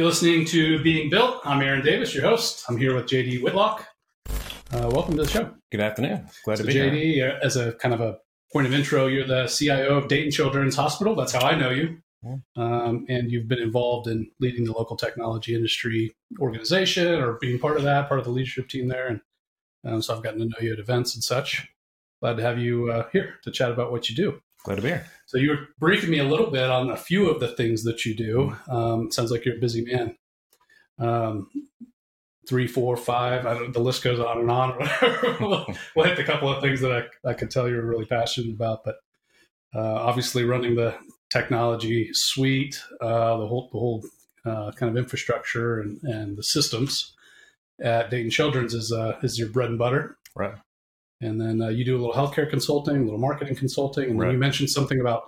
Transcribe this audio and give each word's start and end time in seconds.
You're 0.00 0.08
listening 0.08 0.46
to 0.46 0.82
Being 0.82 1.10
Built. 1.10 1.42
I'm 1.44 1.60
Aaron 1.60 1.84
Davis, 1.84 2.14
your 2.14 2.24
host. 2.24 2.64
I'm 2.70 2.78
here 2.78 2.94
with 2.94 3.04
JD 3.04 3.42
Whitlock. 3.42 3.86
Uh, 4.72 4.88
welcome 4.90 5.14
to 5.14 5.24
the 5.24 5.28
show. 5.28 5.50
Good 5.70 5.82
afternoon. 5.82 6.26
Glad 6.42 6.56
so 6.56 6.64
to 6.64 6.68
be 6.68 6.72
JD, 6.72 7.02
here. 7.02 7.32
JD, 7.32 7.40
as 7.44 7.56
a 7.56 7.72
kind 7.74 7.92
of 7.92 8.00
a 8.00 8.16
point 8.50 8.66
of 8.66 8.72
intro, 8.72 9.08
you're 9.08 9.26
the 9.26 9.46
CIO 9.46 9.98
of 9.98 10.08
Dayton 10.08 10.30
Children's 10.30 10.74
Hospital. 10.74 11.14
That's 11.14 11.32
how 11.32 11.46
I 11.46 11.54
know 11.54 11.68
you. 11.68 11.98
Yeah. 12.24 12.36
Um, 12.56 13.04
and 13.10 13.30
you've 13.30 13.46
been 13.46 13.58
involved 13.58 14.08
in 14.08 14.30
leading 14.40 14.64
the 14.64 14.72
local 14.72 14.96
technology 14.96 15.54
industry 15.54 16.16
organization 16.38 17.20
or 17.20 17.34
being 17.34 17.58
part 17.58 17.76
of 17.76 17.82
that, 17.82 18.08
part 18.08 18.20
of 18.20 18.24
the 18.24 18.32
leadership 18.32 18.70
team 18.70 18.88
there. 18.88 19.06
And 19.06 19.20
um, 19.84 20.00
so 20.00 20.16
I've 20.16 20.22
gotten 20.22 20.38
to 20.38 20.46
know 20.46 20.56
you 20.62 20.72
at 20.72 20.78
events 20.78 21.14
and 21.14 21.22
such. 21.22 21.68
Glad 22.22 22.38
to 22.38 22.42
have 22.42 22.58
you 22.58 22.90
uh, 22.90 23.06
here 23.12 23.34
to 23.42 23.50
chat 23.50 23.70
about 23.70 23.92
what 23.92 24.08
you 24.08 24.16
do. 24.16 24.40
Glad 24.64 24.76
to 24.76 24.82
be 24.82 24.88
here. 24.88 25.06
So 25.26 25.38
you 25.38 25.50
were 25.50 25.68
briefing 25.78 26.10
me 26.10 26.18
a 26.18 26.24
little 26.24 26.50
bit 26.50 26.68
on 26.68 26.90
a 26.90 26.96
few 26.96 27.30
of 27.30 27.40
the 27.40 27.48
things 27.48 27.84
that 27.84 28.04
you 28.04 28.14
do. 28.14 28.56
Um, 28.68 29.10
sounds 29.10 29.30
like 29.30 29.44
you're 29.44 29.56
a 29.56 29.60
busy 29.60 29.84
man. 29.84 30.16
Um, 30.98 31.48
three, 32.48 32.66
four, 32.66 32.96
five. 32.96 33.46
I 33.46 33.54
don't, 33.54 33.72
the 33.72 33.80
list 33.80 34.02
goes 34.02 34.18
on 34.18 34.38
and 34.38 34.50
on. 34.50 34.76
we'll, 35.40 35.66
we'll 35.96 36.06
hit 36.06 36.18
a 36.18 36.24
couple 36.24 36.52
of 36.52 36.60
things 36.60 36.80
that 36.80 36.92
I, 36.92 37.30
I 37.30 37.34
can 37.34 37.48
tell 37.48 37.68
you're 37.68 37.86
really 37.86 38.06
passionate 38.06 38.54
about. 38.54 38.80
But 38.84 38.96
uh, 39.74 39.94
obviously, 39.94 40.44
running 40.44 40.74
the 40.74 40.96
technology 41.32 42.10
suite, 42.12 42.82
uh, 43.00 43.36
the 43.38 43.46
whole 43.46 43.70
the 43.72 43.78
whole 43.78 44.04
uh, 44.44 44.72
kind 44.72 44.90
of 44.90 44.96
infrastructure 45.02 45.80
and, 45.80 46.00
and 46.02 46.36
the 46.36 46.42
systems 46.42 47.14
at 47.82 48.10
Dayton 48.10 48.30
Children's 48.30 48.74
is 48.74 48.92
uh, 48.92 49.16
is 49.22 49.38
your 49.38 49.48
bread 49.48 49.70
and 49.70 49.78
butter. 49.78 50.18
Right. 50.36 50.54
And 51.20 51.40
then 51.40 51.60
uh, 51.60 51.68
you 51.68 51.84
do 51.84 51.96
a 51.96 52.00
little 52.04 52.14
healthcare 52.14 52.48
consulting, 52.48 52.96
a 53.02 53.04
little 53.04 53.18
marketing 53.18 53.54
consulting, 53.54 54.10
and 54.10 54.20
then 54.20 54.30
you 54.32 54.38
mentioned 54.38 54.70
something 54.70 55.00
about 55.00 55.24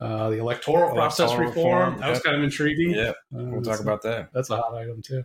uh, 0.00 0.30
the 0.30 0.38
electoral 0.38 0.94
process 0.94 1.30
Electoral 1.30 1.48
reform. 1.48 1.78
reform, 1.94 2.00
That 2.00 2.10
was 2.10 2.20
kind 2.20 2.36
of 2.36 2.42
intriguing. 2.44 2.90
Yeah, 2.90 3.10
Uh, 3.10 3.12
we'll 3.30 3.60
that's- 3.60 3.66
talk 3.78 3.80
about 3.80 4.02
that. 4.02 4.30
that's 4.32 4.50
a 4.50 4.56
hot 4.56 4.74
item 4.74 5.02
too. 5.02 5.24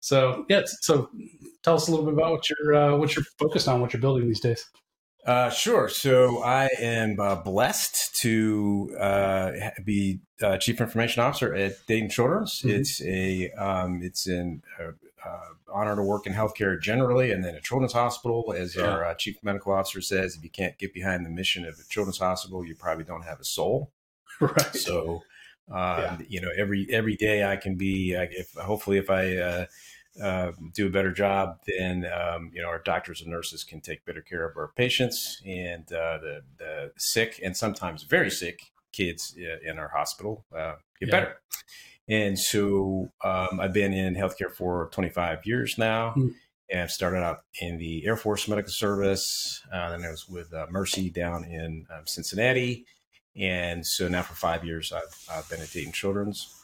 So 0.00 0.44
yeah, 0.48 0.62
so 0.66 1.08
tell 1.62 1.74
us 1.76 1.86
a 1.86 1.90
little 1.92 2.06
bit 2.06 2.14
about 2.14 2.32
what 2.32 2.50
you're 2.50 2.74
uh, 2.74 2.96
what 2.96 3.14
you're 3.14 3.24
focused 3.38 3.68
on, 3.68 3.80
what 3.80 3.92
you're 3.92 4.00
building 4.02 4.26
these 4.26 4.40
days. 4.40 4.64
Uh, 5.24 5.48
sure. 5.50 5.88
So 5.88 6.42
I 6.42 6.68
am 6.80 7.20
uh, 7.20 7.36
blessed 7.36 8.16
to 8.22 8.96
uh, 8.98 9.52
be 9.84 10.18
uh, 10.42 10.56
chief 10.58 10.80
information 10.80 11.22
officer 11.22 11.54
at 11.54 11.74
Dayton 11.86 12.10
Children's. 12.10 12.62
Mhm. 12.62 12.70
It's 12.70 13.00
a 13.02 13.50
um, 13.52 14.00
it's 14.02 14.26
an 14.26 14.62
honor 15.72 15.96
to 15.96 16.02
work 16.02 16.26
in 16.26 16.32
healthcare 16.34 16.80
generally, 16.80 17.30
and 17.32 17.44
then 17.44 17.54
a 17.54 17.60
children's 17.60 17.92
hospital. 17.92 18.52
As 18.56 18.76
Yeah. 18.76 18.84
our 18.88 19.04
uh, 19.04 19.14
chief 19.14 19.36
medical 19.42 19.72
officer 19.72 20.00
says, 20.00 20.36
if 20.36 20.42
you 20.42 20.50
can't 20.50 20.78
get 20.78 20.92
behind 20.92 21.24
the 21.24 21.30
mission 21.30 21.64
of 21.64 21.78
a 21.78 21.84
children's 21.88 22.18
hospital, 22.18 22.64
you 22.64 22.74
probably 22.74 23.04
don't 23.04 23.22
have 23.22 23.40
a 23.40 23.44
soul. 23.44 23.92
right. 24.40 24.74
So, 24.74 25.22
um, 25.70 25.76
Yeah. 25.76 26.16
you 26.28 26.40
know, 26.40 26.50
every 26.56 26.86
every 26.90 27.16
day 27.16 27.44
I 27.44 27.56
can 27.56 27.76
be. 27.76 28.12
If 28.12 28.52
hopefully, 28.54 28.98
if 28.98 29.10
I 29.10 29.36
uh, 29.36 29.66
uh, 30.22 30.52
do 30.74 30.86
a 30.86 30.90
better 30.90 31.12
job, 31.12 31.58
then 31.66 32.04
um, 32.06 32.50
you 32.52 32.60
know 32.60 32.68
our 32.68 32.80
doctors 32.80 33.20
and 33.22 33.30
nurses 33.30 33.64
can 33.64 33.80
take 33.80 34.04
better 34.04 34.20
care 34.20 34.44
of 34.44 34.56
our 34.56 34.68
patients 34.68 35.40
and 35.46 35.84
uh, 35.92 36.18
the 36.18 36.42
the 36.58 36.92
sick 36.96 37.40
and 37.42 37.56
sometimes 37.56 38.02
very 38.02 38.30
sick 38.30 38.72
kids 38.92 39.34
uh, 39.38 39.58
in 39.70 39.78
our 39.78 39.88
hospital 39.88 40.44
uh, 40.54 40.74
get 41.00 41.08
Yeah. 41.08 41.10
better. 41.20 41.36
And 42.08 42.38
so 42.38 43.10
um, 43.24 43.60
I've 43.60 43.72
been 43.72 43.92
in 43.92 44.14
healthcare 44.14 44.50
for 44.50 44.88
25 44.92 45.46
years 45.46 45.78
now. 45.78 46.10
Hmm. 46.10 46.28
And 46.70 46.80
I've 46.80 46.90
started 46.90 47.22
out 47.22 47.42
in 47.60 47.76
the 47.78 48.06
Air 48.06 48.16
Force 48.16 48.48
Medical 48.48 48.72
Service. 48.72 49.62
Uh, 49.72 49.90
then 49.90 50.04
I 50.04 50.10
was 50.10 50.28
with 50.28 50.52
uh, 50.54 50.66
Mercy 50.70 51.10
down 51.10 51.44
in 51.44 51.86
um, 51.94 52.06
Cincinnati. 52.06 52.86
And 53.36 53.86
so 53.86 54.08
now 54.08 54.22
for 54.22 54.34
five 54.34 54.64
years, 54.64 54.92
I've, 54.92 55.26
I've 55.30 55.48
been 55.50 55.60
at 55.60 55.70
Dayton 55.70 55.92
Children's. 55.92 56.62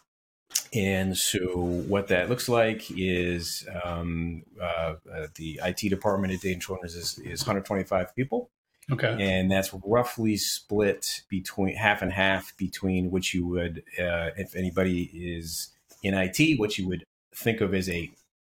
And 0.72 1.16
so 1.16 1.56
what 1.88 2.08
that 2.08 2.28
looks 2.28 2.48
like 2.48 2.90
is 2.90 3.66
um, 3.84 4.42
uh, 4.60 4.94
uh, 5.12 5.26
the 5.34 5.60
IT 5.64 5.88
department 5.88 6.32
at 6.32 6.40
Dayton 6.40 6.60
Children's 6.60 6.94
is, 6.94 7.18
is 7.18 7.42
125 7.42 8.14
people. 8.14 8.50
Okay. 8.90 9.16
And 9.20 9.50
that's 9.50 9.72
roughly 9.84 10.36
split 10.36 11.22
between 11.28 11.76
half 11.76 12.00
and 12.02 12.12
half 12.12 12.56
between 12.56 13.10
what 13.10 13.34
you 13.34 13.46
would, 13.46 13.82
uh, 13.98 14.30
if 14.36 14.56
anybody 14.56 15.10
is 15.12 15.68
in 16.02 16.14
IT, 16.14 16.58
what 16.58 16.78
you 16.78 16.88
would 16.88 17.04
think 17.34 17.60
of 17.60 17.74
as 17.74 17.88
a 17.88 18.10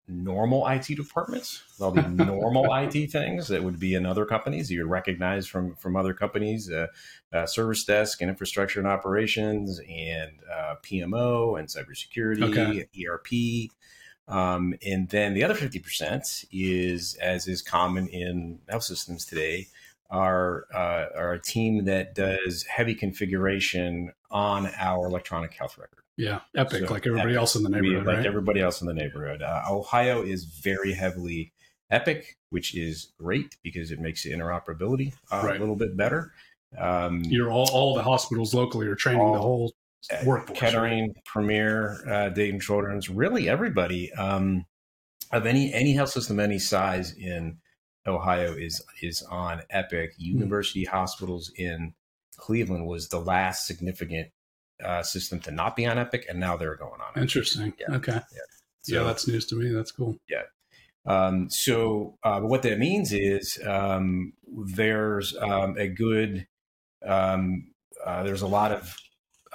normal 0.08 0.66
IT 0.66 0.86
department, 0.96 1.62
all 1.80 1.90
the 1.90 2.02
normal 2.08 2.72
IT 2.74 3.10
things 3.10 3.48
that 3.48 3.62
would 3.62 3.78
be 3.78 3.94
in 3.94 4.04
other 4.04 4.24
companies 4.24 4.70
you 4.70 4.80
would 4.82 4.90
recognize 4.90 5.46
from 5.46 5.74
from 5.76 5.96
other 5.96 6.14
companies, 6.14 6.70
uh, 6.70 6.86
uh, 7.32 7.46
service 7.46 7.84
desk 7.84 8.20
and 8.20 8.30
infrastructure 8.30 8.80
and 8.80 8.88
operations, 8.88 9.80
and 9.88 10.32
uh, 10.52 10.74
PMO 10.82 11.58
and 11.58 11.68
cybersecurity, 11.68 12.42
Okay. 12.42 12.88
ERP. 13.06 13.70
Um, 14.28 14.74
and 14.86 15.08
then 15.08 15.34
the 15.34 15.42
other 15.44 15.54
50% 15.54 16.46
is, 16.52 17.16
as 17.16 17.48
is 17.48 17.60
common 17.60 18.06
in 18.06 18.60
health 18.68 18.84
systems 18.84 19.24
today, 19.24 19.66
are, 20.12 20.66
uh, 20.74 21.06
are 21.16 21.32
a 21.32 21.40
team 21.42 21.86
that 21.86 22.14
does 22.14 22.64
heavy 22.64 22.94
configuration 22.94 24.12
on 24.30 24.70
our 24.78 25.06
electronic 25.06 25.54
health 25.54 25.76
record. 25.78 26.04
Yeah. 26.16 26.40
Epic, 26.54 26.86
So, 26.86 26.92
like 26.92 27.06
everybody 27.06 27.30
Epic. 27.30 27.38
else 27.40 27.56
in 27.56 27.62
the 27.62 27.70
neighborhood, 27.70 28.06
like 28.06 28.16
right? 28.18 28.26
everybody 28.26 28.60
else 28.60 28.80
in 28.82 28.86
the 28.86 28.94
neighborhood. 28.94 29.42
Uh, 29.42 29.62
Ohio 29.70 30.22
is 30.22 30.44
very 30.44 30.92
heavily 30.92 31.52
Epic, 31.90 32.36
which 32.50 32.74
is 32.76 33.12
great 33.18 33.56
because 33.62 33.90
it 33.90 33.98
makes 33.98 34.22
the 34.22 34.30
interoperability 34.32 35.14
uh, 35.32 35.42
Right. 35.44 35.56
a 35.56 35.60
little 35.60 35.76
bit 35.76 35.96
better. 35.96 36.32
Um, 36.78 37.22
You're 37.24 37.50
all 37.50 37.68
all 37.72 37.94
the 37.94 38.02
hospitals 38.02 38.54
locally 38.54 38.86
are 38.86 38.94
training 38.94 39.22
All- 39.22 39.32
the 39.34 39.40
whole 39.40 39.72
uh, 40.12 40.16
workforce. 40.24 40.60
right? 40.60 40.70
Kettering, 40.70 41.14
Premier, 41.26 41.98
uh, 42.08 42.28
Dayton 42.30 42.60
Children's, 42.60 43.08
really 43.10 43.48
everybody 43.48 44.12
um, 44.14 44.64
of 45.32 45.46
any 45.46 45.72
any 45.72 45.92
health 45.94 46.10
system 46.10 46.38
any 46.40 46.58
size 46.58 47.12
in 47.16 47.58
Ohio 48.06 48.52
is 48.52 48.82
is 49.02 49.22
on 49.22 49.62
Epic. 49.70 50.14
Hmm. 50.16 50.24
University 50.24 50.84
hospitals 50.84 51.52
in 51.56 51.94
Cleveland 52.36 52.86
was 52.86 53.08
the 53.08 53.20
last 53.20 53.66
significant 53.66 54.28
uh, 54.84 55.02
system 55.02 55.40
to 55.40 55.50
not 55.50 55.76
be 55.76 55.86
on 55.86 55.98
Epic, 55.98 56.26
and 56.28 56.40
now 56.40 56.56
they're 56.56 56.76
going 56.76 57.00
on. 57.00 57.20
Interesting. 57.20 57.72
Yeah. 57.78 57.96
Okay. 57.96 58.12
Yeah. 58.12 58.98
yeah, 58.98 59.02
that's 59.04 59.28
news 59.28 59.46
to 59.46 59.54
me. 59.56 59.72
That's 59.72 59.92
cool. 59.92 60.16
Yeah. 60.28 60.42
Um, 61.04 61.50
so 61.50 62.16
uh, 62.22 62.40
what 62.40 62.62
that 62.62 62.78
means 62.78 63.12
is 63.12 63.58
um, 63.66 64.32
there's 64.46 65.36
um, 65.36 65.76
a 65.76 65.88
good 65.88 66.46
um, 67.04 67.72
uh, 68.04 68.22
there's 68.22 68.42
a 68.42 68.46
lot 68.46 68.72
of 68.72 68.96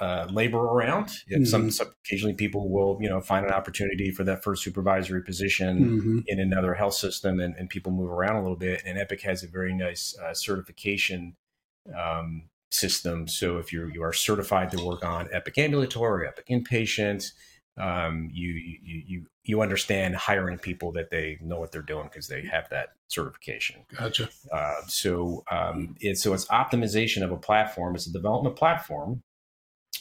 uh, 0.00 0.26
labor 0.30 0.58
around. 0.58 1.10
If 1.26 1.48
some, 1.48 1.70
some 1.70 1.88
occasionally 2.04 2.34
people 2.34 2.68
will 2.68 2.98
you 3.00 3.08
know 3.08 3.20
find 3.20 3.46
an 3.46 3.52
opportunity 3.52 4.10
for 4.10 4.24
that 4.24 4.42
first 4.42 4.62
supervisory 4.62 5.22
position 5.22 6.00
hmm 6.00 6.18
in 6.26 6.40
another 6.40 6.74
health 6.74 6.94
system, 6.94 7.40
and, 7.40 7.54
and 7.56 7.70
people 7.70 7.90
move 7.90 8.10
around 8.10 8.36
a 8.36 8.42
little 8.42 8.56
bit. 8.56 8.82
And 8.84 8.98
Epic 8.98 9.22
has 9.22 9.42
a 9.42 9.48
very 9.48 9.72
nice 9.74 10.16
uh, 10.18 10.34
certification. 10.34 11.36
Um, 11.96 12.50
system 12.70 13.26
so 13.26 13.56
if 13.56 13.72
you 13.72 13.90
you 13.94 14.02
are 14.02 14.12
certified 14.12 14.70
to 14.70 14.84
work 14.84 15.02
on 15.02 15.26
epic 15.32 15.56
ambulatory 15.56 16.28
epic 16.28 16.48
inpatient 16.50 17.32
um, 17.78 18.28
you, 18.32 18.50
you 18.50 19.02
you 19.06 19.26
you 19.44 19.62
understand 19.62 20.16
hiring 20.16 20.58
people 20.58 20.92
that 20.92 21.10
they 21.10 21.38
know 21.40 21.58
what 21.58 21.72
they're 21.72 21.80
doing 21.80 22.04
because 22.04 22.28
they 22.28 22.42
have 22.42 22.68
that 22.70 22.90
certification. 23.06 23.82
Gotcha. 23.96 24.28
Uh, 24.52 24.80
so 24.86 25.44
um, 25.50 25.96
it's 26.00 26.22
so 26.22 26.34
it's 26.34 26.46
optimization 26.46 27.22
of 27.22 27.30
a 27.30 27.36
platform. 27.36 27.94
It's 27.94 28.06
a 28.06 28.12
development 28.12 28.56
platform. 28.56 29.22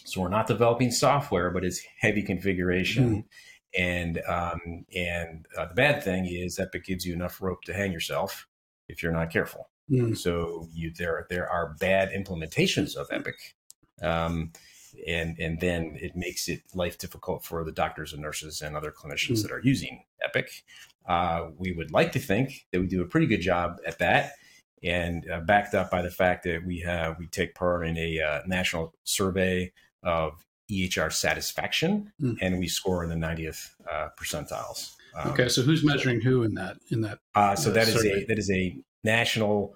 So 0.08 0.22
we're 0.22 0.30
not 0.30 0.48
developing 0.48 0.90
software, 0.90 1.50
but 1.52 1.66
it's 1.66 1.82
heavy 2.00 2.22
configuration. 2.22 3.26
And 3.78 4.22
um, 4.28 4.86
and 4.96 5.46
uh, 5.58 5.66
the 5.66 5.76
bad 5.76 6.02
thing 6.02 6.26
is 6.26 6.58
Epic 6.58 6.86
gives 6.86 7.06
you 7.06 7.14
enough 7.14 7.42
rope 7.42 7.62
to 7.64 7.74
hang 7.74 7.92
yourself 7.92 8.48
if 8.88 9.04
you're 9.04 9.12
not 9.12 9.32
careful. 9.32 9.70
Mm. 9.92 10.18
So 10.18 10.68
you 10.74 10.94
there 10.98 11.28
there 11.30 11.50
are 11.50 11.76
bad 11.80 12.12
implementations 12.12 12.96
of 12.96 13.08
Epic, 13.12 13.36
um, 14.02 14.54
and 15.06 15.38
and 15.40 15.60
then 15.60 15.98
it 16.02 16.16
makes 16.16 16.48
it 16.48 16.62
life 16.74 16.98
difficult 16.98 17.44
for 17.44 17.66
the 17.66 17.74
doctors 17.74 18.14
and 18.14 18.22
nurses 18.22 18.62
and 18.62 18.78
other 18.78 18.92
clinicians 18.92 19.40
Mm. 19.40 19.42
that 19.44 19.52
are 19.52 19.62
using 19.62 20.04
Epic. 20.24 20.64
Uh, 21.06 21.50
we 21.58 21.74
would 21.74 21.92
like 21.92 22.14
to 22.14 22.20
think 22.20 22.66
that 22.72 22.80
we 22.80 22.88
do 22.88 23.02
a 23.02 23.06
pretty 23.06 23.28
good 23.28 23.42
job 23.42 23.78
at 23.86 24.00
that, 24.00 24.32
and 24.82 25.30
uh, 25.30 25.42
backed 25.42 25.74
up 25.76 25.92
by 25.92 26.02
the 26.02 26.12
fact 26.12 26.46
that 26.46 26.66
we 26.66 26.80
have 26.80 27.20
we 27.20 27.28
take 27.28 27.54
part 27.54 27.86
in 27.86 27.98
a 27.98 28.22
uh, 28.22 28.42
national 28.48 28.94
survey 29.04 29.72
of 30.08 30.44
EHR 30.72 31.12
satisfaction, 31.12 32.12
Mm. 32.22 32.38
and 32.42 32.60
we 32.60 32.68
score 32.68 33.04
in 33.04 33.10
the 33.10 33.16
90th 33.16 33.70
uh, 33.92 34.10
percentiles. 34.20 34.96
Um, 35.16 35.32
Okay, 35.32 35.50
so 35.50 35.62
who's 35.62 35.84
measuring 35.84 36.22
who 36.22 36.44
in 36.44 36.54
that 36.56 36.78
in 36.90 37.02
that? 37.02 37.20
uh, 37.36 37.56
so 37.56 37.70
uh, 37.70 37.74
that 37.74 37.88
is 37.88 38.04
a 38.06 38.26
that 38.26 38.38
is 38.40 38.50
a 38.52 38.76
national 39.04 39.76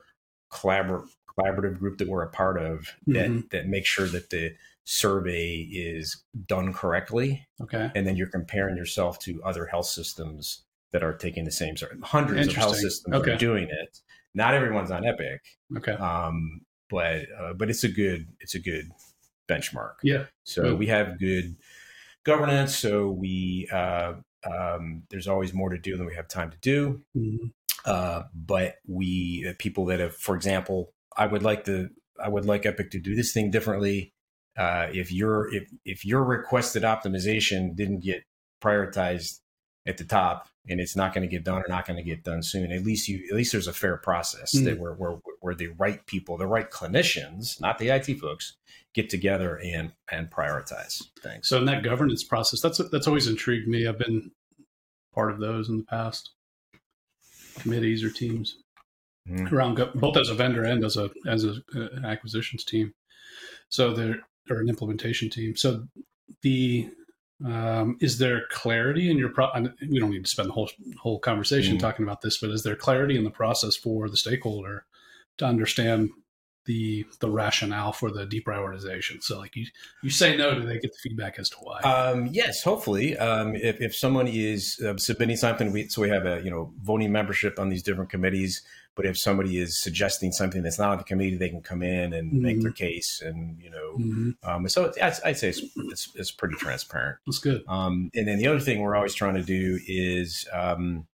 collabor- 0.52 1.08
collaborative 1.38 1.80
group 1.80 1.98
that 2.00 2.08
we're 2.08 2.24
a 2.24 2.30
part 2.30 2.58
of 2.62 2.88
that 3.08 3.30
Mhm. 3.30 3.50
that 3.52 3.68
makes 3.68 3.88
sure 3.90 4.08
that 4.08 4.30
the 4.30 4.56
survey 4.84 5.56
is 5.72 6.24
done 6.48 6.74
correctly, 6.74 7.48
Okay, 7.62 7.90
and 7.96 8.06
then 8.06 8.16
you're 8.18 8.28
comparing 8.28 8.76
yourself 8.76 9.20
to 9.20 9.42
other 9.44 9.66
health 9.68 9.86
systems 9.88 10.64
that 10.92 11.04
are 11.04 11.14
taking 11.14 11.46
the 11.46 11.52
same 11.52 11.78
survey. 11.78 11.96
Hundreds 12.04 12.48
of 12.48 12.56
health 12.56 12.76
systems 12.78 13.16
Okay. 13.16 13.32
are 13.34 13.38
doing 13.38 13.70
it. 13.70 14.00
Not 14.34 14.54
everyone's 14.54 14.92
on 14.92 15.06
Epic, 15.06 15.42
okay, 15.78 15.94
um, 15.94 16.62
but 16.90 17.22
uh, 17.40 17.54
but 17.54 17.70
it's 17.70 17.84
a 17.86 17.90
good 17.90 18.28
it's 18.42 18.56
a 18.56 18.60
good 18.60 18.92
benchmark. 19.54 19.96
yeah, 20.04 20.26
So 20.44 20.62
Good. 20.64 20.80
we 20.80 20.88
have 20.88 21.20
good 21.20 21.56
governance. 22.24 22.76
So 22.76 23.10
we 23.12 23.68
uh, 23.72 24.14
um, 24.50 25.04
there's 25.10 25.28
always 25.28 25.54
more 25.54 25.70
to 25.70 25.78
do 25.78 25.98
than 25.98 26.06
we 26.06 26.16
have 26.16 26.28
time 26.28 26.52
to 26.52 26.58
do. 26.62 27.02
Mm-hmm. 27.16 27.48
Uh, 27.86 28.24
but 28.34 28.76
we 28.88 29.46
uh, 29.50 29.54
people 29.58 29.86
that 29.86 30.00
have, 30.00 30.16
for 30.16 30.36
example, 30.36 30.94
I 31.18 31.26
would 31.28 31.44
like 31.44 31.66
to 31.66 31.90
I 32.24 32.30
would 32.30 32.46
like 32.46 32.66
Epic 32.66 32.92
to 32.92 33.00
do 33.00 33.16
this 33.16 33.34
thing 33.34 33.52
differently. 33.52 34.14
Uh, 34.58 34.88
if 34.94 35.12
your 35.12 35.54
if 35.54 35.70
if 35.86 36.06
your 36.06 36.24
requested 36.24 36.84
optimization 36.84 37.76
didn't 37.76 38.02
get 38.04 38.24
prioritized 38.64 39.40
at 39.88 39.98
the 39.98 40.04
top 40.04 40.48
and 40.70 40.80
it's 40.80 40.96
not 40.96 41.14
going 41.14 41.28
to 41.28 41.36
get 41.36 41.44
done 41.44 41.58
or 41.58 41.66
not 41.68 41.88
going 41.88 41.98
to 41.98 42.04
get 42.04 42.24
done 42.24 42.44
soon, 42.44 42.72
at 42.72 42.84
least 42.84 43.08
you 43.08 43.26
at 43.32 43.36
least 43.36 43.52
there's 43.52 43.68
a 43.68 43.74
fair 43.74 43.98
process 43.98 44.54
Mm. 44.56 44.66
that 44.66 44.80
where, 44.80 44.94
where 44.94 45.18
where 45.42 45.56
the 45.56 45.68
right 45.78 46.06
people, 46.06 46.38
the 46.38 46.48
right 46.48 46.70
clinicians, 46.72 47.60
not 47.60 47.78
the 47.80 47.90
IT 47.90 48.20
folks, 48.20 48.56
get 48.94 49.10
together 49.10 49.60
and 49.64 49.92
and 50.10 50.30
prioritize 50.32 51.04
things. 51.22 51.50
So 51.50 51.58
in 51.58 51.66
that 51.66 51.84
governance 51.84 52.24
process, 52.24 52.62
that's 52.62 52.78
that's 52.90 53.08
always 53.08 53.28
intrigued 53.28 53.68
me. 53.68 53.86
I've 53.88 53.98
been 53.98 54.32
part 55.14 55.32
of 55.32 55.40
those 55.40 55.68
in 55.68 55.78
the 55.80 55.84
past, 55.84 56.30
committees 57.60 58.04
or 58.04 58.10
teams 58.10 58.58
Mhm. 59.30 59.52
around 59.52 59.76
go- 59.76 59.92
both 59.94 60.18
as 60.18 60.30
a 60.30 60.34
vendor 60.34 60.64
and 60.64 60.84
as 60.86 60.96
a 60.98 61.12
as 61.28 61.44
a, 61.44 61.52
uh, 61.76 61.90
an 61.94 62.06
acquisitions 62.06 62.64
team. 62.64 62.94
So 63.70 63.94
there 63.94 64.20
or 64.50 64.60
an 64.60 64.70
implementation 64.70 65.30
team. 65.30 65.56
So 65.56 65.88
the 66.42 66.90
um, 67.44 67.98
is 68.00 68.20
there 68.20 68.46
clarity 68.52 69.10
in 69.10 69.18
your 69.18 69.30
pro? 69.30 69.50
We 69.90 69.98
don't 70.00 70.12
need 70.12 70.26
to 70.26 70.30
spend 70.30 70.50
the 70.50 70.54
whole 70.54 70.70
whole 71.00 71.20
conversation 71.20 71.78
Mhm. 71.78 71.80
talking 71.80 72.04
about 72.04 72.22
this, 72.22 72.38
but 72.40 72.52
is 72.52 72.62
there 72.62 72.76
clarity 72.76 73.18
in 73.18 73.24
the 73.24 73.32
process 73.32 73.76
for 73.76 74.08
the 74.10 74.18
stakeholder 74.18 74.86
to 75.38 75.46
understand 75.46 76.10
the 76.66 77.04
the 77.20 77.30
rationale 77.30 77.92
for 77.92 78.12
the 78.12 78.26
deprioritization? 78.28 79.22
So 79.24 79.40
like 79.40 79.56
you 79.56 79.66
you 80.04 80.10
say 80.10 80.38
no, 80.38 80.54
do 80.54 80.62
they 80.66 80.78
get 80.80 80.92
the 80.92 80.98
feedback 81.02 81.40
as 81.40 81.50
to 81.50 81.58
why? 81.62 81.80
Um, 81.82 82.28
yes, 82.28 82.62
hopefully. 82.64 83.18
Um, 83.18 83.56
if, 83.56 83.82
if 83.82 83.96
someone 83.96 84.28
is 84.28 84.80
uh, 84.86 84.96
submitting 84.98 85.38
something, 85.38 85.72
we, 85.72 85.88
so 85.88 86.02
we 86.02 86.10
have 86.10 86.26
a 86.26 86.42
you 86.44 86.52
know 86.52 86.72
voting 86.82 87.12
membership 87.12 87.58
on 87.60 87.70
these 87.70 87.84
different 87.84 88.10
committees. 88.12 88.62
But 88.94 89.06
if 89.06 89.18
somebody 89.18 89.58
is 89.58 89.82
suggesting 89.82 90.34
something 90.34 90.64
that's 90.64 90.78
not 90.78 90.90
on 90.90 90.98
the 90.98 91.06
committee, 91.06 91.38
they 91.38 91.48
can 91.48 91.62
come 91.62 91.82
in 91.82 92.12
and 92.12 92.34
make 92.34 92.58
Mhm. 92.58 92.64
their 92.64 92.72
case, 92.74 93.22
and 93.26 93.58
you 93.62 93.70
know. 93.70 93.98
Mhm. 93.98 94.36
Um, 94.44 94.68
so 94.68 94.84
it's, 94.86 94.98
I'd, 95.02 95.30
I'd 95.30 95.38
say 95.38 95.50
it's, 95.50 95.62
it's 95.78 96.10
it's 96.14 96.32
pretty 96.32 96.56
transparent. 96.58 97.18
That's 97.26 97.40
good. 97.40 97.64
Um, 97.70 98.12
and 98.14 98.28
then 98.28 98.38
the 98.38 98.48
other 98.48 98.60
thing 98.60 98.82
we're 98.82 98.98
always 98.98 99.14
trying 99.16 99.36
to 99.36 99.44
do 99.44 99.80
is 99.88 100.46
um, 100.52 101.08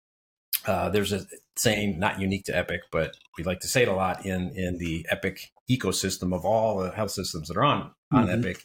uh, 0.66 0.88
there's 0.90 1.12
a 1.12 1.26
saying 1.56 1.98
not 1.98 2.20
unique 2.20 2.44
to 2.44 2.56
Epic, 2.56 2.80
but 2.90 3.16
we 3.38 3.44
like 3.44 3.60
to 3.60 3.68
say 3.68 3.82
it 3.82 3.88
a 3.88 3.94
lot 3.94 4.24
in 4.26 4.50
in 4.56 4.78
the 4.78 5.06
Epic 5.10 5.52
ecosystem 5.70 6.34
of 6.34 6.44
all 6.44 6.78
the 6.78 6.90
health 6.90 7.10
systems 7.10 7.48
that 7.48 7.56
are 7.56 7.64
on 7.64 7.90
on 8.12 8.26
Mhm. 8.26 8.38
Epic 8.38 8.64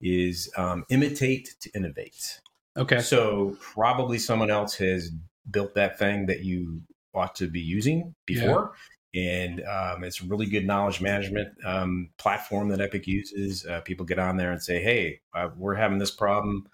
is 0.00 0.50
um, 0.56 0.84
imitate 0.88 1.54
to 1.60 1.70
innovate. 1.74 2.40
Okay. 2.76 3.00
So 3.00 3.56
probably 3.60 4.18
someone 4.18 4.50
else 4.50 4.74
has 4.76 5.10
built 5.50 5.74
that 5.74 5.98
thing 5.98 6.26
that 6.26 6.40
you 6.44 6.82
ought 7.14 7.34
to 7.36 7.48
be 7.48 7.60
using 7.60 8.14
before. 8.26 8.72
And 9.12 9.62
um, 9.64 10.04
it's 10.04 10.22
a 10.22 10.24
really 10.26 10.46
good 10.46 10.64
knowledge 10.64 11.00
management 11.00 11.48
um, 11.64 12.10
platform 12.16 12.68
that 12.68 12.80
Epic 12.80 13.08
uses. 13.08 13.66
Uh, 13.66 13.80
people 13.80 14.06
get 14.06 14.20
on 14.20 14.36
there 14.36 14.52
and 14.52 14.62
say, 14.62 14.80
"Hey, 14.80 15.20
uh, 15.34 15.48
we're 15.56 15.74
having 15.74 15.98
this 15.98 16.12
problem. 16.12 16.68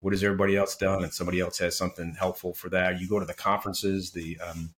What 0.00 0.12
has 0.12 0.22
everybody 0.22 0.56
else 0.56 0.76
done?" 0.76 1.02
And 1.02 1.12
somebody 1.12 1.40
else 1.40 1.58
has 1.58 1.76
something 1.76 2.14
helpful 2.18 2.54
for 2.54 2.68
that. 2.70 3.00
You 3.00 3.08
go 3.08 3.18
to 3.18 3.26
the 3.26 3.34
conferences. 3.34 4.12
The 4.12 4.38
um, 4.40 4.74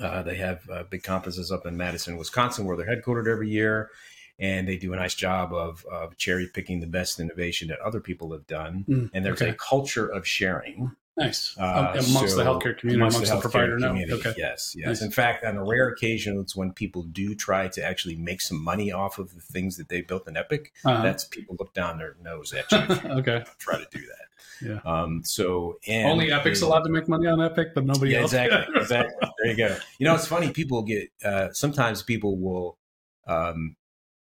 uh, 0.00 0.22
they 0.22 0.36
have 0.36 0.68
uh, 0.70 0.82
big 0.84 1.02
conferences 1.02 1.50
up 1.50 1.66
in 1.66 1.76
Madison, 1.76 2.16
Wisconsin, 2.16 2.66
where 2.66 2.76
they're 2.76 2.86
headquartered 2.86 3.30
every 3.30 3.48
year, 3.48 3.90
and 4.38 4.68
they 4.68 4.76
do 4.76 4.92
a 4.92 4.96
nice 4.96 5.14
job 5.14 5.52
of, 5.52 5.84
of 5.90 6.16
cherry 6.18 6.48
picking 6.52 6.80
the 6.80 6.86
best 6.86 7.18
innovation 7.18 7.68
that 7.68 7.78
other 7.80 8.00
people 8.00 8.32
have 8.32 8.46
done. 8.46 8.84
Mm, 8.88 9.10
And 9.14 9.24
there's 9.24 9.40
okay. 9.40 9.52
a 9.52 9.54
culture 9.54 10.06
of 10.06 10.26
sharing 10.26 10.94
nice 11.16 11.56
uh, 11.58 11.92
amongst 11.94 12.34
so 12.34 12.36
the 12.36 12.44
healthcare 12.44 12.76
community, 12.78 12.96
amongst, 12.96 13.20
the, 13.20 13.26
healthcare 13.26 13.40
provider 13.40 13.78
now. 13.78 13.88
community. 13.88 14.12
Okay. 14.14 14.34
Yes, 14.36 14.74
yes. 14.78 14.86
Nice. 14.86 15.02
In 15.02 15.10
fact, 15.10 15.44
on 15.44 15.54
the 15.56 15.62
rare 15.62 15.88
occasions 15.88 16.54
when 16.56 16.72
people 16.72 17.02
do 17.04 17.34
try 17.34 17.68
to 17.68 17.82
actually 17.84 18.16
make 18.16 18.40
some 18.40 18.62
money 18.62 18.92
off 18.92 19.18
of 19.18 19.34
the 19.34 19.40
things 19.40 19.76
that 19.76 19.88
they 19.88 20.00
built 20.02 20.28
in 20.28 20.36
Epic, 20.36 20.72
Uh-huh. 20.84 21.02
that's 21.02 21.24
people 21.24 21.56
look 21.58 21.72
down 21.74 21.98
their 21.98 22.16
nose 22.22 22.52
at 22.52 22.70
you 22.70 22.78
okay. 23.18 23.44
try 23.58 23.78
to 23.78 23.86
do 23.90 24.00
that. 24.00 24.66
Yeah. 24.66 24.80
Um, 24.90 25.22
so 25.24 25.78
and 25.86 26.08
Only 26.08 26.32
Epic's 26.32 26.62
allowed 26.62 26.82
to 26.84 26.90
make 26.90 27.08
money 27.08 27.26
on 27.26 27.40
Epic, 27.42 27.74
but 27.74 27.84
nobody 27.84 28.12
yeah, 28.12 28.20
else. 28.22 28.32
exactly, 28.32 28.80
exactly. 28.80 29.14
There 29.42 29.50
you 29.52 29.56
go. 29.56 29.76
You 29.98 30.06
know, 30.06 30.14
it's 30.14 30.26
funny. 30.26 30.50
People 30.50 30.82
get 30.82 31.10
uh, 31.24 31.48
sometimes 31.52 32.02
people 32.02 32.38
will 32.38 32.78
um, 33.26 33.76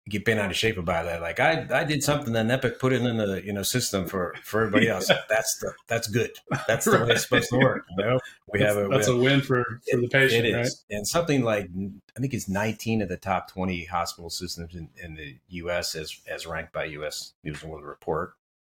get 0.08 0.24
bent 0.24 0.38
out 0.38 0.50
of 0.50 0.56
shape 0.56 0.76
about 0.76 1.06
that. 1.06 1.20
Like 1.22 1.40
I, 1.40 1.66
I 1.72 1.84
did 1.84 2.02
something, 2.02 2.34
and 2.36 2.50
Epic 2.50 2.78
put 2.78 2.92
it 2.92 3.02
in 3.02 3.16
the 3.16 3.42
you 3.44 3.52
know 3.52 3.62
system 3.62 4.06
for 4.06 4.34
for 4.42 4.60
everybody 4.60 4.88
else. 4.88 5.08
That's 5.28 5.58
the 5.60 5.72
that's 5.86 6.08
good. 6.08 6.30
That's 6.66 6.84
the 6.84 6.92
way 7.04 7.10
it's 7.10 7.22
supposed 7.22 7.48
to 7.50 7.58
work. 7.58 7.84
You 7.96 8.04
know, 8.04 8.20
we 8.52 8.58
that's, 8.58 8.74
have 8.74 8.84
a 8.84 8.88
that's 8.88 9.08
a 9.08 9.16
win 9.16 9.40
for, 9.40 9.64
for 9.90 10.00
the 10.00 10.08
patient, 10.08 10.46
it 10.46 10.54
right? 10.54 10.66
is, 10.66 10.84
and 10.90 11.06
something 11.06 11.42
like 11.42 11.68
I 12.16 12.20
think 12.20 12.34
it's 12.34 12.48
19 12.48 13.02
of 13.02 13.08
the 13.08 13.16
top 13.16 13.50
20 13.50 13.84
hospital 13.86 14.30
systems 14.30 14.74
in, 14.74 14.88
in 15.02 15.14
the 15.14 15.36
U.S. 15.48 15.94
as 15.94 16.20
as 16.28 16.46
ranked 16.46 16.72
by 16.72 16.84
U.S. 16.84 17.32
News 17.42 17.62
and 17.62 17.70
World 17.72 17.84
Report, 17.84 18.34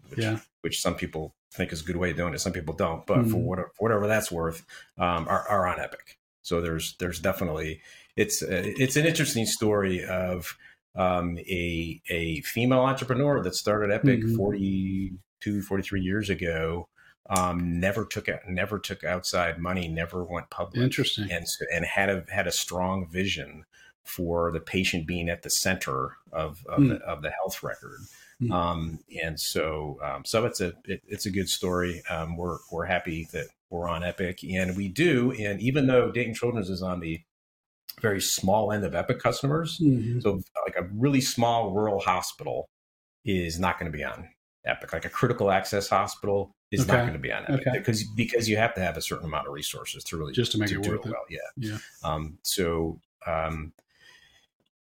which, 0.09 0.21
Yeah. 0.21 0.39
which 0.61 0.81
some 0.83 0.95
people 0.95 1.35
think 1.53 1.73
is 1.73 1.81
a 1.83 1.85
good 1.85 1.97
way 1.97 2.11
of 2.11 2.17
doing 2.17 2.35
it, 2.35 2.41
some 2.41 2.53
people 2.53 2.75
don't. 2.75 3.07
But 3.07 3.23
for 3.27 3.37
Mhm. 3.37 3.45
whatever, 3.45 3.73
whatever 3.79 4.07
that's 4.07 4.31
worth, 4.31 4.67
um, 4.99 5.27
are, 5.29 5.49
are 5.49 5.67
on 5.67 5.81
Epic. 5.81 6.19
So 6.43 6.61
there's 6.61 6.97
there's 6.99 7.19
definitely 7.21 7.81
it's 8.17 8.43
uh, 8.43 8.63
it's 8.65 8.97
an 8.97 9.07
interesting 9.07 9.47
story 9.47 10.05
of 10.05 10.57
um, 10.97 11.39
a 11.39 12.01
a 12.11 12.41
female 12.43 12.81
entrepreneur 12.81 13.43
that 13.43 13.55
started 13.55 13.91
Epic 13.91 14.21
Mhm. 14.21 14.37
42 14.37 15.63
43 15.63 16.01
years 16.01 16.31
ago. 16.31 16.89
Um, 17.31 17.81
never 17.81 18.05
took 18.05 18.29
out, 18.29 18.41
never 18.49 18.79
took 18.79 19.03
outside 19.03 19.59
money, 19.59 19.89
never 19.89 20.23
went 20.25 20.51
public 20.51 20.83
Interesting. 20.83 21.31
and 21.33 21.47
and 21.73 21.85
had 21.87 22.11
a 22.11 22.25
had 22.31 22.47
a 22.47 22.53
strong 22.53 23.09
vision 23.11 23.65
for 24.05 24.53
the 24.53 24.61
patient 24.61 25.07
being 25.07 25.31
at 25.31 25.43
the 25.43 25.49
center 25.51 26.17
of 26.33 26.65
of, 26.67 26.77
Hmm. 26.83 26.89
the, 26.89 26.97
of 26.97 27.23
the 27.23 27.31
health 27.31 27.63
record. 27.63 28.01
Hmm. 28.41 28.53
Um, 28.53 28.99
and 29.23 29.41
so 29.41 29.99
um, 30.03 30.25
so 30.27 30.45
it's 30.45 30.61
a 30.61 30.75
it, 30.85 31.03
it's 31.09 31.25
a 31.27 31.31
good 31.31 31.49
story. 31.49 32.03
Um, 32.11 32.37
we're 32.37 32.59
we're 32.71 32.85
happy 32.85 33.27
that 33.33 33.47
we're 33.71 33.89
on 33.89 34.05
Epic, 34.05 34.45
and 34.45 34.77
we 34.77 34.89
do. 34.89 35.33
And 35.33 35.61
even 35.63 35.87
though 35.87 36.11
Dayton 36.13 36.35
Children's 36.35 36.69
is 36.69 36.83
on 36.83 37.01
the 37.01 37.23
very 38.01 38.21
small 38.21 38.73
end 38.73 38.85
of 38.85 38.95
Epic 38.95 39.19
customers, 39.19 39.79
Mhm. 39.81 40.23
so 40.23 40.41
like 40.65 40.77
a 40.77 40.83
really 40.93 41.21
small 41.21 41.73
rural 41.73 42.01
hospital 42.01 42.69
is 43.25 43.59
not 43.59 43.79
going 43.79 43.91
to 43.91 43.97
be 43.97 44.05
on 44.05 44.29
Epic. 44.65 44.93
Like 44.93 45.05
a 45.05 45.09
critical 45.11 45.51
access 45.51 45.89
hospital 45.89 46.55
is 46.71 46.87
not 46.87 47.01
going 47.03 47.13
to 47.13 47.19
be 47.19 47.31
on 47.33 47.45
Epic 47.45 47.67
Okay. 47.67 47.79
because 47.79 48.03
because 48.17 48.49
you 48.49 48.57
have 48.57 48.75
to 48.75 48.81
have 48.81 48.97
a 48.97 49.03
certain 49.03 49.27
amount 49.27 49.47
of 49.47 49.53
resources 49.53 50.03
to 50.05 50.17
really 50.17 50.33
Just 50.33 50.53
to 50.53 50.59
make 50.59 50.71
it 50.71 50.83
do 50.83 50.91
worth 50.91 51.07
it. 51.07 51.13
well. 51.13 51.25
Yeah. 51.31 51.39
Yeah. 51.57 51.79
Um, 52.03 52.39
so 52.43 53.01
um, 53.27 53.73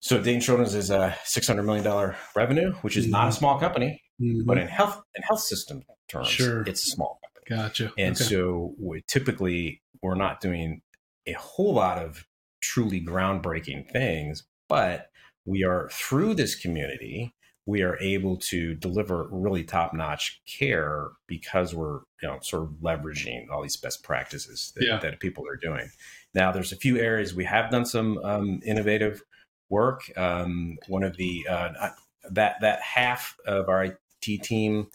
so 0.00 0.20
Dayton 0.20 0.40
Children's 0.40 0.74
is 0.74 0.90
a 0.90 1.16
six 1.24 1.46
hundred 1.46 1.64
million 1.64 1.84
dollar 1.84 2.16
revenue, 2.34 2.72
which 2.82 2.96
is 2.96 3.06
not 3.06 3.28
a 3.28 3.30
Mhm. 3.30 3.38
small 3.38 3.58
company, 3.60 4.02
Mhm. 4.20 4.44
but 4.46 4.58
in 4.58 4.66
health 4.68 5.02
in 5.14 5.22
health 5.22 5.40
system 5.40 5.82
terms, 6.08 6.28
Sure. 6.28 6.62
it's 6.62 6.86
a 6.86 6.90
small 6.90 7.20
company. 7.22 7.56
Gotcha. 7.62 7.92
And 7.98 8.14
okay. 8.16 8.24
so 8.24 8.74
we 8.78 9.02
typically 9.06 9.82
we're 10.02 10.14
not 10.14 10.40
doing 10.40 10.82
a 11.26 11.32
whole 11.32 11.72
lot 11.74 11.98
of 11.98 12.26
truly 12.64 13.00
groundbreaking 13.00 13.90
things, 13.90 14.44
but 14.68 15.10
we 15.44 15.62
are 15.64 15.88
through 15.92 16.34
this 16.34 16.54
community, 16.54 17.34
we 17.66 17.82
are 17.82 17.98
able 17.98 18.36
to 18.36 18.74
deliver 18.74 19.28
really 19.30 19.62
top-notch 19.64 20.40
care 20.46 21.08
because 21.26 21.74
we're 21.74 22.00
you 22.22 22.28
know 22.28 22.38
sort 22.42 22.62
of 22.64 22.70
leveraging 22.82 23.46
all 23.50 23.62
these 23.62 23.76
best 23.76 24.02
practices 24.02 24.72
that, 24.76 24.84
Yeah. 24.86 24.98
that 24.98 25.20
people 25.20 25.44
are 25.48 25.56
doing. 25.56 25.88
Now, 26.34 26.52
there's 26.52 26.72
a 26.72 26.76
few 26.76 26.98
areas 26.98 27.34
we 27.34 27.44
have 27.44 27.70
done 27.70 27.84
some 27.86 28.18
um, 28.24 28.60
innovative 28.66 29.22
work. 29.70 30.02
Um, 30.16 30.78
one 30.88 31.02
of 31.04 31.16
the 31.16 31.46
uh, 31.48 31.90
that 32.30 32.56
that 32.60 32.80
half 32.80 33.36
of 33.46 33.68
our 33.68 33.84
IT 33.84 34.42
team 34.42 34.88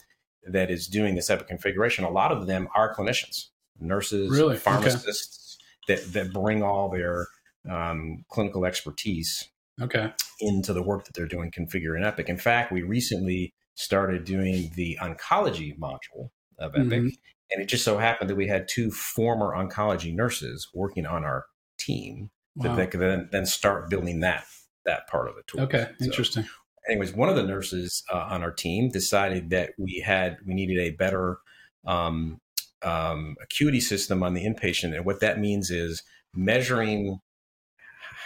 that 0.44 0.70
is 0.70 0.86
doing 0.88 1.14
this 1.14 1.26
type 1.28 1.40
of 1.40 1.46
configuration, 1.46 2.04
a 2.04 2.10
lot 2.10 2.32
of 2.32 2.46
them 2.46 2.68
are 2.74 2.94
clinicians, 2.94 3.48
nurses, 3.78 4.30
Really? 4.30 4.54
Okay. 4.54 4.62
pharmacists 4.62 5.58
that 5.88 6.12
that 6.12 6.32
bring 6.32 6.62
all 6.62 6.88
their 6.88 7.26
um, 7.68 8.24
clinical 8.30 8.64
expertise 8.64 9.48
okay. 9.80 10.12
into 10.40 10.72
the 10.72 10.82
work 10.82 11.04
that 11.04 11.14
they're 11.14 11.26
doing 11.26 11.50
configure 11.50 11.96
in 11.96 12.04
Epic. 12.04 12.28
In 12.28 12.38
fact, 12.38 12.72
we 12.72 12.82
recently 12.82 13.54
started 13.74 14.24
doing 14.24 14.70
the 14.74 14.98
oncology 15.00 15.76
module 15.78 16.30
of 16.58 16.74
Epic, 16.74 17.02
Mhm. 17.02 17.18
and 17.50 17.62
it 17.62 17.66
just 17.66 17.84
so 17.84 17.98
happened 17.98 18.30
that 18.30 18.36
we 18.36 18.46
had 18.46 18.68
two 18.68 18.90
former 18.90 19.54
oncology 19.54 20.14
nurses 20.14 20.68
working 20.74 21.06
on 21.06 21.24
our 21.24 21.46
team 21.78 22.30
that 22.56 22.76
they 22.76 22.86
could 22.86 23.00
then, 23.00 23.28
then 23.32 23.46
start 23.46 23.88
building 23.88 24.20
that 24.20 24.44
that 24.86 25.06
part 25.08 25.28
of 25.28 25.36
the 25.36 25.42
tool. 25.46 25.60
Okay. 25.60 25.86
So- 25.98 26.06
Interesting. 26.06 26.46
anyways, 26.88 27.12
one 27.12 27.28
of 27.28 27.36
the 27.36 27.42
nurses 27.42 28.02
uh, 28.12 28.16
on 28.30 28.42
our 28.42 28.50
team 28.50 28.88
decided 28.90 29.50
that 29.50 29.70
we 29.78 30.02
had 30.04 30.38
we 30.46 30.54
needed 30.54 30.78
a 30.78 30.90
better 30.90 31.38
um, 31.86 32.40
um, 32.82 33.36
acuity 33.42 33.80
system 33.80 34.22
on 34.22 34.34
the 34.34 34.44
inpatient, 34.44 34.94
and 34.94 35.04
what 35.04 35.20
that 35.20 35.38
means 35.38 35.70
is 35.70 36.02
measuring 36.34 37.20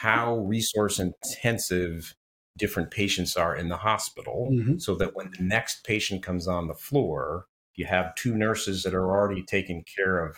how 0.04 0.36
resource 0.40 0.98
intensive 1.00 2.14
different 2.58 2.90
patients 2.90 3.36
are 3.36 3.56
in 3.56 3.68
the 3.68 3.76
hospital, 3.78 4.48
Mhm. 4.52 4.80
so 4.80 4.94
that 4.96 5.14
when 5.16 5.30
the 5.36 5.42
next 5.42 5.82
patient 5.84 6.22
comes 6.22 6.46
on 6.46 6.68
the 6.68 6.74
floor, 6.74 7.46
you 7.74 7.86
have 7.86 8.14
two 8.14 8.36
nurses 8.36 8.82
that 8.84 8.94
are 8.94 9.10
already 9.10 9.42
taking 9.42 9.82
care 9.96 10.24
of 10.24 10.36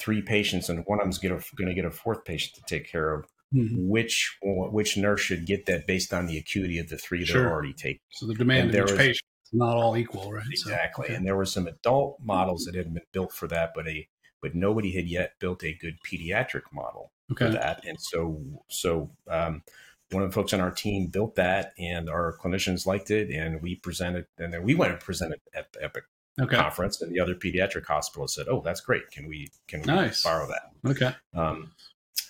three 0.00 0.22
patients, 0.22 0.68
and 0.68 0.82
one 0.86 0.98
of 0.98 1.04
them's 1.04 1.18
going 1.18 1.38
to 1.40 1.74
get 1.74 1.84
a 1.84 1.90
fourth 1.90 2.24
patient 2.24 2.54
to 2.56 2.62
take 2.66 2.88
care 2.90 3.14
of, 3.14 3.26
Mhm. 3.54 3.86
which 3.88 4.36
which 4.42 4.96
nurse 4.96 5.20
should 5.20 5.46
get 5.46 5.66
that 5.66 5.86
based 5.86 6.12
on 6.12 6.26
the 6.26 6.38
acuity 6.38 6.78
of 6.78 6.88
the 6.88 6.96
three 6.98 7.24
Sure. 7.24 7.42
they're 7.42 7.52
already 7.52 7.74
taking? 7.74 8.00
So 8.12 8.26
the 8.26 8.34
demand 8.34 8.70
And 8.70 8.78
of 8.78 8.84
each 8.86 8.90
was- 8.92 8.98
patient 8.98 9.26
is 9.44 9.52
not 9.52 9.76
all 9.76 9.96
equal, 9.96 10.32
right? 10.32 10.44
So, 10.46 10.70
Exactly. 10.70 11.04
okay. 11.04 11.14
And 11.14 11.24
there 11.26 11.36
were 11.36 11.44
some 11.44 11.66
adult 11.68 12.18
models 12.20 12.64
that 12.64 12.74
had 12.74 12.92
been 12.92 13.04
built 13.12 13.32
for 13.32 13.46
that, 13.48 13.72
but 13.74 13.86
a 13.86 14.08
but 14.42 14.54
nobody 14.54 14.90
had 14.92 15.06
yet 15.08 15.38
built 15.38 15.62
a 15.64 15.72
good 15.74 15.96
pediatric 16.06 16.64
model 16.72 17.12
for 17.28 17.44
Okay. 17.44 17.52
that. 17.56 17.84
And 17.86 18.00
so 18.00 18.40
so 18.68 19.10
um, 19.28 19.62
one 20.10 20.22
of 20.22 20.30
the 20.30 20.34
folks 20.34 20.52
on 20.52 20.60
our 20.60 20.70
team 20.70 21.06
built 21.08 21.34
that, 21.36 21.72
and 21.78 22.08
our 22.08 22.36
clinicians 22.42 22.86
liked 22.86 23.10
it, 23.10 23.30
and 23.30 23.60
we 23.62 23.76
presented, 23.76 24.26
and 24.38 24.52
then 24.52 24.62
we 24.62 24.74
went 24.74 24.92
and 24.92 25.00
presented 25.00 25.40
at 25.54 25.72
the 25.72 25.82
Epic 25.84 26.04
Okay. 26.40 26.56
conference, 26.56 27.00
and 27.00 27.12
the 27.14 27.20
other 27.20 27.34
pediatric 27.36 27.86
hospital 27.86 28.26
said, 28.26 28.46
"Oh, 28.48 28.60
that's 28.60 28.80
great. 28.80 29.08
Can 29.12 29.28
we 29.28 29.50
can 29.68 29.80
we 29.82 29.86
Nice. 29.86 30.22
borrow 30.24 30.48
that?" 30.48 30.90
Okay. 30.90 31.14
Um, 31.32 31.70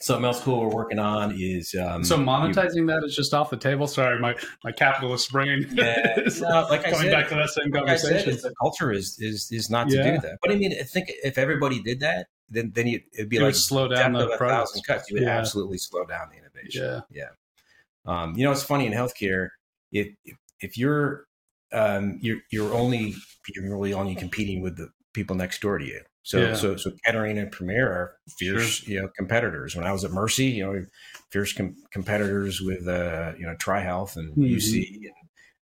something 0.00 0.26
else 0.26 0.40
cool 0.42 0.60
we're 0.60 0.68
working 0.74 0.98
on 0.98 1.34
is 1.38 1.74
um, 1.74 2.04
so 2.04 2.18
monetizing 2.18 2.86
that 2.88 3.02
is 3.06 3.16
just 3.16 3.32
off 3.32 3.48
the 3.48 3.56
table. 3.56 3.86
Sorry, 3.86 4.18
my 4.20 4.34
my 4.62 4.72
capitalist 4.72 5.32
brain. 5.32 5.66
Yeah, 5.72 6.16
no, 6.40 6.66
like 6.70 6.84
coming 6.84 6.98
said- 7.00 7.10
back 7.12 7.28
to 7.30 7.34
that 7.34 7.48
same 7.50 7.70
like 7.70 7.88
I 7.88 7.96
said, 7.96 8.10
conversation. 8.24 8.40
the 8.42 8.54
culture 8.60 8.92
is 8.92 9.16
is 9.20 9.48
is 9.50 9.70
not 9.70 9.88
to 9.88 9.96
do 10.02 10.20
that. 10.20 10.36
But 10.42 10.52
I 10.52 10.56
mean, 10.56 10.74
I 10.78 10.82
think 10.84 11.10
if 11.22 11.38
everybody 11.38 11.80
did 11.82 12.00
that, 12.00 12.26
then 12.54 12.72
then 12.74 12.86
you, 12.86 13.00
it'd 13.12 13.28
be 13.28 13.36
it 13.36 13.42
like 13.42 13.54
slow 13.54 13.88
down 13.88 14.12
the 14.12 14.28
a 14.30 14.38
thousand 14.38 14.82
cuts. 14.86 15.10
You 15.10 15.14
would 15.16 15.22
Yeah. 15.24 15.38
absolutely 15.38 15.78
slow 15.78 16.04
down 16.04 16.28
the 16.30 16.38
innovation. 16.38 16.82
Yeah. 16.84 17.00
Yeah. 17.10 17.30
Um, 18.06 18.34
you 18.36 18.44
know, 18.44 18.52
it's 18.52 18.62
funny 18.62 18.86
in 18.86 18.92
healthcare. 18.92 19.48
If 19.92 20.08
if, 20.60 20.76
you're 20.78 21.26
um, 21.72 22.18
you're 22.22 22.38
you're 22.50 22.72
only 22.74 23.14
you're 23.54 23.70
really 23.70 23.92
only 23.92 24.14
competing 24.14 24.62
with 24.62 24.76
the 24.76 24.88
people 25.12 25.36
next 25.36 25.60
door 25.60 25.78
to 25.78 25.84
you. 25.84 26.00
So 26.22 26.38
Yeah. 26.38 26.54
so 26.54 26.76
so 26.76 26.92
Kettering 27.04 27.38
and 27.38 27.50
Premier 27.52 27.86
are 27.88 28.16
fierce 28.38 28.86
you 28.86 29.00
know 29.00 29.08
competitors. 29.16 29.76
When 29.76 29.86
I 29.86 29.92
was 29.92 30.04
at 30.04 30.10
Mercy, 30.10 30.46
you 30.46 30.64
know, 30.64 30.84
fierce 31.30 31.52
com- 31.52 31.76
competitors 31.92 32.60
with 32.60 32.86
uh, 32.88 33.32
you 33.38 33.46
know 33.46 33.54
TriHealth 33.56 34.16
and 34.16 34.34
Mhm. 34.36 34.50
UC. 34.56 35.00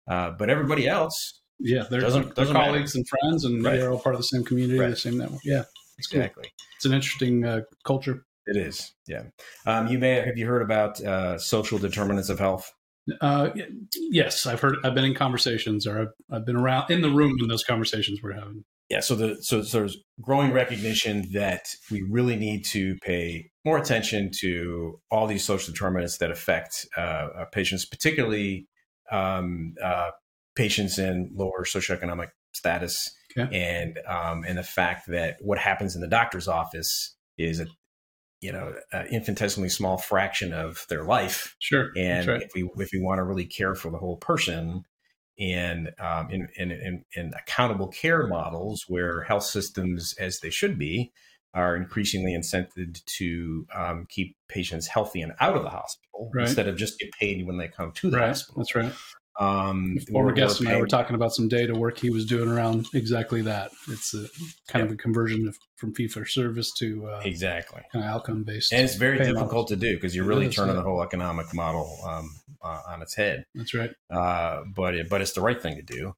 And, 0.07 0.15
uh, 0.17 0.31
but 0.39 0.51
everybody 0.51 0.87
else, 0.89 1.41
Yeah, 1.65 1.85
they're, 1.89 2.01
Doesn't- 2.01 2.23
they're 2.35 2.45
doesn't 2.45 2.55
matter. 2.55 2.67
colleagues 2.73 2.97
and 2.97 3.07
friends, 3.09 3.45
and 3.45 3.63
Right. 3.65 3.77
they're 3.79 3.93
all 3.93 4.01
part 4.01 4.17
of 4.17 4.21
the 4.21 4.25
same 4.27 4.43
community, 4.45 4.79
Right. 4.81 4.91
the 4.91 4.97
same 4.97 5.17
network. 5.19 5.41
Yeah, 5.45 5.63
it's 5.99 6.09
cool. 6.09 6.21
exactly. 6.21 6.53
It's 6.77 6.85
an 6.85 6.93
interesting 6.93 7.45
uh, 7.45 7.61
culture. 7.85 8.25
It 8.47 8.57
is, 8.57 8.93
yeah. 9.07 9.25
Um, 9.67 9.87
you 9.87 9.99
may 9.99 10.15
have 10.15 10.37
you 10.37 10.47
heard 10.47 10.63
about 10.63 11.01
uh, 11.01 11.39
social 11.39 11.79
determinants 11.79 12.29
of 12.29 12.41
health? 12.41 12.73
Uh, 13.21 13.51
yes, 13.95 14.47
I've 14.47 14.61
heard. 14.61 14.77
I've 14.85 14.95
been 14.95 15.05
in 15.05 15.15
conversations, 15.15 15.87
or 15.87 16.03
I've, 16.03 16.13
I've 16.31 16.47
been 16.47 16.57
around 16.57 16.91
in 16.91 17.03
the 17.03 17.11
room 17.11 17.37
when 17.39 17.49
those 17.49 17.65
conversations 17.65 18.21
were 18.23 18.33
having. 18.33 18.65
Yeah. 18.89 19.01
So 19.01 19.15
the 19.15 19.43
so, 19.43 19.63
so 19.63 19.79
there's 19.79 19.97
growing 20.21 20.53
recognition 20.53 21.27
that 21.33 21.75
we 21.91 22.03
really 22.03 22.37
need 22.37 22.65
to 22.67 22.97
pay 23.03 23.51
more 23.65 23.79
attention 23.79 24.31
to 24.41 25.01
all 25.11 25.27
these 25.27 25.45
social 25.45 25.73
determinants 25.73 26.19
that 26.19 26.31
affect 26.31 26.87
uh, 26.97 27.01
uh, 27.01 27.45
patients, 27.47 27.87
particularly 27.87 28.69
um, 29.11 29.75
uh, 29.83 30.11
patients 30.55 30.99
in 30.99 31.31
lower 31.35 31.65
socioeconomic 31.65 32.29
status, 32.53 33.11
Okay. 33.37 33.49
and 33.57 33.99
um, 34.07 34.45
and 34.47 34.59
the 34.59 34.63
fact 34.63 35.07
that 35.09 35.37
what 35.41 35.59
happens 35.59 35.95
in 35.95 36.01
the 36.01 36.09
doctor's 36.09 36.49
office 36.49 37.17
is 37.39 37.61
a 37.61 37.67
you 38.41 38.53
know 38.53 38.75
an 38.93 39.07
infinitesimally 39.07 39.69
small 39.69 39.97
fraction 39.99 40.53
of 40.53 40.85
their 40.89 41.05
life 41.05 41.55
Sure, 41.61 41.91
and 41.97 42.29
right. 42.29 42.43
if 42.43 42.51
we 42.55 42.69
if 42.77 42.91
we 42.93 43.01
want 43.01 43.19
to 43.19 43.25
really 43.25 43.47
care 43.47 43.75
for 43.75 43.91
the 43.91 43.99
whole 43.99 44.17
person 44.17 44.83
and 45.39 45.91
um, 45.99 46.31
in, 46.31 46.47
in, 46.57 46.71
in, 46.71 47.05
in 47.17 47.33
accountable 47.39 47.89
care 47.89 48.27
models 48.27 48.85
where 48.89 49.23
health 49.23 49.45
systems 49.45 50.15
as 50.21 50.41
they 50.41 50.51
should 50.51 50.79
be 50.79 51.11
are 51.55 51.75
increasingly 51.77 52.33
incented 52.33 53.03
to 53.07 53.67
um, 53.75 54.07
keep 54.09 54.37
patients 54.49 54.87
healthy 54.87 55.21
and 55.23 55.33
out 55.41 55.57
of 55.57 55.63
the 55.63 55.71
hospital 55.71 56.31
Right. 56.35 56.47
instead 56.47 56.69
of 56.69 56.77
just 56.77 56.99
get 56.99 57.11
paid 57.13 57.47
when 57.47 57.57
they 57.59 57.69
come 57.69 57.93
to 57.93 58.11
the 58.11 58.19
Right, 58.19 58.29
hospital. 58.29 58.61
that's 58.61 58.75
right. 58.75 58.93
Um, 59.41 59.97
Former 60.11 60.29
we're- 60.29 60.37
guest 60.37 60.61
we're 60.61 60.67
and 60.67 60.77
I 60.77 60.81
were 60.81 60.87
talking 60.87 61.17
about 61.17 61.35
some 61.35 61.49
data 61.49 61.75
work 61.75 61.99
he 61.99 62.11
was 62.11 62.27
doing 62.27 62.49
around 62.49 62.87
exactly 62.95 63.43
that. 63.43 63.71
It's 63.89 64.15
a 64.15 64.27
kind 64.69 64.85
of 64.85 64.93
a 64.93 64.97
conversion 64.97 65.49
of, 65.49 65.57
from 65.77 65.95
fee 65.95 66.09
for 66.09 66.27
service 66.27 66.73
to 66.75 67.07
uh, 67.09 67.23
exactly. 67.25 67.81
kind 67.93 68.05
of 68.05 68.11
outcome 68.11 68.45
based. 68.45 68.73
And 68.73 68.85
it's 68.85 68.97
very 68.97 69.19
difficult 69.19 69.51
models. 69.51 69.71
to 69.71 69.77
do 69.77 69.95
because 69.95 70.15
you're 70.15 70.27
really 70.27 70.47
is, 70.47 70.55
turning 70.55 70.75
yeah. 70.75 70.83
the 70.83 70.89
whole 70.89 71.03
economic 71.03 71.55
model 71.55 71.99
um, 72.07 72.31
uh, 72.63 72.81
on 72.89 73.03
its 73.03 73.15
head. 73.15 73.45
That's 73.55 73.75
right. 73.75 73.91
uh, 74.11 74.65
but 74.75 74.95
it, 74.95 75.09
but 75.09 75.23
it's 75.23 75.33
the 75.33 75.41
right 75.41 75.61
thing 75.61 75.77
to 75.77 75.83
do. 75.83 76.15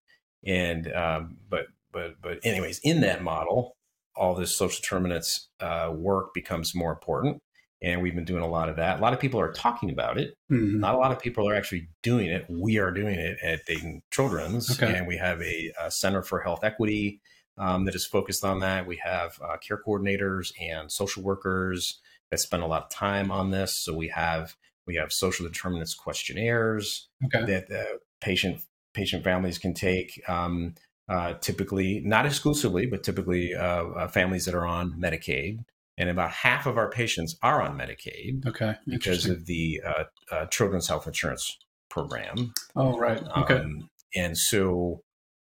And 0.47 0.93
um, 0.93 1.39
but 1.49 1.67
but 1.93 2.21
but 2.21 2.41
anyways, 2.45 2.81
in 2.83 3.01
that 3.01 3.23
model, 3.23 3.77
all 4.17 4.35
this 4.35 4.57
social 4.57 4.81
determinants 4.81 5.49
uh, 5.61 5.91
work 5.95 6.35
becomes 6.35 6.75
more 6.75 6.93
important, 6.93 7.41
and 7.85 8.01
we've 8.03 8.15
been 8.15 8.25
doing 8.25 8.43
a 8.43 8.49
lot 8.49 8.69
of 8.69 8.77
that. 8.77 8.99
A 8.99 9.03
lot 9.03 9.13
of 9.13 9.21
people 9.21 9.39
are 9.39 9.53
talking 9.53 9.91
about 9.91 10.19
it. 10.19 10.35
Mhm. 10.51 10.81
Not 10.81 10.95
a 10.95 10.99
lot 10.99 11.13
of 11.13 11.21
people 11.21 11.49
are 11.49 11.55
actually 11.55 11.89
doing 12.03 12.27
it. 12.29 12.47
We 12.49 12.79
are 12.79 12.91
doing 12.91 13.15
it 13.19 13.37
at 13.43 13.65
Dayton 13.67 14.01
Children's, 14.11 14.71
Okay. 14.81 14.97
and 14.97 15.07
we 15.07 15.17
have 15.19 15.41
a, 15.43 15.73
uh 15.81 15.91
Center 15.91 16.23
for 16.23 16.41
Health 16.41 16.65
Equity 16.65 17.21
um, 17.59 17.85
that 17.85 17.95
is 17.95 18.05
focused 18.07 18.45
on 18.45 18.61
that. 18.61 18.87
We 18.87 18.97
have 19.05 19.39
uh, 19.41 19.57
care 19.59 19.81
coordinators 19.87 20.51
and 20.61 20.91
social 20.91 21.23
workers 21.23 22.01
that 22.31 22.41
spend 22.41 22.63
a 22.65 22.67
lot 22.67 22.85
of 22.85 22.91
time 22.91 23.31
on 23.31 23.51
this. 23.51 23.73
So 23.85 23.95
we 23.95 24.09
have 24.09 24.57
we 24.87 24.97
have 24.97 25.13
social 25.13 25.47
determinants 25.47 25.95
questionnaires 25.95 27.09
Okay. 27.27 27.45
that 27.45 27.71
uh, 27.71 27.99
patient 28.21 28.63
patient 28.95 29.25
families 29.25 29.59
can 29.59 29.75
take. 29.75 30.21
Um, 30.29 30.75
uh, 31.09 31.35
typically, 31.35 32.01
not 32.01 32.25
exclusively, 32.25 32.87
but 32.87 33.03
typically 33.03 33.55
uh, 33.55 33.85
uh, 33.89 34.09
families 34.09 34.47
that 34.47 34.55
are 34.55 34.65
on 34.67 34.93
Medicaid, 34.99 35.59
and 35.99 36.09
about 36.11 36.31
half 36.31 36.67
of 36.67 36.77
our 36.77 36.91
patients 36.91 37.37
are 37.43 37.63
on 37.63 37.79
Medicaid 37.79 38.47
Okay. 38.47 38.75
because 38.87 39.27
of 39.27 39.47
the 39.47 39.81
uh, 39.87 40.05
uh, 40.33 40.47
Children's 40.47 40.89
Health 40.89 41.07
Insurance 41.07 41.57
Program. 41.91 42.53
oh, 42.77 42.99
right. 42.99 43.23
Okay. 43.39 43.55
Um, 43.55 43.89
and 44.17 44.37
so, 44.37 45.03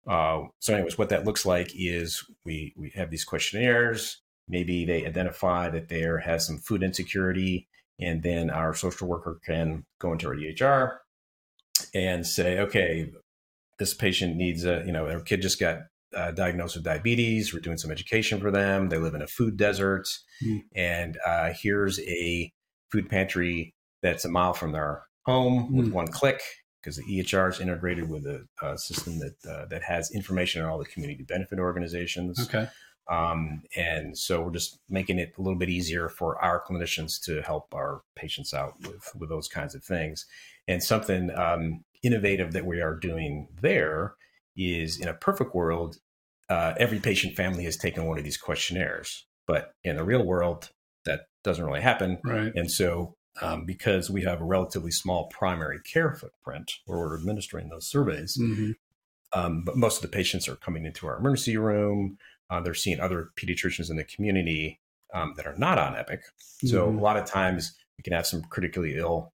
uh, 0.08 0.40
so 0.58 0.74
anyways, 0.74 0.98
what 0.98 1.08
that 1.10 1.24
looks 1.24 1.46
like 1.46 1.70
is 1.76 2.24
we 2.44 2.74
we 2.76 2.90
have 2.96 3.10
these 3.10 3.24
questionnaires. 3.24 4.20
Maybe 4.48 4.84
they 4.84 5.06
identify 5.06 5.68
that 5.70 5.88
there 5.88 6.18
has 6.18 6.46
some 6.46 6.58
food 6.58 6.82
insecurity, 6.82 7.68
and 8.00 8.22
then 8.22 8.50
our 8.50 8.74
social 8.74 9.06
worker 9.08 9.38
can 9.46 9.84
go 10.00 10.12
into 10.12 10.26
our 10.26 10.34
EHR 10.34 10.96
and 11.94 12.26
say, 12.26 12.58
okay, 12.58 13.10
this 13.78 13.94
patient 13.94 14.36
needs 14.36 14.64
a, 14.64 14.82
you 14.84 14.92
know, 14.92 15.06
their 15.08 15.20
kid 15.20 15.42
just 15.42 15.60
got 15.60 15.78
uh, 16.14 16.30
diagnosed 16.32 16.76
with 16.76 16.84
diabetes. 16.84 17.52
We're 17.52 17.60
doing 17.60 17.78
some 17.78 17.90
education 17.90 18.40
for 18.40 18.50
them. 18.50 18.88
They 18.88 18.98
live 18.98 19.14
in 19.14 19.22
a 19.22 19.26
food 19.26 19.56
desert, 19.56 20.08
Hmm. 20.40 20.58
and 20.74 21.18
uh, 21.26 21.52
here's 21.60 22.00
a 22.00 22.52
food 22.90 23.08
pantry 23.08 23.74
that's 24.02 24.24
a 24.24 24.28
mile 24.28 24.52
from 24.54 24.72
their 24.72 25.04
home 25.26 25.74
with 25.76 25.86
Hmm. 25.88 25.92
one 25.94 26.08
click 26.08 26.42
because 26.80 26.96
the 26.96 27.04
EHR 27.04 27.48
is 27.48 27.60
integrated 27.60 28.08
with 28.08 28.26
a, 28.26 28.44
a 28.60 28.76
system 28.76 29.18
that 29.20 29.36
uh, 29.48 29.66
that 29.66 29.82
has 29.84 30.10
information 30.10 30.62
on 30.62 30.68
all 30.70 30.78
the 30.78 30.84
community 30.84 31.22
benefit 31.22 31.58
organizations. 31.58 32.40
Okay. 32.48 32.68
Um, 33.08 33.62
and 33.76 34.16
so 34.16 34.42
we're 34.42 34.52
just 34.52 34.78
making 34.88 35.18
it 35.18 35.32
a 35.36 35.42
little 35.42 35.58
bit 35.58 35.68
easier 35.68 36.08
for 36.08 36.42
our 36.42 36.62
clinicians 36.64 37.20
to 37.24 37.42
help 37.42 37.74
our 37.74 38.02
patients 38.16 38.54
out 38.54 38.74
with 38.86 39.10
with 39.18 39.28
those 39.28 39.48
kinds 39.48 39.74
of 39.74 39.84
things. 39.84 40.26
And 40.68 40.82
something 40.82 41.30
um, 41.36 41.84
innovative 42.02 42.52
that 42.52 42.64
we 42.66 42.80
are 42.80 42.94
doing 42.96 43.48
there 43.60 44.14
is 44.56 44.98
in 45.00 45.08
a 45.08 45.14
perfect 45.14 45.54
world, 45.54 45.96
uh, 46.48 46.74
every 46.78 47.00
patient 47.00 47.34
family 47.36 47.64
has 47.64 47.76
taken 47.76 48.04
one 48.06 48.18
of 48.18 48.24
these 48.24 48.36
questionnaires. 48.36 49.26
But 49.46 49.72
in 49.84 49.96
the 49.96 50.04
real 50.04 50.24
world, 50.24 50.70
that 51.04 51.22
doesn't 51.42 51.64
really 51.64 51.80
happen. 51.80 52.18
Right. 52.24 52.52
And 52.54 52.70
so, 52.70 53.16
um, 53.40 53.64
because 53.64 54.10
we 54.10 54.22
have 54.22 54.40
a 54.40 54.44
relatively 54.44 54.90
small 54.90 55.28
primary 55.28 55.80
care 55.80 56.12
footprint 56.12 56.72
where 56.84 56.98
we're 56.98 57.16
administering 57.18 57.68
those 57.70 57.88
surveys, 57.88 58.36
hmm 58.36 58.72
um, 59.34 59.64
but 59.64 59.78
most 59.78 59.96
of 59.96 60.02
the 60.02 60.14
patients 60.14 60.46
are 60.46 60.56
coming 60.56 60.84
into 60.84 61.06
our 61.06 61.16
emergency 61.16 61.56
room. 61.56 62.18
Uh, 62.50 62.60
they're 62.60 62.74
seeing 62.74 63.00
other 63.00 63.30
pediatricians 63.36 63.90
in 63.90 63.96
the 63.96 64.04
community 64.04 64.78
um, 65.14 65.32
that 65.36 65.46
are 65.46 65.56
not 65.56 65.78
on 65.78 65.96
Epic. 65.96 66.20
So 66.64 66.86
Mhm. 66.86 66.98
a 66.98 67.00
lot 67.00 67.16
of 67.16 67.24
times 67.24 67.74
we 67.96 68.02
can 68.02 68.12
have 68.12 68.26
some 68.26 68.42
critically 68.42 68.96
ill 68.96 69.32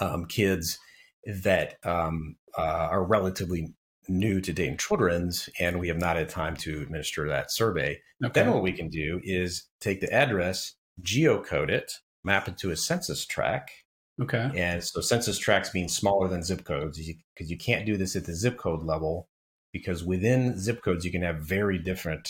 um, 0.00 0.24
kids 0.24 0.78
that 1.26 1.76
um, 1.84 2.36
uh, 2.56 2.88
are 2.90 3.04
relatively 3.04 3.74
new 4.18 4.40
to 4.40 4.52
Dayton 4.52 4.76
Children's, 4.78 5.48
and 5.58 5.78
we 5.80 5.88
have 5.88 5.98
not 5.98 6.16
had 6.16 6.28
time 6.28 6.56
to 6.58 6.82
administer 6.82 7.28
that 7.28 7.50
survey. 7.50 8.00
Okay. 8.24 8.40
Then 8.42 8.52
what 8.52 8.62
we 8.62 8.72
can 8.72 8.88
do 8.88 9.20
is 9.24 9.64
take 9.80 10.00
the 10.00 10.12
address, 10.12 10.74
geocode 11.02 11.70
it, 11.70 11.92
map 12.24 12.48
it 12.48 12.58
to 12.58 12.70
a 12.70 12.76
census 12.76 13.26
tract, 13.26 13.72
Okay. 14.20 14.50
and 14.56 14.82
so 14.84 15.00
census 15.00 15.38
tracts 15.38 15.70
being 15.70 15.88
smaller 15.88 16.28
than 16.28 16.42
zip 16.42 16.64
codes 16.64 16.98
because 16.98 17.50
you, 17.50 17.56
can't 17.58 17.86
do 17.86 17.96
this 17.96 18.14
at 18.14 18.24
the 18.26 18.34
zip 18.34 18.58
code 18.58 18.82
level 18.84 19.28
because 19.72 20.04
within 20.04 20.58
zip 20.58 20.82
codes 20.82 21.04
you 21.04 21.10
can 21.10 21.22
have 21.22 21.38
very 21.38 21.78
different 21.78 22.28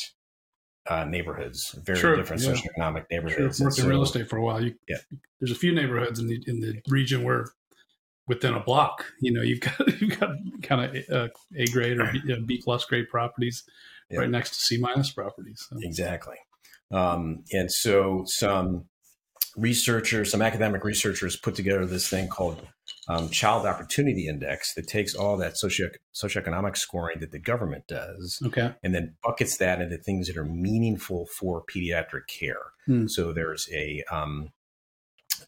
uh, 0.89 1.05
neighborhoods, 1.05 1.73
very 1.85 1.99
Sure, 1.99 2.17
different 2.17 2.43
yeah. 2.43 2.53
socioeconomic 2.53 2.97
Sure. 2.99 3.07
neighborhoods. 3.11 3.61
Worked 3.61 3.79
And 3.79 3.85
in 3.85 3.91
real 3.91 4.03
estate 4.03 4.29
for 4.29 4.37
a 4.37 4.43
while. 4.43 4.63
You, 4.65 4.75
Yeah. 4.89 4.99
There's 5.41 5.53
a 5.53 5.57
few 5.57 5.73
neighborhoods 5.75 6.19
in 6.21 6.27
the 6.29 6.43
in 6.47 6.61
the 6.61 6.81
region 6.89 7.23
where 7.25 7.47
within 8.35 8.55
a 8.55 8.61
block, 8.61 9.05
you 9.21 9.33
know, 9.33 9.43
you've 9.43 9.61
got 9.61 9.79
you've 10.01 10.19
got 10.19 10.31
kind 10.63 10.97
of 10.97 11.11
uh, 11.11 11.29
A 11.57 11.67
grade 11.67 11.99
or 12.01 12.11
B, 12.13 12.33
uh, 12.33 12.37
B 12.47 12.61
plus 12.65 12.85
grade 12.85 13.09
properties 13.11 13.65
Yeah. 14.11 14.21
right 14.21 14.31
next 14.31 14.51
to 14.51 14.57
C 14.57 14.79
minus 14.79 15.11
properties. 15.11 15.67
So. 15.69 15.77
Exactly. 15.81 16.37
Um, 16.91 17.45
and 17.53 17.71
so 17.73 18.25
some 18.27 18.85
researchers, 19.57 20.31
some 20.31 20.43
academic 20.43 20.85
researchers 20.85 21.37
put 21.37 21.55
together 21.55 21.85
this 21.87 22.09
thing 22.09 22.29
called 22.29 22.67
um, 23.09 23.29
Child 23.29 23.67
Opportunity 23.67 24.27
Index 24.29 24.75
that 24.75 24.87
takes 24.87 25.15
all 25.15 25.37
that 25.39 25.57
socio- 25.59 25.91
socioeconomic 26.15 26.77
scoring 26.77 27.21
that 27.21 27.33
the 27.33 27.39
government 27.39 27.85
does 27.89 28.41
Okay. 28.47 28.73
and 28.83 28.95
then 28.95 29.15
buckets 29.23 29.57
that 29.59 29.81
into 29.81 29.97
things 29.99 30.29
that 30.29 30.37
are 30.37 30.45
meaningful 30.45 31.27
for 31.27 31.63
pediatric 31.65 32.27
care. 32.29 32.63
Hmm. 32.87 33.07
So 33.09 33.33
there's 33.33 33.69
a 33.73 34.03
um, 34.11 34.53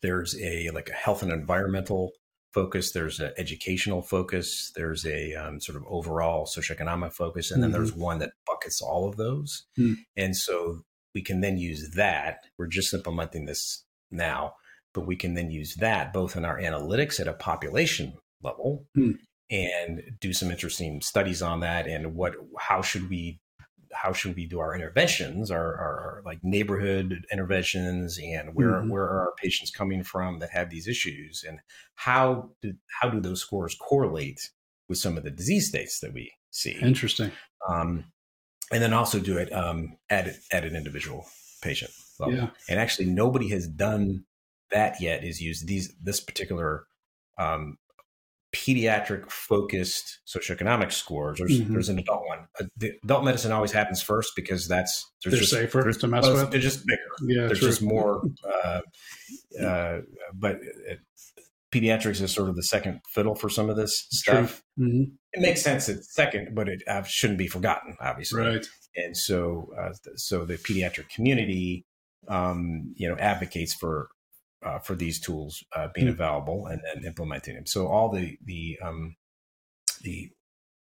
there's 0.02 0.34
a 0.40 0.70
like 0.70 0.88
a 0.90 0.92
health 0.94 1.22
and 1.22 1.32
environmental 1.32 2.12
focus. 2.54 2.92
There's 2.92 3.20
an 3.20 3.32
educational 3.36 4.00
focus. 4.00 4.72
There's 4.76 5.04
a 5.04 5.34
um, 5.34 5.60
sort 5.60 5.76
of 5.76 5.84
overall 5.88 6.46
socioeconomic 6.46 7.12
focus, 7.12 7.50
and 7.50 7.62
then 7.62 7.70
Mhm. 7.70 7.74
there's 7.74 7.92
one 7.92 8.18
that 8.20 8.32
buckets 8.46 8.80
all 8.80 9.08
of 9.08 9.16
those. 9.16 9.66
Hmm. 9.76 9.94
And 10.16 10.36
so 10.36 10.82
we 11.14 11.22
can 11.22 11.40
then 11.40 11.58
use 11.58 11.90
that. 11.96 12.38
We're 12.56 12.68
just 12.68 12.94
implementing 12.94 13.44
this 13.46 13.84
now, 14.10 14.54
but 14.94 15.06
we 15.06 15.16
can 15.16 15.34
then 15.34 15.50
use 15.50 15.74
that 15.76 16.12
both 16.12 16.36
in 16.36 16.44
our 16.44 16.58
analytics 16.60 17.20
at 17.20 17.28
a 17.28 17.34
population 17.34 18.14
level 18.42 18.86
Hmm. 18.94 19.12
and 19.50 20.02
do 20.20 20.32
some 20.32 20.50
interesting 20.50 21.00
studies 21.00 21.42
on 21.42 21.60
that 21.60 21.86
and 21.86 22.14
what 22.14 22.34
how 22.58 22.80
should 22.82 23.10
we 23.10 23.40
how 23.94 24.12
should 24.12 24.34
we 24.36 24.46
do 24.46 24.58
our 24.60 24.74
interventions 24.74 25.50
our, 25.50 25.74
our, 25.76 26.22
like 26.24 26.38
neighborhood 26.42 27.24
interventions 27.32 28.18
and 28.18 28.54
where 28.54 28.72
Mhm. 28.72 28.90
where 28.90 29.04
are 29.04 29.20
our 29.20 29.34
patients 29.36 29.70
coming 29.70 30.02
from 30.02 30.38
that 30.40 30.50
have 30.50 30.70
these 30.70 30.88
issues 30.88 31.44
and 31.46 31.60
how 31.94 32.50
do 32.62 32.74
how 33.00 33.08
do 33.08 33.20
those 33.20 33.40
scores 33.40 33.74
correlate 33.74 34.50
with 34.88 34.98
some 34.98 35.16
of 35.16 35.24
the 35.24 35.30
disease 35.30 35.68
states 35.68 36.00
that 36.00 36.12
we 36.12 36.32
see 36.50 36.72
Interesting. 36.80 37.30
um, 37.68 38.04
and 38.72 38.82
then 38.82 38.92
also 38.92 39.18
do 39.20 39.38
it 39.38 39.52
um, 39.52 39.96
at 40.10 40.28
at 40.50 40.64
an 40.64 40.74
individual 40.74 41.26
patient 41.62 41.90
level. 42.18 42.34
Yeah. 42.36 42.50
And 42.68 42.78
actually, 42.80 43.06
nobody 43.06 43.48
has 43.50 43.66
done 43.68 44.24
that 44.70 45.00
yet. 45.00 45.22
Is 45.24 45.40
used 45.40 45.66
these 45.66 45.94
this 46.02 46.20
particular 46.20 46.86
um, 47.38 47.78
pediatric 48.54 49.30
focused 49.30 50.20
socioeconomic 50.26 50.92
scores. 50.92 51.38
There's 51.38 51.60
Mhm. 51.60 51.72
there's 51.72 51.88
an 51.90 51.98
adult 51.98 52.22
one. 52.26 52.46
Uh, 52.60 52.64
the 52.76 52.92
adult 53.04 53.24
medicine 53.24 53.52
always 53.52 53.72
happens 53.72 54.00
first 54.00 54.32
because 54.36 54.66
that's 54.68 55.04
They're 55.24 55.32
just, 55.38 55.50
safer 55.50 55.82
there's- 55.82 55.98
to 55.98 56.06
mess 56.08 56.26
with. 56.26 56.50
They're 56.50 56.60
just 56.60 56.86
bigger. 56.86 57.00
Yeah. 57.26 57.46
there's 57.48 57.58
true. 57.58 57.68
just 57.68 57.82
more. 57.82 58.22
Uh, 58.64 58.80
uh, 59.60 60.00
but 60.32 60.56
it, 60.86 61.00
pediatrics 61.72 62.20
is 62.22 62.30
sort 62.32 62.48
of 62.48 62.54
the 62.56 62.62
second 62.62 63.00
fiddle 63.12 63.34
for 63.34 63.48
some 63.48 63.68
of 63.68 63.76
this 63.76 64.06
stuff. 64.10 64.62
Mhm. 64.78 65.12
It 65.32 65.40
makes 65.40 65.60
sense 65.62 65.88
it's 65.88 66.14
second, 66.14 66.54
but 66.54 66.68
it 66.68 66.82
uh, 66.86 67.02
shouldn't 67.02 67.38
be 67.38 67.48
forgotten, 67.48 67.96
obviously 68.00 68.40
Right. 68.42 68.66
and 68.96 69.16
so 69.16 69.72
uh, 69.78 69.92
so 70.16 70.44
the 70.44 70.54
pediatric 70.56 71.08
community 71.08 71.84
um, 72.28 72.92
you 72.96 73.06
know 73.08 73.16
advocates 73.16 73.74
for 73.74 74.08
uh, 74.64 74.78
for 74.78 74.94
these 74.94 75.20
tools 75.20 75.62
uh, 75.76 75.88
being 75.94 76.06
Mm. 76.08 76.12
available 76.12 76.66
and 76.66 76.80
then 76.84 77.04
implementing 77.04 77.54
them 77.54 77.66
so 77.66 77.86
all 77.88 78.10
the 78.10 78.38
the 78.44 78.78
um, 78.82 79.16
the 80.02 80.30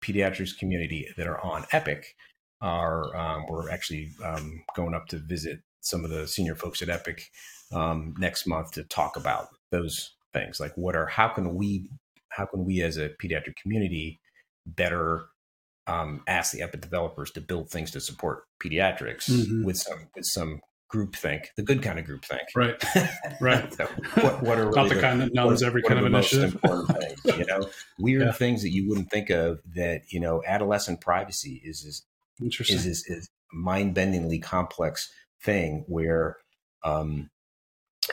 pediatrics 0.03 0.57
community 0.57 1.07
that 1.17 1.27
are 1.27 1.39
on 1.41 1.65
epic 1.71 2.15
are 2.61 3.15
um, 3.15 3.45
we're 3.49 3.69
actually 3.69 4.11
um, 4.23 4.63
going 4.75 4.93
up 4.93 5.07
to 5.07 5.17
visit 5.17 5.59
some 5.81 6.03
of 6.03 6.11
the 6.11 6.27
senior 6.27 6.55
folks 6.55 6.81
at 6.81 6.89
epic 6.89 7.29
um, 7.73 8.13
next 8.19 8.45
month 8.47 8.71
to 8.71 8.83
talk 8.83 9.17
about 9.17 9.47
those 9.71 10.15
things 10.33 10.59
like 10.59 10.73
what 10.75 10.95
are 10.95 11.07
how 11.07 11.27
can 11.27 11.55
we 11.55 11.89
how 12.29 12.45
can 12.45 12.65
we 12.65 12.81
as 12.81 12.97
a 12.97 13.09
pediatric 13.21 13.55
community 13.61 14.19
better 14.65 15.25
um, 15.87 16.21
ask 16.27 16.53
the 16.53 16.61
Epic 16.61 16.79
developers 16.81 17.31
to 17.31 17.41
build 17.41 17.69
things 17.69 17.91
to 17.91 17.99
support 17.99 18.43
pediatrics 18.63 19.29
Mhm. 19.29 19.65
with 19.65 19.77
some 19.77 20.07
with 20.15 20.25
some 20.25 20.61
group 20.91 21.15
think, 21.15 21.49
the 21.55 21.63
good 21.63 21.81
kind 21.81 21.97
of 21.97 22.05
group 22.05 22.23
think. 22.25 22.43
Right. 22.55 22.81
Right. 23.41 23.73
so 23.73 23.85
what, 24.21 24.43
what 24.43 24.59
are 24.59 24.65
Not 24.65 24.75
really 24.75 24.95
the 24.95 25.01
kind 25.01 25.21
that 25.21 25.33
numbs 25.33 25.63
every 25.63 25.81
kind 25.81 25.97
of 25.99 26.03
the 26.03 26.09
most 26.11 26.33
initiative. 26.33 26.55
important 26.55 26.89
things, 27.23 27.37
you 27.37 27.45
know, 27.45 27.69
weird 27.97 28.23
Yeah. 28.27 28.31
things 28.33 28.61
that 28.61 28.69
you 28.69 28.87
wouldn't 28.87 29.09
think 29.09 29.29
of. 29.31 29.59
That 29.75 30.01
you 30.09 30.19
know, 30.19 30.43
adolescent 30.45 31.01
privacy 31.01 31.61
is 31.63 31.83
is 31.83 32.03
Interesting. 32.41 32.77
is 32.77 32.85
is, 32.85 33.05
is 33.07 33.29
mind 33.53 33.95
bendingly 33.95 34.41
complex 34.41 35.11
thing 35.43 35.85
where. 35.87 36.37
Um, 36.83 37.29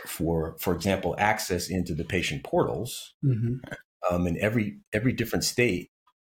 for 0.06 0.54
for 0.60 0.74
example, 0.74 1.14
access 1.18 1.68
into 1.70 1.94
the 1.94 2.04
patient 2.04 2.44
portals, 2.44 3.14
hmm 3.22 3.56
um, 4.10 4.26
and 4.26 4.36
every 4.38 4.78
every 4.92 5.12
different 5.12 5.44
state 5.44 5.90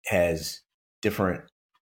has 0.07 0.61
different 1.01 1.45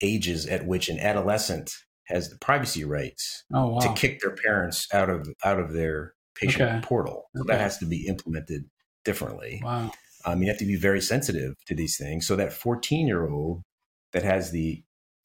ages 0.02 0.46
at 0.46 0.66
which 0.66 0.88
an 0.88 0.98
adolescent 0.98 1.70
has 2.12 2.28
the 2.30 2.38
privacy 2.38 2.84
rights 2.84 3.44
Oh 3.54 3.68
wow. 3.68 3.80
to 3.80 3.88
kick 3.94 4.20
their 4.20 4.34
parents 4.36 4.86
out 4.92 5.10
of 5.10 5.28
out 5.44 5.58
of 5.58 5.72
their 5.72 6.14
patient 6.34 6.64
Okay. 6.64 6.80
portal. 6.82 7.30
So 7.36 7.42
Okay. 7.42 7.54
that 7.54 7.60
has 7.60 7.78
to 7.78 7.86
be 7.86 8.06
implemented 8.06 8.64
differently. 9.04 9.60
Wow. 9.62 9.90
Um, 10.24 10.42
you 10.42 10.48
have 10.48 10.58
to 10.58 10.66
be 10.66 10.76
very 10.76 11.00
sensitive 11.00 11.54
to 11.66 11.74
these 11.74 11.96
things. 11.98 12.26
So 12.26 12.36
that 12.36 12.52
14 12.52 13.06
year 13.06 13.28
old 13.28 13.62
that 14.12 14.22
has 14.22 14.50
the 14.52 14.84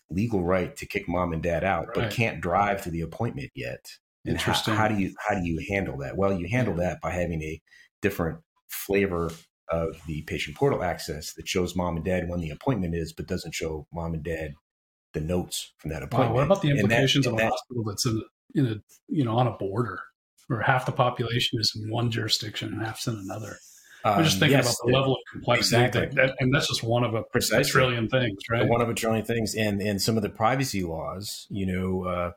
legal 0.09 0.43
right 0.43 0.75
to 0.77 0.85
kick 0.85 1.07
mom 1.07 1.33
and 1.33 1.43
dad 1.43 1.63
out, 1.63 1.87
Right. 1.87 1.95
but 1.95 2.11
can't 2.11 2.41
drive 2.41 2.81
to 2.83 2.89
the 2.91 3.01
appointment 3.01 3.51
yet. 3.55 3.85
And 4.25 4.37
how, 4.37 4.53
Interesting. 4.53 4.73
how 4.75 4.87
do 4.87 4.95
you 4.95 5.13
how 5.27 5.35
do 5.35 5.45
you 5.45 5.63
handle 5.69 5.97
that? 5.99 6.17
Well, 6.17 6.33
you 6.37 6.47
handle 6.49 6.75
that 6.75 6.99
by 7.01 7.11
having 7.11 7.41
a 7.41 7.61
different 8.01 8.39
flavor 8.69 9.31
of 9.69 10.01
the 10.07 10.23
patient 10.23 10.55
portal 10.57 10.83
access 10.83 11.33
that 11.33 11.47
shows 11.47 11.75
mom 11.75 11.97
and 11.97 12.05
dad 12.05 12.29
when 12.29 12.39
the 12.39 12.49
appointment 12.49 12.95
is, 12.95 13.13
but 13.13 13.27
doesn't 13.27 13.53
show 13.53 13.87
mom 13.93 14.13
and 14.13 14.23
dad 14.23 14.53
the 15.13 15.21
notes 15.21 15.73
from 15.77 15.89
that 15.91 16.01
Wow. 16.01 16.05
appointment. 16.07 16.35
What 16.35 16.43
about 16.45 16.61
the 16.61 16.69
And 16.69 16.79
that- 16.79 16.83
implications 16.83 17.27
of 17.27 17.33
a 17.33 17.37
that- 17.37 17.49
hospital 17.51 17.83
that's 17.85 18.05
in 18.05 18.21
in 18.55 18.65
a 18.67 18.75
you 19.07 19.23
know 19.25 19.35
on 19.37 19.47
a 19.47 19.51
border 19.57 19.99
where 20.47 20.61
half 20.61 20.85
the 20.85 20.91
population 20.91 21.59
is 21.59 21.73
in 21.75 21.89
one 21.91 22.09
jurisdiction 22.11 22.73
and 22.73 22.81
half's 22.85 23.07
in 23.07 23.15
another? 23.15 23.57
I'm 24.05 24.23
just 24.23 24.35
um, 24.35 24.39
thinking 24.41 24.57
yes, 24.59 24.67
about 24.67 24.87
the 24.87 24.93
level 24.97 25.13
of 25.13 25.19
complexity, 25.33 25.83
exactly. 25.83 26.15
that, 26.15 26.35
and 26.39 26.53
that's 26.53 26.67
just 26.67 26.83
one 26.83 27.03
of 27.03 27.13
a, 27.13 27.23
trillion 27.63 28.07
things, 28.07 28.37
right? 28.49 28.65
one 28.67 28.79
of 28.79 28.89
a 28.89 28.93
trillion 28.93 29.25
things 29.25 29.53
and 29.55 29.81
and 29.81 30.01
some 30.01 30.15
of 30.15 30.23
the 30.23 30.29
privacy 30.29 30.83
laws 30.83 31.47
you 31.49 31.65
know 31.65 32.05
uh 32.05 32.31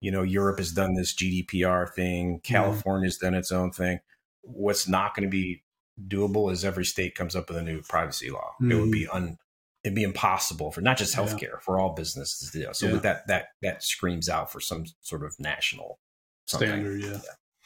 you 0.00 0.10
know 0.12 0.22
europe 0.22 0.58
has 0.58 0.70
done 0.72 0.94
this 0.94 1.14
gdpr 1.14 1.88
thing 1.94 2.38
california's 2.44 3.16
done 3.16 3.34
its 3.34 3.50
own 3.50 3.72
thing 3.72 3.98
what's 4.42 4.86
not 4.86 5.16
going 5.16 5.24
to 5.26 5.30
be 5.30 5.64
doable 6.06 6.52
is 6.52 6.64
every 6.64 6.84
state 6.84 7.14
comes 7.16 7.34
up 7.34 7.48
with 7.48 7.56
a 7.56 7.62
new 7.62 7.80
privacy 7.82 8.30
law 8.30 8.52
it 8.60 8.74
would 8.74 8.92
be 8.92 9.08
un 9.08 9.38
it'd 9.86 9.94
be 9.94 10.02
impossible 10.02 10.72
for 10.72 10.80
not 10.80 10.98
just 10.98 11.14
Yeah. 11.16 11.22
healthcare 11.22 11.60
for 11.62 11.78
all 11.78 11.94
businesses 11.94 12.50
to 12.50 12.58
do 12.58 12.74
so 12.74 12.88
Yeah. 12.88 12.96
that 12.96 13.26
that 13.28 13.44
that 13.62 13.82
screams 13.84 14.28
out 14.28 14.50
for 14.50 14.58
some 14.60 14.84
sort 15.00 15.24
of 15.24 15.38
national 15.38 16.00
something. 16.46 16.68
Standard, 16.68 17.00
yeah. 17.02 17.20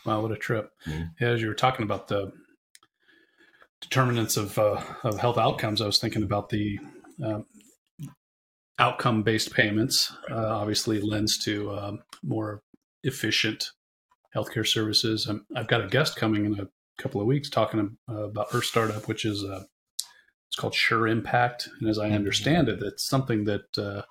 Wow, 0.05 0.21
what 0.23 0.31
a 0.33 0.37
trip! 0.37 0.71
Mhm. 0.87 1.11
Yeah, 1.21 1.29
as 1.29 1.41
you 1.43 1.49
were 1.49 1.55
talking 1.55 1.83
about 1.83 2.09
the 2.09 2.31
determinants 3.81 4.37
of 4.37 4.59
uh, 4.59 4.83
of 5.05 5.19
health 5.19 5.39
outcomes, 5.39 5.81
I 5.81 5.87
was 5.87 5.99
thinking 5.99 6.23
about 6.23 6.51
the 6.51 6.79
um, 7.25 7.47
outcome 8.79 9.23
based 9.23 9.53
payments. 9.53 10.13
Uh, 10.31 10.47
obviously, 10.49 11.01
lends 11.01 11.39
to 11.45 11.71
um, 11.77 12.03
more 12.23 12.63
efficient 13.03 13.71
healthcare 14.35 14.67
services. 14.67 15.27
Um, 15.29 15.45
I've 15.57 15.69
got 15.69 15.83
a 15.85 15.89
guest 15.89 16.17
coming 16.17 16.45
in 16.45 16.59
a 16.61 16.69
couple 16.99 17.21
of 17.21 17.27
weeks 17.27 17.49
talking 17.51 17.97
uh, 18.09 18.25
about 18.29 18.53
her 18.53 18.63
startup, 18.63 19.09
which 19.09 19.25
is 19.25 19.43
uh, 19.45 19.65
it's 20.51 20.57
called 20.57 20.75
Sure 20.75 21.07
Impact, 21.07 21.69
and 21.81 21.89
as 21.89 21.97
I 21.99 22.11
Mhm. 22.11 22.15
understand 22.17 22.69
it, 22.69 22.83
it's 22.83 23.05
something 23.07 23.45
that 23.45 23.79
uh, 23.79 24.03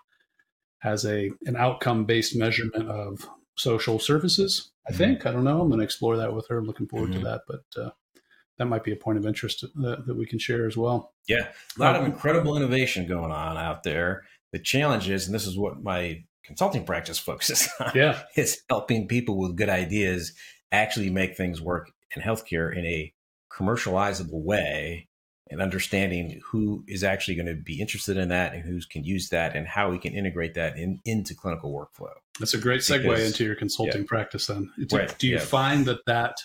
has 0.79 1.05
a 1.05 1.29
an 1.45 1.57
outcome 1.57 2.05
based 2.05 2.33
measurement 2.33 2.87
of 2.89 3.27
social 3.57 3.99
services. 3.99 4.71
I 4.87 4.93
Mhm. 4.93 4.95
think 4.97 5.25
I 5.25 5.31
don't 5.33 5.43
know. 5.43 5.59
I'm 5.61 5.67
going 5.67 5.79
to 5.79 5.83
explore 5.83 6.15
that 6.15 6.33
with 6.33 6.47
her. 6.47 6.57
I'm 6.59 6.65
looking 6.65 6.87
forward 6.87 7.09
Mhm. 7.11 7.15
to 7.15 7.19
that, 7.25 7.41
but 7.45 7.63
uh, 7.75 7.89
that 8.57 8.65
might 8.67 8.85
be 8.85 8.93
a 8.93 8.95
point 8.95 9.17
of 9.17 9.25
interest 9.25 9.65
that, 9.75 10.05
that 10.07 10.15
we 10.15 10.25
can 10.25 10.39
share 10.39 10.65
as 10.65 10.77
well. 10.77 11.13
Yeah, 11.27 11.51
a 11.77 11.79
lot 11.79 11.97
of 11.97 12.05
incredible 12.05 12.55
innovation 12.55 13.05
going 13.05 13.31
on 13.33 13.57
out 13.57 13.83
there. 13.83 14.23
The 14.53 14.59
challenge 14.59 15.09
is, 15.09 15.25
and 15.25 15.35
this 15.35 15.45
is 15.45 15.57
what 15.57 15.83
my 15.83 16.23
consulting 16.45 16.85
practice 16.85 17.19
focuses 17.29 17.67
on, 17.81 17.91
Yeah, 17.93 18.23
is 18.37 18.61
helping 18.69 19.09
people 19.09 19.37
with 19.37 19.57
good 19.57 19.69
ideas 19.69 20.33
actually 20.71 21.09
make 21.09 21.35
things 21.35 21.59
work 21.59 21.91
in 22.15 22.21
healthcare 22.21 22.73
in 22.73 22.85
a 22.85 23.13
commercializable 23.51 24.41
way 24.41 25.08
and 25.51 25.61
understanding 25.61 26.39
who 26.45 26.83
is 26.87 27.03
actually 27.03 27.35
going 27.35 27.47
to 27.47 27.55
be 27.55 27.79
interested 27.81 28.17
in 28.17 28.29
that 28.29 28.53
and 28.53 28.63
who 28.63 28.79
can 28.89 29.03
use 29.03 29.29
that 29.29 29.55
and 29.55 29.67
how 29.67 29.89
we 29.89 29.97
can 29.97 30.13
integrate 30.13 30.53
that 30.53 30.77
in, 30.77 30.99
into 31.05 31.33
clinical 31.33 31.73
workflow. 31.73 32.11
that's 32.39 32.53
a 32.53 32.57
great 32.57 32.81
segue 32.81 33.01
Because- 33.03 33.25
into 33.25 33.43
your 33.45 33.55
consulting 33.55 34.05
practice. 34.05 34.47
Then, 34.47 34.71
It's- 34.79 34.97
Right, 34.97 35.17
do 35.19 35.27
you 35.27 35.35
yeah. 35.35 35.41
find 35.41 35.85
that 35.87 36.05
that 36.05 36.37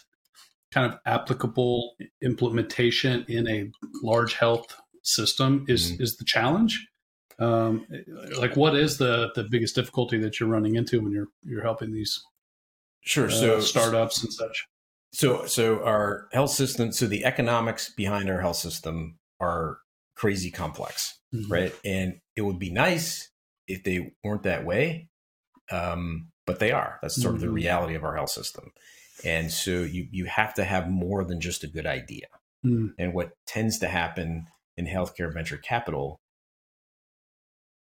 kind 0.73 0.91
of 0.93 0.99
applicable 1.07 1.95
implementation 2.23 3.25
in 3.29 3.47
a 3.49 3.71
large 4.03 4.35
health 4.35 4.75
system 5.03 5.65
is 5.69 5.93
Mm-hmm. 5.93 6.03
is 6.03 6.17
the 6.17 6.25
challenge? 6.25 6.89
Um, 7.39 7.87
like, 8.39 8.57
what 8.57 8.75
is 8.77 8.97
the 8.99 9.31
the 9.35 9.45
biggest 9.45 9.75
difficulty 9.75 10.19
that 10.19 10.39
you're 10.41 10.49
running 10.49 10.77
into 10.77 11.01
when 11.01 11.13
you're 11.13 11.29
you're 11.43 11.63
helping 11.63 11.93
these 11.93 12.21
Sure. 13.03 13.27
uh, 13.27 13.31
so 13.31 13.61
startups 13.61 14.23
and 14.23 14.33
such? 14.33 14.67
So, 15.15 15.47
so 15.47 15.83
our 15.85 16.29
health 16.33 16.51
system, 16.51 16.93
so 16.93 17.07
the 17.07 17.25
economics 17.25 17.89
behind 17.95 18.29
our 18.29 18.41
health 18.41 18.57
system 18.57 19.19
are 19.41 19.79
crazy 20.17 20.51
complex, 20.51 21.19
Mhm. 21.33 21.51
right? 21.51 21.75
And 21.85 22.21
it 22.37 22.43
would 22.43 22.59
be 22.59 22.71
nice 22.71 23.31
if 23.69 23.85
they 23.85 24.13
weren't 24.25 24.43
that 24.43 24.65
way, 24.65 25.09
um, 25.71 26.31
but 26.47 26.59
they 26.59 26.73
are. 26.73 26.99
That's 27.01 27.21
sort 27.21 27.37
of 27.37 27.41
the 27.41 27.47
Mhm. 27.47 27.55
reality 27.55 27.95
of 27.95 28.05
our 28.05 28.17
health 28.17 28.31
system. 28.31 28.73
And 29.25 29.51
so 29.53 29.83
you 29.83 30.09
you 30.11 30.25
have 30.27 30.53
to 30.55 30.65
have 30.65 30.89
more 30.91 31.25
than 31.25 31.41
just 31.41 31.63
a 31.65 31.69
good 31.69 31.87
idea. 31.87 32.27
Mm. 32.65 32.95
And 32.99 33.15
what 33.15 33.33
tends 33.47 33.79
to 33.79 33.89
happen 33.89 34.49
in 34.77 34.87
healthcare 34.87 35.33
venture 35.33 35.57
capital 35.57 36.21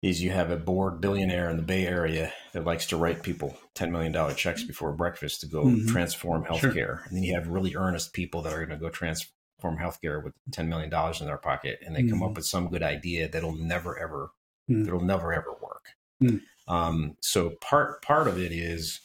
is 0.02 0.22
you 0.24 0.32
have 0.32 0.50
a 0.50 0.58
bored 0.58 1.00
billionaire 1.00 1.50
in 1.50 1.58
the 1.58 1.64
Bay 1.64 1.86
Area 1.86 2.34
that 2.54 2.66
likes 2.66 2.88
to 2.88 2.98
write 2.98 3.22
people 3.22 3.56
$10 3.76 3.92
million 3.92 4.36
checks 4.36 4.64
before 4.64 4.92
breakfast 4.94 5.42
to 5.42 5.48
go 5.48 5.64
Mhm. 5.66 5.88
transform 5.88 6.44
Sure. 6.44 6.72
healthcare. 6.72 7.06
And 7.08 7.16
then 7.18 7.24
you 7.24 7.36
have 7.36 7.48
really 7.48 7.76
earnest 7.76 8.14
people 8.14 8.42
that 8.42 8.54
are 8.54 8.66
going 8.66 8.70
to 8.70 8.84
go 8.84 8.90
transform 8.90 9.78
healthcare 9.78 10.24
with 10.24 10.34
$10 10.50 10.68
million 10.68 10.92
in 11.20 11.26
their 11.28 11.38
pocket. 11.38 11.80
And 11.86 11.96
they 11.96 12.02
come 12.04 12.22
Mhm. 12.22 12.30
up 12.32 12.36
with 12.36 12.46
some 12.48 12.70
good 12.70 12.82
idea 12.82 13.28
that'll 13.28 13.56
never, 13.56 13.98
ever, 14.00 14.32
Mm. 14.70 14.86
that'll 14.86 15.02
never, 15.06 15.34
ever 15.34 15.52
work. 15.62 15.90
Mm. 16.22 16.42
Um, 16.68 17.18
so 17.22 17.52
part, 17.62 18.02
part 18.02 18.28
of 18.28 18.40
it 18.40 18.52
is 18.52 19.02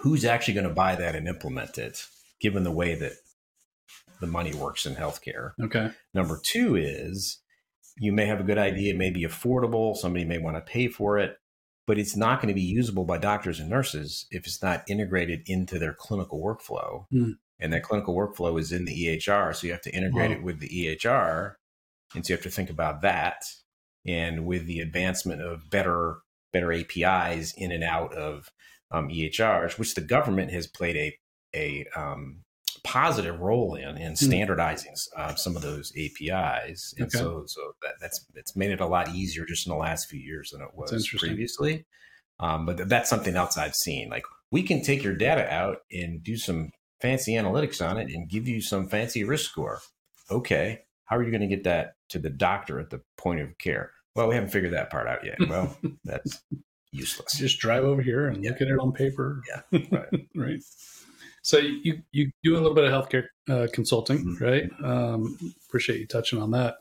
who's 0.00 0.24
actually 0.26 0.54
going 0.54 0.68
to 0.68 0.74
buy 0.74 0.94
that 0.94 1.14
and 1.16 1.26
implement 1.26 1.78
it, 1.78 2.06
given 2.38 2.64
the 2.64 2.70
way 2.70 2.94
that 2.96 3.12
the 4.20 4.26
money 4.26 4.52
works 4.52 4.84
in 4.84 4.94
healthcare. 4.94 5.52
Okay. 5.60 5.90
Number 6.12 6.38
two 6.42 6.76
is 6.76 7.38
you 7.98 8.12
may 8.12 8.26
have 8.26 8.40
a 8.40 8.44
good 8.44 8.58
idea, 8.58 8.94
it 8.94 8.98
may 8.98 9.10
be 9.10 9.24
affordable, 9.24 9.96
somebody 9.96 10.24
may 10.24 10.38
want 10.38 10.56
to 10.56 10.60
pay 10.72 10.88
for 10.88 11.18
it, 11.18 11.36
but 11.86 11.98
it's 11.98 12.16
not 12.16 12.40
going 12.40 12.48
to 12.48 12.54
be 12.54 12.62
usable 12.62 13.04
by 13.04 13.18
doctors 13.18 13.60
and 13.60 13.68
nurses 13.68 14.26
if 14.30 14.46
it's 14.46 14.62
not 14.62 14.84
integrated 14.88 15.42
into 15.46 15.78
their 15.78 15.92
clinical 15.92 16.40
workflow. 16.40 17.06
Hmm. 17.10 17.32
And 17.60 17.72
that 17.72 17.84
clinical 17.84 18.14
workflow 18.14 18.58
is 18.58 18.72
in 18.72 18.86
the 18.86 19.06
EHR. 19.06 19.54
So 19.54 19.66
you 19.66 19.72
have 19.72 19.82
to 19.82 19.94
integrate 19.94 20.30
Wow. 20.30 20.36
it 20.36 20.42
with 20.42 20.58
the 20.58 20.68
EHR. 20.68 21.54
And 22.14 22.26
so 22.26 22.32
you 22.32 22.36
have 22.36 22.44
to 22.44 22.50
think 22.50 22.70
about 22.70 23.02
that. 23.02 23.44
And 24.04 24.46
with 24.46 24.66
the 24.66 24.80
advancement 24.80 25.42
of 25.42 25.70
better, 25.70 26.18
better 26.52 26.72
APIs 26.72 27.54
in 27.56 27.70
and 27.70 27.84
out 27.84 28.12
of 28.14 28.50
um, 28.90 29.08
EHRs, 29.08 29.78
which 29.78 29.94
the 29.94 30.00
government 30.00 30.50
has 30.50 30.66
played 30.66 30.96
a, 30.96 31.18
a 31.54 31.86
um, 31.96 32.42
positive 32.84 33.38
role 33.40 33.74
in 33.76 33.96
in 33.96 34.16
standardizing 34.16 34.94
uh, 35.16 35.34
some 35.34 35.54
of 35.56 35.62
those 35.62 35.92
APIs, 35.96 36.94
and 36.98 37.06
Okay. 37.06 37.18
so 37.18 37.44
so 37.46 37.74
that, 37.82 37.94
that's 38.00 38.26
it's 38.34 38.56
made 38.56 38.70
it 38.70 38.80
a 38.80 38.86
lot 38.86 39.14
easier 39.14 39.44
just 39.46 39.66
in 39.66 39.70
the 39.72 39.78
last 39.78 40.08
few 40.08 40.20
years 40.20 40.50
than 40.50 40.60
it 40.62 40.74
was 40.74 41.08
previously. 41.08 41.84
Um, 42.40 42.66
but 42.66 42.76
th- 42.78 42.88
that's 42.88 43.08
something 43.08 43.36
else 43.36 43.56
I've 43.56 43.74
seen. 43.76 44.08
Like 44.10 44.24
we 44.50 44.62
can 44.64 44.82
take 44.82 45.04
your 45.04 45.14
data 45.14 45.52
out 45.52 45.78
and 45.92 46.22
do 46.22 46.36
some 46.36 46.70
fancy 47.00 47.34
analytics 47.34 47.84
on 47.86 47.98
it 47.98 48.10
and 48.12 48.28
give 48.28 48.48
you 48.48 48.60
some 48.60 48.88
fancy 48.88 49.22
risk 49.24 49.50
score. 49.50 49.80
Okay, 50.30 50.80
how 51.04 51.16
are 51.16 51.22
you 51.22 51.30
going 51.30 51.40
to 51.42 51.46
get 51.46 51.64
that 51.64 51.94
to 52.08 52.18
the 52.18 52.30
doctor 52.30 52.80
at 52.80 52.90
the 52.90 53.00
point 53.16 53.40
of 53.40 53.56
care? 53.58 53.92
Well, 54.16 54.28
we 54.28 54.34
haven't 54.34 54.50
figured 54.50 54.72
that 54.72 54.90
part 54.90 55.06
out 55.06 55.24
yet. 55.24 55.38
Well, 55.48 55.76
that's 56.04 56.42
useless. 56.90 57.38
Just 57.38 57.58
drive 57.60 57.84
over 57.84 58.02
here 58.02 58.26
and 58.28 58.42
look 58.42 58.60
at 58.60 58.68
it 58.68 58.78
on 58.78 58.92
paper. 58.92 59.40
Yeah, 59.48 59.80
right. 59.92 60.26
right. 60.34 60.62
So 61.42 61.58
you 61.58 62.02
you 62.12 62.30
do 62.42 62.54
a 62.54 62.60
little 62.60 62.74
bit 62.74 62.84
of 62.84 62.92
healthcare 62.92 63.26
uh, 63.50 63.66
consulting, 63.72 64.24
Mhm. 64.24 64.40
right? 64.40 64.70
Um, 64.84 65.36
appreciate 65.68 66.00
you 66.00 66.06
touching 66.06 66.40
on 66.40 66.50
that. 66.52 66.76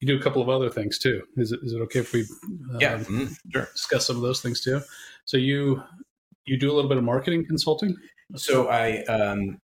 You 0.00 0.08
do 0.08 0.18
a 0.18 0.22
couple 0.22 0.42
of 0.42 0.48
other 0.48 0.70
things 0.70 0.98
too. 0.98 1.22
Is 1.36 1.52
it 1.52 1.60
is 1.62 1.72
it 1.74 1.80
okay 1.82 2.00
if 2.00 2.12
we 2.12 2.22
uh, 2.22 2.78
Yeah, 2.80 2.98
mhm, 2.98 3.36
sure. 3.52 3.68
discuss 3.72 4.06
some 4.06 4.16
of 4.16 4.22
those 4.22 4.40
things 4.40 4.60
too? 4.62 4.80
So 5.26 5.36
you 5.36 5.82
you 6.46 6.56
do 6.58 6.70
a 6.70 6.74
little 6.74 6.88
bit 6.88 6.98
of 6.98 7.04
marketing 7.04 7.44
consulting. 7.46 7.94
So 8.36 8.68
I, 8.68 9.02
um, 9.04 9.58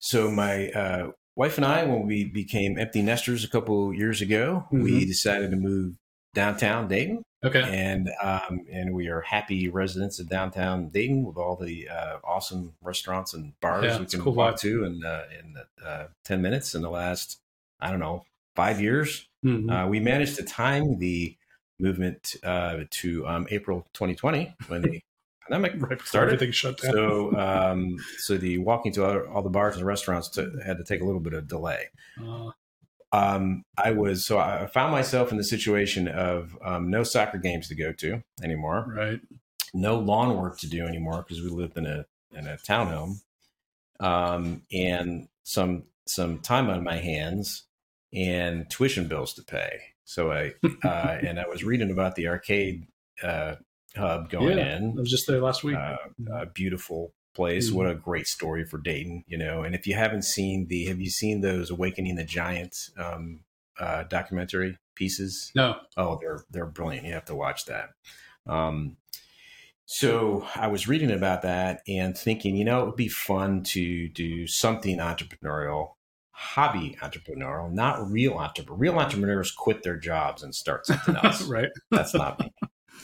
so 0.00 0.30
my 0.30 0.68
uh, 0.70 1.10
wife 1.36 1.56
and 1.58 1.64
I, 1.64 1.84
when 1.84 2.06
we 2.06 2.24
became 2.24 2.78
empty 2.78 3.02
nesters 3.02 3.44
a 3.44 3.48
couple 3.48 3.92
years 3.94 4.20
ago, 4.20 4.66
we 4.70 5.04
Mhm. 5.04 5.06
decided 5.06 5.50
to 5.52 5.56
move 5.56 5.94
downtown 6.34 6.88
Dayton, 6.88 7.22
Okay. 7.44 7.62
and 7.62 8.10
um, 8.22 8.64
and 8.70 8.94
we 8.94 9.08
are 9.08 9.20
happy 9.20 9.68
residents 9.68 10.18
of 10.18 10.28
downtown 10.28 10.88
Dayton 10.88 11.24
with 11.24 11.36
all 11.36 11.56
the 11.56 11.88
uh, 11.88 12.16
awesome 12.24 12.72
restaurants 12.82 13.34
and 13.34 13.58
bars 13.60 13.84
Yeah, 13.84 13.98
we 13.98 14.06
can 14.06 14.20
cool 14.20 14.34
walk 14.34 14.54
vibe. 14.54 14.60
to 14.60 14.84
in 14.84 15.04
uh, 15.04 15.22
in 15.38 15.56
uh, 15.86 16.06
ten 16.24 16.40
minutes 16.42 16.74
in 16.74 16.82
the 16.82 16.90
last 16.90 17.38
I 17.80 17.90
don't 17.90 18.00
know 18.00 18.24
five 18.56 18.80
years. 18.80 19.26
Mhm. 19.44 19.70
Uh, 19.70 19.86
we 19.88 20.00
managed 20.00 20.36
to 20.36 20.42
time 20.44 20.98
the 20.98 21.36
movement 21.78 22.36
uh, 22.44 22.84
to 22.88 23.26
um, 23.26 23.46
April 23.50 23.84
2020 23.94 24.54
when 24.68 24.80
the 24.82 25.00
pandemic 25.48 25.72
right 25.82 26.00
started. 26.02 26.34
everything 26.34 26.52
shut 26.52 26.78
down. 26.80 26.92
So, 26.92 27.36
um, 27.38 27.96
so 28.18 28.38
the 28.38 28.58
walking 28.58 28.92
to 28.92 29.04
all, 29.04 29.18
all 29.34 29.42
the 29.42 29.50
bars 29.50 29.76
and 29.76 29.84
restaurants 29.84 30.28
took 30.28 30.48
had 30.64 30.78
to 30.78 30.84
take 30.84 31.00
a 31.02 31.04
little 31.04 31.20
bit 31.20 31.34
of 31.34 31.46
delay. 31.48 31.86
Um, 33.14 33.62
I 33.76 33.92
was 33.92 34.24
so 34.24 34.38
I 34.38 34.66
found 34.66 34.92
myself 34.92 35.30
in 35.30 35.38
the 35.38 35.44
situation 35.44 36.08
of 36.08 36.56
um, 36.64 36.90
no 36.90 37.02
soccer 37.02 37.38
games 37.38 37.68
to 37.68 37.74
go 37.74 37.92
to 37.92 38.22
anymore, 38.42 38.86
right. 38.96 39.20
no 39.72 39.98
lawn 39.98 40.36
work 40.36 40.58
to 40.60 40.68
do 40.68 40.84
anymore 40.86 41.24
because 41.26 41.42
we 41.42 41.48
lived 41.48 41.76
in 41.76 41.86
a 41.86 42.06
in 42.32 42.46
a 42.46 42.56
townhome, 42.56 43.20
um, 44.00 44.62
and 44.72 45.28
some 45.44 45.84
some 46.06 46.38
time 46.40 46.68
on 46.70 46.82
my 46.82 46.96
hands 46.96 47.64
and 48.12 48.68
tuition 48.70 49.06
bills 49.08 49.34
to 49.34 49.42
pay. 49.42 49.80
So 50.04 50.32
I 50.32 50.54
uh, 50.84 51.18
and 51.22 51.38
I 51.38 51.46
was 51.48 51.64
reading 51.64 51.90
about 51.90 52.14
the 52.16 52.28
arcade 52.28 52.86
uh, 53.22 53.56
hub 53.96 54.28
going 54.30 54.58
Yeah, 54.58 54.76
in 54.76 54.94
I 54.98 55.00
was 55.00 55.10
just 55.10 55.26
there 55.26 55.40
last 55.40 55.62
week. 55.62 55.76
uh, 55.76 55.96
a 56.32 56.46
beautiful 56.46 57.12
place. 57.34 57.70
Mhm. 57.70 57.74
What 57.74 57.90
a 57.90 57.94
great 57.94 58.26
story 58.26 58.64
for 58.64 58.78
Dayton, 58.78 59.24
you 59.26 59.36
know. 59.38 59.62
And 59.62 59.74
if 59.74 59.86
you 59.86 59.94
haven't 59.94 60.22
seen 60.22 60.66
the, 60.68 60.86
have 60.86 61.00
you 61.00 61.10
seen 61.10 61.40
those 61.40 61.70
Awakening 61.70 62.16
the 62.16 62.24
Giant 62.24 62.90
um, 62.96 63.40
uh, 63.78 64.04
documentary 64.04 64.78
pieces? 64.94 65.50
no. 65.54 65.76
Oh, 65.96 66.18
they're 66.20 66.44
they're 66.50 66.66
brilliant. 66.66 67.06
You 67.06 67.12
have 67.14 67.24
to 67.26 67.34
watch 67.34 67.66
that. 67.66 67.90
Um, 68.46 68.96
so 69.86 70.46
I 70.54 70.68
was 70.68 70.88
reading 70.88 71.10
about 71.10 71.42
that 71.42 71.82
and 71.86 72.16
thinking, 72.16 72.56
you 72.56 72.64
know, 72.64 72.82
it 72.82 72.86
would 72.86 72.96
be 72.96 73.08
fun 73.08 73.62
to 73.64 74.08
do 74.08 74.46
something 74.46 74.98
entrepreneurial, 74.98 75.90
hobby 76.30 76.96
entrepreneurial, 77.02 77.70
not 77.70 78.10
real 78.10 78.34
entrepreneur. 78.34 78.78
Real 78.78 78.98
entrepreneurs 78.98 79.50
quit 79.52 79.82
their 79.82 79.96
jobs 79.98 80.42
and 80.42 80.54
start 80.54 80.86
something 80.86 81.16
else. 81.22 81.42
right. 81.42 81.68
That's 81.90 82.14
not 82.14 82.40
me. 82.40 82.52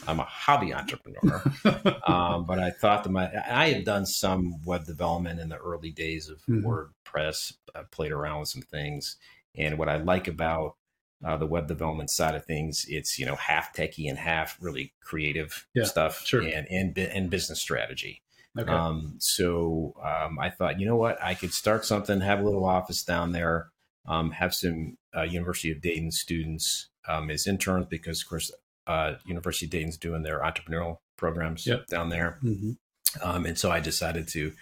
I'm 0.06 0.20
a 0.20 0.24
hobby 0.24 0.72
entrepreneur 0.72 1.42
um, 2.06 2.44
but 2.44 2.58
I 2.58 2.70
thought 2.70 3.04
that 3.04 3.10
my 3.10 3.30
I 3.50 3.70
had 3.70 3.84
done 3.84 4.06
some 4.06 4.62
web 4.64 4.84
development 4.84 5.40
in 5.40 5.48
the 5.48 5.56
early 5.58 5.90
days 5.90 6.28
of 6.28 6.42
Mhm. 6.46 6.62
WordPress. 6.64 7.54
I 7.74 7.82
played 7.90 8.12
around 8.12 8.40
with 8.40 8.48
some 8.48 8.62
things, 8.62 9.16
and 9.56 9.78
what 9.78 9.88
I 9.88 9.96
like 9.96 10.28
about 10.28 10.76
uh, 11.24 11.36
the 11.36 11.46
web 11.46 11.68
development 11.68 12.10
side 12.10 12.34
of 12.34 12.44
things, 12.44 12.86
it's 12.88 13.18
you 13.18 13.26
know 13.26 13.36
half 13.36 13.74
techie 13.74 14.08
and 14.08 14.18
half 14.18 14.56
really 14.60 14.92
creative 15.02 15.66
Yeah, 15.74 15.84
stuff, 15.84 16.24
sure. 16.26 16.42
and 16.42 16.66
and 16.70 16.96
and 16.98 17.30
business 17.30 17.60
strategy. 17.60 18.22
okay. 18.58 18.72
Um, 18.72 19.14
so 19.18 19.94
um, 20.02 20.38
I 20.38 20.50
thought, 20.50 20.80
you 20.80 20.86
know 20.86 20.96
what, 20.96 21.22
I 21.22 21.34
could 21.34 21.52
start 21.52 21.84
something, 21.84 22.20
have 22.20 22.40
a 22.40 22.44
little 22.44 22.64
office 22.64 23.02
down 23.04 23.32
there, 23.32 23.70
um, 24.06 24.30
have 24.32 24.54
some 24.54 24.96
uh, 25.16 25.22
University 25.22 25.70
of 25.70 25.80
Dayton 25.80 26.10
students 26.10 26.88
um, 27.06 27.30
as 27.30 27.46
interns 27.46 27.86
because, 27.86 28.22
of 28.22 28.28
course, 28.28 28.50
uh, 28.90 29.18
University 29.26 29.66
of 29.66 29.70
Dayton's 29.70 29.96
doing 29.96 30.22
their 30.22 30.40
entrepreneurial 30.40 30.98
programs 31.16 31.66
Yep. 31.66 31.86
down 31.86 32.08
there, 32.08 32.38
Mhm. 32.42 32.76
um, 33.22 33.46
and 33.46 33.56
so 33.58 33.70
I 33.70 33.80
decided 33.80 34.26
to 34.28 34.52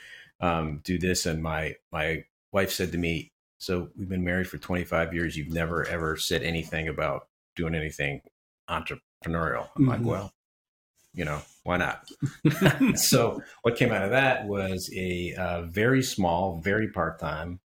um, 0.41 0.81
do 0.85 0.99
this. 0.99 1.27
And 1.27 1.43
my 1.43 1.75
my 1.93 2.25
wife 2.53 2.71
said 2.71 2.93
to 2.93 2.99
me, 2.99 3.33
"So 3.59 3.91
we've 3.97 4.09
been 4.09 4.25
married 4.25 4.49
for 4.49 4.59
25 4.59 5.13
years. 5.13 5.37
You've 5.37 5.53
never 5.53 5.85
ever 5.89 6.17
said 6.17 6.43
anything 6.43 6.87
about 6.89 7.27
doing 7.57 7.75
anything 7.75 8.21
entrepreneurial." 8.69 9.69
I'm 9.77 9.87
like, 9.87 10.01
Mhm. 10.01 10.05
well, 10.05 10.33
you 11.13 11.25
know, 11.25 11.41
why 11.65 11.77
not? 11.79 12.09
so 12.97 13.43
what 13.63 13.77
came 13.77 13.91
out 13.91 14.05
of 14.05 14.11
that 14.11 14.47
was 14.47 14.89
a 14.95 15.35
uh, 15.35 15.63
very 15.63 16.03
small, 16.03 16.61
very 16.61 16.89
part 16.89 17.19
time 17.19 17.59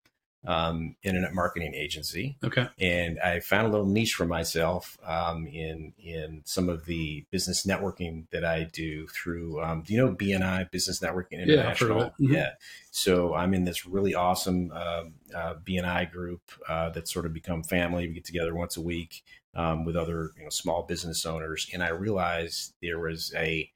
um, 0.46 0.96
internet 1.02 1.34
marketing 1.34 1.74
agency, 1.74 2.38
Okay. 2.42 2.68
and 2.78 3.18
I 3.20 3.40
found 3.40 3.66
a 3.66 3.70
little 3.70 3.86
niche 3.86 4.14
for 4.14 4.26
myself 4.26 4.96
um, 5.04 5.46
in 5.46 5.92
in 5.98 6.42
some 6.46 6.68
of 6.68 6.86
the 6.86 7.26
business 7.30 7.66
networking 7.66 8.28
that 8.30 8.44
I 8.44 8.64
do 8.64 9.06
through. 9.08 9.62
Um, 9.62 9.82
do 9.82 9.92
you 9.92 9.98
know 10.00 10.14
BNI 10.14 10.70
Business 10.70 11.00
Networking 11.00 11.40
Yeah, 11.42 11.68
I've 11.68 11.78
heard 11.78 11.90
of 11.92 11.98
International? 11.98 12.00
it. 12.00 12.12
Mhm. 12.20 12.28
Yeah. 12.32 12.50
So 12.90 13.34
I'm 13.34 13.54
in 13.54 13.64
this 13.64 13.86
really 13.86 14.14
awesome 14.14 14.70
um 14.72 15.14
uh, 15.34 15.54
BNI 15.64 16.10
group 16.10 16.42
uh, 16.68 16.90
that's 16.90 17.12
sort 17.12 17.26
of 17.26 17.32
become 17.32 17.62
family. 17.62 18.08
We 18.08 18.14
get 18.14 18.24
together 18.24 18.54
once 18.54 18.76
a 18.76 18.80
week 18.82 19.22
um, 19.54 19.84
with 19.84 19.96
other 19.96 20.30
you 20.36 20.44
know 20.44 20.50
small 20.50 20.82
business 20.84 21.24
owners, 21.26 21.68
and 21.72 21.82
I 21.82 21.90
realized 21.90 22.74
there 22.82 22.98
was 22.98 23.32
a 23.36 23.70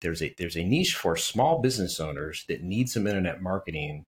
there's 0.00 0.22
a 0.22 0.34
there's 0.38 0.56
a 0.56 0.64
niche 0.64 0.94
for 0.96 1.16
small 1.16 1.60
business 1.60 2.00
owners 2.00 2.44
that 2.48 2.62
need 2.62 2.88
some 2.88 3.06
internet 3.06 3.42
marketing, 3.42 4.06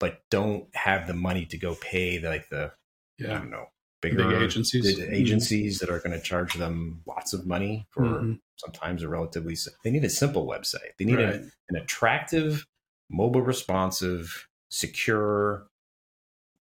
but 0.00 0.22
don't 0.30 0.74
have 0.74 1.06
the 1.06 1.14
money 1.14 1.46
to 1.46 1.56
go 1.56 1.76
pay 1.76 2.18
like 2.18 2.48
the 2.48 2.72
I 3.20 3.26
don't 3.26 3.50
know 3.50 3.66
bigger 4.02 4.26
Big 4.30 4.42
agencies. 4.42 4.96
the 4.96 5.14
agencies 5.14 5.78
that 5.80 5.90
are 5.90 5.98
going 5.98 6.18
to 6.18 6.20
charge 6.24 6.54
them 6.54 7.02
lots 7.06 7.34
of 7.34 7.46
money 7.46 7.86
for 7.90 8.02
Mhm. 8.04 8.40
sometimes 8.56 9.02
a 9.02 9.08
relatively 9.08 9.54
they 9.84 9.90
need 9.90 10.04
a 10.04 10.08
simple 10.10 10.46
website 10.46 10.96
they 10.98 11.04
need 11.04 11.18
a- 11.20 11.50
an 11.68 11.76
attractive 11.76 12.66
mobile 13.10 13.42
responsive 13.42 14.48
secure 14.70 15.66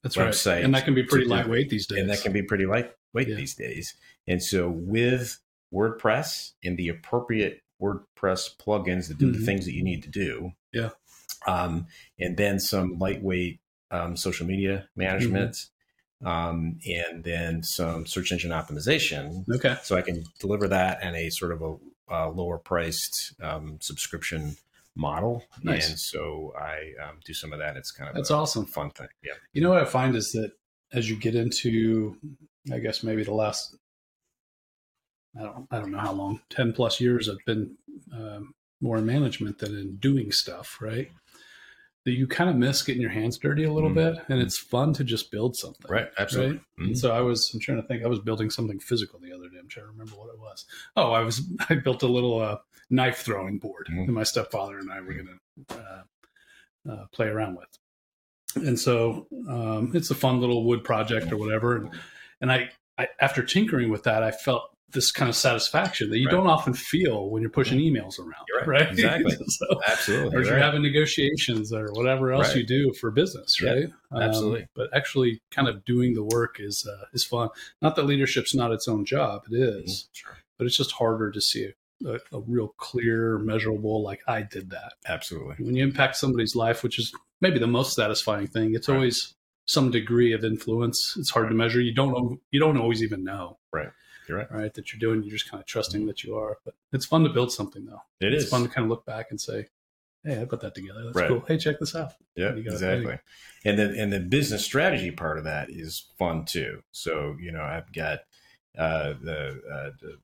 That's 0.02 0.16
website 0.16 0.54
right. 0.56 0.64
And 0.64 0.74
that 0.76 0.86
can 0.86 0.94
be 0.96 1.04
pretty 1.04 1.26
lightweight 1.26 1.70
these 1.70 1.88
days. 1.88 2.00
and 2.00 2.10
that 2.10 2.22
can 2.22 2.32
be 2.32 2.42
pretty 2.42 2.66
lightweight 2.66 3.28
Yeah. 3.28 3.36
these 3.36 3.54
days 3.56 3.96
and 4.28 4.42
so 4.42 4.70
with 4.70 5.40
WordPress 5.74 6.54
and 6.64 6.78
the 6.78 6.88
appropriate 6.90 7.62
WordPress 7.82 8.56
plugins 8.58 9.10
that 9.10 9.18
do 9.18 9.30
Mhm. 9.32 9.40
the 9.40 9.46
things 9.46 9.66
that 9.66 9.74
you 9.74 9.84
need 9.84 10.04
to 10.04 10.10
do. 10.10 10.54
Yeah. 10.72 10.92
Um, 11.48 11.88
and 12.20 12.38
then 12.38 12.60
some 12.60 12.98
lightweight 12.98 13.60
um, 13.92 14.18
social 14.18 14.48
media 14.48 14.88
management, 14.96 15.58
um, 16.24 16.80
and 16.88 17.24
then 17.24 17.64
some 17.64 18.06
search 18.06 18.32
engine 18.32 18.52
optimization. 18.52 19.44
Okay. 19.54 19.78
So 19.84 19.96
I 19.96 20.02
can 20.02 20.24
deliver 20.40 20.68
that 20.70 21.04
in 21.04 21.16
a 21.16 21.30
sort 21.30 21.52
of 21.52 21.62
a, 21.62 21.76
uh 22.08 22.30
lower 22.30 22.58
priced 22.58 23.34
um, 23.42 23.78
subscription 23.82 24.56
model. 24.96 25.44
Nice. 25.64 25.90
And 25.90 26.00
so 26.00 26.54
I 26.58 26.94
um, 27.04 27.20
do 27.26 27.34
some 27.34 27.52
of 27.54 27.60
that. 27.60 27.78
It's 27.78 27.92
kind 27.92 28.10
of 28.10 28.16
That's 28.16 28.30
a 28.30 28.36
awesome. 28.36 28.66
fun 28.66 28.92
thing. 28.92 29.08
Yeah. 29.24 29.34
You 29.54 29.62
know 29.62 29.70
what 29.70 29.82
I 29.82 29.86
find 29.86 30.16
is 30.16 30.32
that 30.32 30.52
as 30.94 31.10
you 31.10 31.16
get 31.16 31.36
into, 31.36 32.16
I 32.72 32.80
guess 32.80 33.04
maybe 33.04 33.24
the 33.24 33.34
last, 33.34 33.76
I 35.38 35.44
don't, 35.44 35.68
I 35.70 35.80
don't 35.80 35.92
know 35.92 36.00
how 36.00 36.14
long, 36.14 36.42
ten 36.50 36.74
plus 36.74 37.02
years 37.02 37.28
I've 37.30 37.44
been 37.46 37.76
um, 38.14 38.54
more 38.82 38.98
in 38.98 39.06
management 39.06 39.60
than 39.60 39.78
in 39.78 39.98
doing 39.98 40.32
stuff, 40.32 40.78
right? 40.80 41.12
That 42.06 42.12
you 42.12 42.28
kind 42.28 42.52
of 42.52 42.56
miss 42.56 42.84
getting 42.84 43.02
your 43.02 43.10
hands 43.12 43.40
dirty 43.40 43.64
a 43.64 43.74
little 43.74 43.90
Mhm. 43.90 43.96
bit, 43.96 44.26
and 44.30 44.40
it's 44.40 44.60
fun 44.60 44.94
to 44.94 45.04
just 45.04 45.32
build 45.32 45.56
something, 45.56 45.90
Right. 45.90 46.08
Absolutely. 46.20 46.62
And 46.78 46.92
Mhm. 46.92 46.98
so 46.98 47.12
I 47.12 47.22
was, 47.22 47.52
I'm 47.54 47.60
trying 47.60 47.82
to 47.82 47.88
think, 47.88 48.04
I 48.04 48.08
was 48.08 48.20
building 48.20 48.52
something 48.52 48.80
physical 48.80 49.20
the 49.20 49.34
other 49.34 49.50
day. 49.50 49.58
I'm 49.60 49.68
trying 49.68 49.88
to 49.88 49.92
remember 49.92 50.14
what 50.16 50.30
it 50.32 50.40
was. 50.40 50.66
Oh, 50.96 51.12
I 51.12 51.22
was, 51.22 51.42
I 51.70 51.74
built 51.76 52.04
a 52.04 52.08
little 52.08 52.40
uh, 52.40 52.60
knife 52.92 53.18
throwing 53.24 53.58
board 53.58 53.88
Mhm. 53.90 54.06
that 54.06 54.12
my 54.12 54.22
stepfather 54.24 54.78
and 54.78 54.92
I 54.92 55.02
were 55.02 55.14
going 55.14 55.40
to 55.68 55.76
uh, 55.80 56.04
uh, 56.92 57.06
play 57.12 57.26
around 57.28 57.56
with. 57.56 58.66
And 58.68 58.80
so 58.80 59.28
um, 59.50 59.92
it's 59.96 60.12
a 60.12 60.16
fun 60.16 60.40
little 60.40 60.64
wood 60.64 60.84
project 60.84 61.32
or 61.32 61.38
whatever. 61.38 61.78
And, 61.78 61.90
and 62.42 62.52
I, 62.52 62.70
I, 63.00 63.08
after 63.20 63.44
tinkering 63.44 63.90
with 63.90 64.04
that, 64.04 64.22
I 64.22 64.30
felt 64.30 64.75
this 64.92 65.12
kind 65.12 65.28
of 65.30 65.36
satisfaction 65.36 66.10
that 66.10 66.20
you 66.20 66.28
Right. 66.28 66.32
don't 66.32 66.48
often 66.48 66.74
feel 66.74 67.30
when 67.30 67.42
you're 67.42 67.50
pushing 67.52 67.80
emails 67.80 68.18
around, 68.20 68.46
You're 68.48 68.64
right. 68.66 68.90
Exactly. 68.90 69.36
so, 69.48 69.66
Absolutely. 69.88 70.28
or 70.28 70.32
You're 70.32 70.44
you're 70.44 70.54
right. 70.54 70.62
having 70.64 70.84
negotiations 70.84 71.74
or 71.74 71.88
whatever 71.94 72.32
else 72.32 72.50
Right. 72.50 72.58
you 72.58 72.66
do 72.66 72.94
for 72.94 73.12
business, 73.12 73.60
Yeah, 73.62 73.72
right? 73.74 73.86
Um, 74.12 74.22
absolutely. 74.22 74.68
but 74.76 74.90
actually, 74.94 75.42
kind 75.52 75.68
of 75.68 75.84
doing 75.86 76.14
the 76.14 76.24
work 76.24 76.58
is 76.60 76.88
uh, 76.88 77.06
is 77.14 77.24
fun. 77.24 77.50
Not 77.82 77.96
that 77.96 78.04
leadership's 78.06 78.54
not 78.56 78.72
its 78.72 78.88
own 78.88 79.06
job; 79.06 79.44
it 79.52 79.56
is, 79.56 79.92
Mhm. 79.92 80.10
Sure. 80.14 80.38
but 80.58 80.68
it's 80.68 80.78
just 80.78 80.92
harder 80.94 81.32
to 81.32 81.42
see 81.42 81.72
a, 82.06 82.20
a, 82.32 82.40
real 82.42 82.70
clear, 82.78 83.38
measurable. 83.40 84.04
Like 84.04 84.22
I 84.28 84.44
did 84.44 84.70
that. 84.70 84.94
Absolutely. 85.08 85.56
When 85.66 85.76
you 85.76 85.84
impact 85.84 86.16
somebody's 86.18 86.56
life, 86.56 86.84
which 86.84 87.00
is 87.00 87.12
maybe 87.42 87.58
the 87.60 87.68
most 87.68 87.96
satisfying 87.96 88.48
thing, 88.48 88.76
it's 88.76 88.88
Right. 88.88 88.96
always 88.96 89.34
some 89.66 89.90
degree 89.92 90.32
of 90.32 90.44
influence. 90.46 91.16
It's 91.18 91.32
hard 91.32 91.50
to 91.50 91.56
measure. 91.56 91.82
You 91.82 91.94
don't. 91.94 92.40
You 92.52 92.60
don't 92.60 92.78
always 92.78 93.02
even 93.04 93.24
know. 93.24 93.58
Right. 93.74 93.90
You're 94.28 94.38
right. 94.40 94.52
Right. 94.52 94.74
That 94.74 94.92
you're 94.92 95.00
doing. 95.00 95.24
You're 95.24 95.38
just 95.38 95.50
kind 95.50 95.62
of 95.62 95.68
trusting 95.68 96.06
that 96.08 96.24
you 96.24 96.36
are. 96.38 96.58
But 96.66 96.74
it's 96.92 97.06
fun 97.06 97.24
to 97.24 97.30
build 97.30 97.52
something, 97.52 97.86
though. 97.86 98.02
It 98.20 98.34
it's 98.34 98.46
is. 98.46 98.50
fun 98.50 98.64
to 98.64 98.70
kind 98.70 98.86
of 98.86 98.90
look 98.90 99.06
back 99.06 99.28
and 99.30 99.40
say, 99.40 99.68
"Hey, 100.24 100.42
I 100.42 100.46
put 100.46 100.62
that 100.62 100.76
together. 100.76 101.04
That's 101.04 101.16
Right. 101.16 101.28
cool. 101.28 101.42
Hey, 101.48 101.58
check 101.58 101.80
this 101.80 101.96
out." 101.96 102.14
Yeah, 102.36 102.56
You 102.56 102.64
got 102.64 102.72
it. 102.72 102.74
exactly. 102.74 103.20
And 103.64 103.80
the 103.80 104.00
and 104.02 104.12
the 104.14 104.20
business 104.20 104.64
strategy 104.66 105.12
part 105.12 105.38
of 105.38 105.44
that 105.46 105.70
is 105.70 106.06
fun 106.18 106.46
too. 106.46 106.84
So 106.92 107.36
you 107.40 107.52
know, 107.52 107.62
I've 107.64 107.92
got 107.94 108.20
uh, 108.78 109.14
the, 109.22 109.62
uh, 109.72 109.92
the 110.02 110.18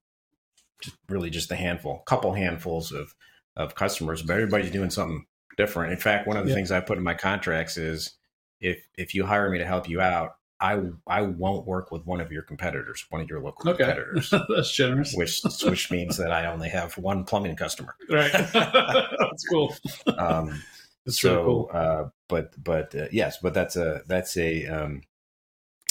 just 0.82 0.98
really 1.10 1.30
just 1.30 1.52
a 1.52 1.56
handful, 1.56 2.00
couple 2.00 2.34
handfuls 2.34 2.92
of 2.92 3.14
of 3.56 3.76
customers, 3.76 4.22
but 4.22 4.34
everybody's 4.34 4.72
doing 4.72 4.90
something 4.90 5.26
different. 5.58 5.92
In 5.92 6.00
fact, 6.00 6.26
one 6.28 6.38
of 6.38 6.44
the 6.46 6.50
Yeah. 6.50 6.56
things 6.56 6.72
I 6.72 6.80
put 6.80 6.98
in 6.98 7.04
my 7.04 7.14
contracts 7.14 7.78
is 7.78 8.12
if 8.60 8.88
if 8.98 9.14
you 9.14 9.26
hire 9.26 9.50
me 9.50 9.58
to 9.60 9.66
help 9.66 9.88
you 9.90 10.02
out, 10.02 10.38
I 10.62 10.82
I 11.08 11.22
won't 11.24 11.66
work 11.66 11.92
with 11.92 12.06
one 12.06 12.22
of 12.22 12.32
your 12.32 12.44
competitors, 12.44 13.06
one 13.10 13.22
of 13.22 13.30
your 13.30 13.42
local 13.42 13.72
Okay. 13.72 13.84
competitors. 13.84 14.30
That's 14.56 14.72
generous. 14.72 15.14
Which 15.16 15.42
which 15.64 15.92
means 15.92 16.18
that 16.18 16.32
I 16.32 16.46
only 16.46 16.70
have 16.70 16.98
one 16.98 17.24
plumbing 17.26 17.56
customer. 17.56 17.96
Right. 18.10 18.32
That's 18.54 19.46
cool. 19.50 19.76
Um, 20.18 20.62
That's 21.06 21.20
so, 21.20 21.34
really 21.34 21.44
cool. 21.46 21.70
uh, 21.74 22.04
but 22.30 22.64
but 22.64 22.96
uh, 22.96 23.08
yes, 23.12 23.38
but 23.42 23.54
that's 23.54 23.76
a 23.76 24.02
that's 24.08 24.38
a 24.38 24.68
um, 24.68 25.02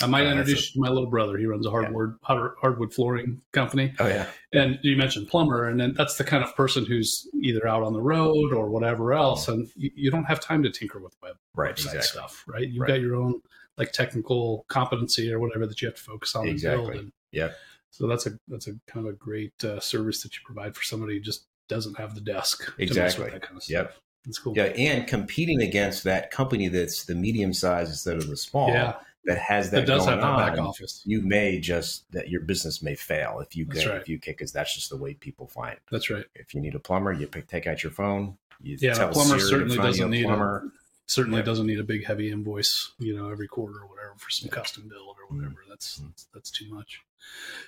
I 0.02 0.06
might 0.06 0.26
uh, 0.26 0.30
introduce 0.30 0.54
that's 0.54 0.74
you 0.76 0.82
to 0.84 0.88
my 0.88 0.94
little 0.94 1.10
brother. 1.10 1.36
He 1.36 1.46
runs 1.46 1.66
a 1.66 1.70
hardwood 1.70 2.14
hard, 2.22 2.52
hardwood 2.60 2.94
flooring 2.94 3.42
company, 3.52 3.92
oh 3.98 4.06
yeah 4.06 4.26
and 4.52 4.78
you 4.82 4.96
mentioned 4.96 5.28
plumber, 5.28 5.68
and 5.68 5.78
then 5.80 5.94
that's 5.96 6.16
the 6.16 6.24
kind 6.24 6.42
of 6.42 6.54
person 6.56 6.84
who's 6.86 7.28
either 7.42 7.66
out 7.68 7.82
on 7.82 7.92
the 7.92 8.00
road 8.00 8.52
or 8.52 8.70
whatever 8.70 9.12
else, 9.12 9.48
and 9.48 9.68
you, 9.76 9.90
you 9.94 10.10
don't 10.10 10.24
have 10.24 10.40
time 10.40 10.62
to 10.62 10.70
tinker 10.70 10.98
with 11.00 11.14
web 11.22 11.36
right 11.54 11.74
website 11.74 11.78
exactly 11.96 12.02
stuff, 12.02 12.44
right? 12.46 12.68
You've 12.68 12.80
Right. 12.80 12.88
got 12.88 13.00
your 13.00 13.16
own 13.16 13.42
like 13.80 13.90
technical 13.92 14.64
competency 14.68 15.32
or 15.32 15.38
whatever 15.40 15.66
that 15.66 15.80
you 15.82 15.88
have 15.88 15.96
to 15.96 16.02
focus 16.02 16.36
on 16.36 16.42
and 16.42 16.50
Exactly. 16.52 16.84
build. 16.84 16.96
And 16.96 17.12
Yep. 17.32 17.56
So 17.90 18.06
that's 18.06 18.26
a 18.26 18.32
that's 18.46 18.68
a 18.68 18.74
kind 18.86 19.06
of 19.06 19.14
a 19.14 19.16
great 19.16 19.64
uh, 19.64 19.80
service 19.80 20.22
that 20.22 20.34
you 20.36 20.40
provide 20.44 20.76
for 20.76 20.82
somebody 20.84 21.14
who 21.14 21.20
just 21.20 21.46
doesn't 21.68 21.96
have 21.98 22.14
the 22.14 22.20
desk. 22.20 22.72
Exactly. 22.78 23.30
that 23.30 23.42
kind 23.42 23.56
of 23.56 23.62
stuff. 23.64 23.72
Yep. 23.72 23.94
That's 24.26 24.38
cool. 24.38 24.52
yeah 24.54 24.64
and 24.64 25.06
competing 25.08 25.62
against 25.62 26.04
that 26.04 26.30
company 26.30 26.68
that's 26.68 27.04
the 27.06 27.14
medium 27.14 27.54
size 27.54 27.88
instead 27.88 28.18
of 28.18 28.28
the 28.28 28.36
small 28.36 28.68
Yeah. 28.68 28.96
that 29.24 29.38
has 29.38 29.70
that 29.70 29.86
That 29.86 29.86
does 29.86 30.04
going 30.04 30.18
have 30.20 30.36
that 30.36 30.48
back 30.50 30.58
on, 30.58 30.66
office. 30.66 31.02
you 31.06 31.22
may 31.22 31.58
just 31.58 32.04
that 32.12 32.28
your 32.28 32.42
business 32.42 32.82
may 32.82 32.94
fail 32.94 33.40
if 33.40 33.56
you 33.56 33.64
get 33.64 33.86
right. 33.86 33.96
if 33.98 34.10
you 34.10 34.18
kick 34.18 34.36
because 34.36 34.52
that's 34.52 34.74
just 34.74 34.90
the 34.90 34.96
way 34.98 35.14
people 35.14 35.46
find 35.46 35.78
That's 35.90 36.10
right. 36.10 36.26
if 36.34 36.54
you 36.54 36.60
need 36.60 36.74
a 36.74 36.78
plumber 36.78 37.14
you 37.14 37.26
pick, 37.28 37.46
take 37.48 37.66
out 37.66 37.82
your 37.82 37.92
phone 37.92 38.36
you 38.62 38.76
Yeah, 38.78 38.92
tell 38.92 39.08
a 39.08 39.12
plumber 39.12 39.38
Siri 39.38 39.50
certainly 39.50 39.76
doesn't 39.78 40.04
a 40.04 40.08
need 40.10 40.24
plumber 40.24 40.70
certainly 41.10 41.40
Yeah. 41.40 41.44
doesn't 41.46 41.66
need 41.66 41.80
a 41.80 41.84
big 41.84 42.04
heavy 42.06 42.30
invoice, 42.30 42.92
you 42.98 43.16
know, 43.16 43.28
every 43.30 43.48
quarter 43.48 43.78
or 43.80 43.86
whatever 43.88 44.14
for 44.16 44.30
some 44.30 44.48
custom 44.48 44.88
build 44.88 45.16
or 45.20 45.34
whatever. 45.36 45.64
That's 45.68 45.98
Mhm. 46.00 46.26
that's 46.32 46.50
too 46.50 46.68
much. 46.72 47.00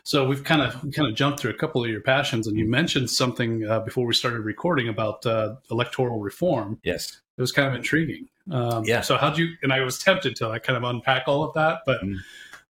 So 0.04 0.26
we've 0.26 0.44
kind 0.44 0.62
of 0.62 0.72
kind 0.94 1.08
of 1.08 1.14
jumped 1.14 1.40
through 1.40 1.50
a 1.50 1.54
couple 1.62 1.82
of 1.84 1.90
your 1.90 2.00
passions, 2.00 2.46
and 2.46 2.56
you 2.56 2.66
mentioned 2.66 3.10
something 3.10 3.64
uh, 3.68 3.80
before 3.80 4.06
we 4.06 4.14
started 4.14 4.40
recording 4.40 4.88
about 4.88 5.26
uh, 5.26 5.56
electoral 5.70 6.20
reform. 6.20 6.78
yes 6.84 7.20
It 7.36 7.40
was 7.40 7.52
kind 7.52 7.68
of 7.68 7.74
intriguing. 7.74 8.28
Um, 8.50 8.84
Yeah. 8.84 9.00
So 9.02 9.16
how'd 9.16 9.36
you? 9.38 9.56
And 9.62 9.72
I 9.72 9.80
was 9.80 9.98
tempted 9.98 10.36
to 10.36 10.48
like 10.48 10.62
kind 10.62 10.76
of 10.76 10.84
unpack 10.84 11.24
all 11.26 11.42
of 11.44 11.52
that, 11.54 11.80
but 11.86 12.00
Mm. 12.02 12.18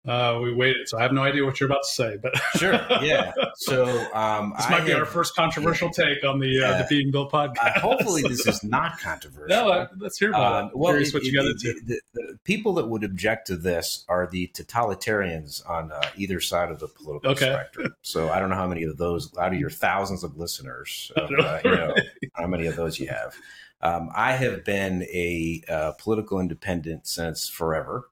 Uh, 0.08 0.40
we 0.42 0.54
waited. 0.54 0.88
So 0.88 0.98
I 0.98 1.02
have 1.04 1.12
no 1.12 1.24
idea 1.24 1.44
what 1.46 1.60
you're 1.60 1.70
about 1.70 1.84
to 1.84 1.90
say. 1.90 2.18
But 2.22 2.34
sure 2.58 2.74
yeah 3.02 3.32
so 3.58 3.84
um 4.14 4.54
this 4.56 4.66
I 4.66 4.72
might 4.72 4.86
be 4.86 4.94
our 4.94 5.06
first 5.06 5.36
controversial 5.36 5.90
take 5.90 6.24
on 6.24 6.40
the 6.40 6.48
uh, 6.64 6.70
Yeah. 6.72 6.78
the 6.82 6.88
Being 6.90 7.12
Built 7.12 7.32
podcast. 7.32 7.58
uh, 7.76 7.80
hopefully 7.82 8.22
this 8.24 8.48
is 8.48 8.64
not 8.78 9.00
controversial 9.00 9.48
no. 9.66 9.70
uh, 9.70 9.88
Let's 9.98 10.18
hear 10.18 10.30
about 10.30 10.64
Um, 10.64 10.70
it. 10.70 10.78
well, 10.78 10.94
Curious 10.94 11.10
it- 11.10 11.14
what 11.16 11.24
you 11.24 11.34
got 11.34 11.46
into. 11.46 11.74
The, 11.86 12.00
the 12.14 12.40
people 12.46 12.74
that 12.76 12.88
would 12.88 13.04
object 13.04 13.48
to 13.48 13.58
this 13.58 14.06
are 14.08 14.28
the 14.28 14.48
totalitarians 14.54 15.68
on 15.70 15.92
uh, 15.92 16.02
either 16.18 16.40
side 16.40 16.72
of 16.72 16.80
the 16.80 16.88
political 16.88 17.32
Okay. 17.32 17.52
spectrum. 17.52 17.94
So 18.02 18.30
I 18.30 18.40
don't 18.40 18.50
know 18.50 18.56
how 18.56 18.68
many 18.68 18.84
of 18.84 18.98
those, 18.98 19.36
out 19.38 19.54
of 19.54 19.60
your 19.60 19.70
thousands 19.70 20.24
of 20.24 20.38
listeners, 20.38 21.12
of, 21.16 21.30
know, 21.32 21.38
uh, 21.40 21.62
you 21.64 21.72
know, 21.72 21.94
how 22.34 22.48
many 22.48 22.68
of 22.68 22.76
those 22.76 23.00
you 23.00 23.08
have. 23.08 23.36
Um, 23.82 24.10
I 24.16 24.34
have 24.34 24.66
been 24.66 25.04
a 25.04 25.62
uh, 25.70 25.92
political 25.94 26.40
independent 26.40 27.08
since 27.08 27.48
forever. 27.48 28.10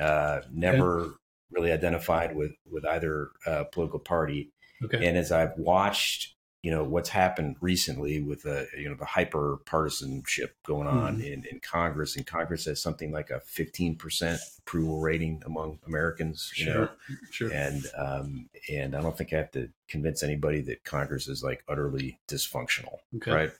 Uh, 0.00 0.40
never 0.52 1.14
really 1.50 1.72
identified 1.72 2.34
with 2.36 2.52
with 2.70 2.84
either 2.84 3.30
uh, 3.46 3.64
political 3.64 3.98
party. 3.98 4.52
Okay. 4.84 5.06
And 5.06 5.16
as 5.16 5.32
I've 5.32 5.56
watched, 5.56 6.34
you 6.62 6.70
know, 6.70 6.82
what's 6.82 7.08
happened 7.08 7.56
recently 7.60 8.20
with 8.20 8.42
the, 8.42 8.66
you 8.76 8.88
know, 8.88 8.96
the 8.96 9.04
hyper 9.04 9.58
partisanship 9.66 10.56
going 10.66 10.88
on 10.88 11.20
in, 11.20 11.44
in 11.50 11.60
Congress, 11.60 12.16
and 12.16 12.26
Congress 12.26 12.64
has 12.64 12.82
something 12.82 13.12
like 13.12 13.30
a 13.30 13.40
15% 13.40 14.38
approval 14.58 15.00
rating 15.00 15.42
among 15.46 15.78
Americans, 15.86 16.52
you 16.56 16.66
know, 16.66 16.88
Sure. 17.30 17.48
Sure. 17.48 17.52
and, 17.52 17.86
um, 17.96 18.48
and 18.68 18.96
I 18.96 19.00
don't 19.00 19.16
think 19.16 19.32
I 19.32 19.36
have 19.36 19.52
to 19.52 19.68
convince 19.88 20.22
anybody 20.22 20.60
that 20.62 20.82
Congress 20.84 21.28
is 21.28 21.42
like 21.42 21.62
utterly 21.68 22.18
dysfunctional. 22.28 22.98
Okay. 23.16 23.30
Right. 23.30 23.52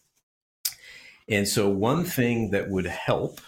And 1.28 1.46
so, 1.46 1.68
one 1.68 2.04
thing 2.04 2.50
that 2.50 2.68
would 2.70 2.86
help 2.86 3.40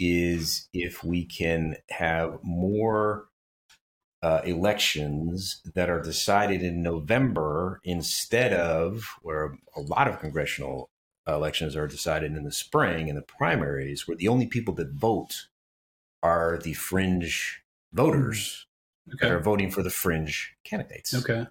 is 0.00 0.68
if 0.72 1.04
we 1.04 1.24
can 1.24 1.76
have 1.90 2.38
more 2.42 3.28
uh, 4.22 4.40
elections 4.44 5.62
that 5.74 5.88
are 5.88 6.02
decided 6.02 6.62
in 6.62 6.82
November 6.82 7.80
instead 7.84 8.52
of 8.52 9.04
where 9.22 9.56
a 9.76 9.80
lot 9.80 10.08
of 10.08 10.18
congressional 10.18 10.90
elections 11.26 11.76
are 11.76 11.86
decided 11.86 12.36
in 12.36 12.44
the 12.44 12.52
spring 12.52 13.08
in 13.08 13.14
the 13.14 13.22
primaries, 13.22 14.08
where 14.08 14.16
the 14.16 14.28
only 14.28 14.46
people 14.46 14.74
that 14.74 14.92
vote 14.92 15.46
are 16.22 16.58
the 16.58 16.74
fringe 16.74 17.62
voters 17.92 18.66
that 19.20 19.30
are 19.30 19.40
voting 19.40 19.70
for 19.70 19.82
the 19.82 19.90
fringe 19.90 20.54
candidates. 20.64 21.14
Okay. 21.14 21.46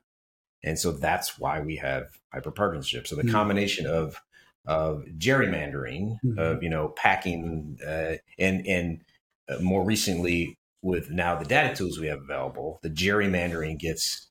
And 0.64 0.78
so 0.78 0.92
that's 0.92 1.40
why 1.40 1.60
we 1.62 1.78
have 1.78 2.20
hyperpartisanship. 2.34 3.08
So 3.08 3.16
the 3.16 3.24
Mhm. 3.24 3.32
combination 3.32 3.88
of 3.88 4.22
of 4.66 5.04
gerrymandering, 5.18 6.18
Mhm. 6.26 6.38
of 6.38 6.64
you 6.64 6.70
know 6.70 6.90
packing, 6.90 7.78
uh, 7.86 8.16
and 8.38 8.66
and 8.68 9.02
uh, 9.50 9.58
more 9.60 9.84
recently 9.84 10.58
with 10.82 11.10
now 11.12 11.36
the 11.36 11.46
data 11.46 11.76
tools 11.76 12.00
we 12.00 12.08
have 12.08 12.20
available, 12.22 12.80
the 12.84 12.90
gerrymandering 12.90 13.78
gets 13.80 14.28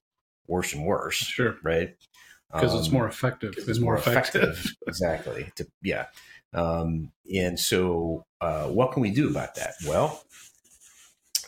worse 0.46 0.72
and 0.72 0.84
worse, 0.86 1.16
Sure. 1.16 1.56
right? 1.62 1.94
Because 2.52 2.74
it's 2.74 2.88
Um, 2.88 2.94
more 2.94 3.06
effective. 3.08 3.50
because 3.50 3.68
It's 3.68 3.78
more 3.80 3.96
effective. 3.98 4.64
exactly. 4.86 5.52
To, 5.56 5.66
yeah. 5.82 6.06
Um, 6.54 7.12
and 7.34 7.60
so, 7.60 8.24
uh, 8.40 8.68
what 8.68 8.92
can 8.92 9.02
we 9.02 9.10
do 9.10 9.28
about 9.28 9.56
that? 9.56 9.74
Well, 9.86 10.24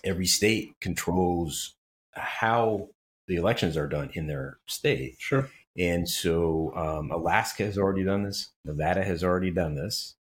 every 0.05 0.27
state 0.27 0.79
controls 0.81 1.75
how 2.13 2.91
the 3.27 3.37
elections 3.37 3.77
are 3.79 3.87
done 3.89 4.11
in 4.15 4.27
their 4.27 4.59
state. 4.67 5.15
Sure. 5.19 5.49
And 5.79 6.09
so 6.09 6.73
um, 6.75 7.11
Alaska 7.11 7.65
has 7.65 7.79
already 7.79 8.05
done 8.05 8.25
this. 8.25 8.51
Nevada 8.65 9.05
has 9.05 9.23
already 9.23 9.51
done 9.51 9.75
this. 9.75 10.17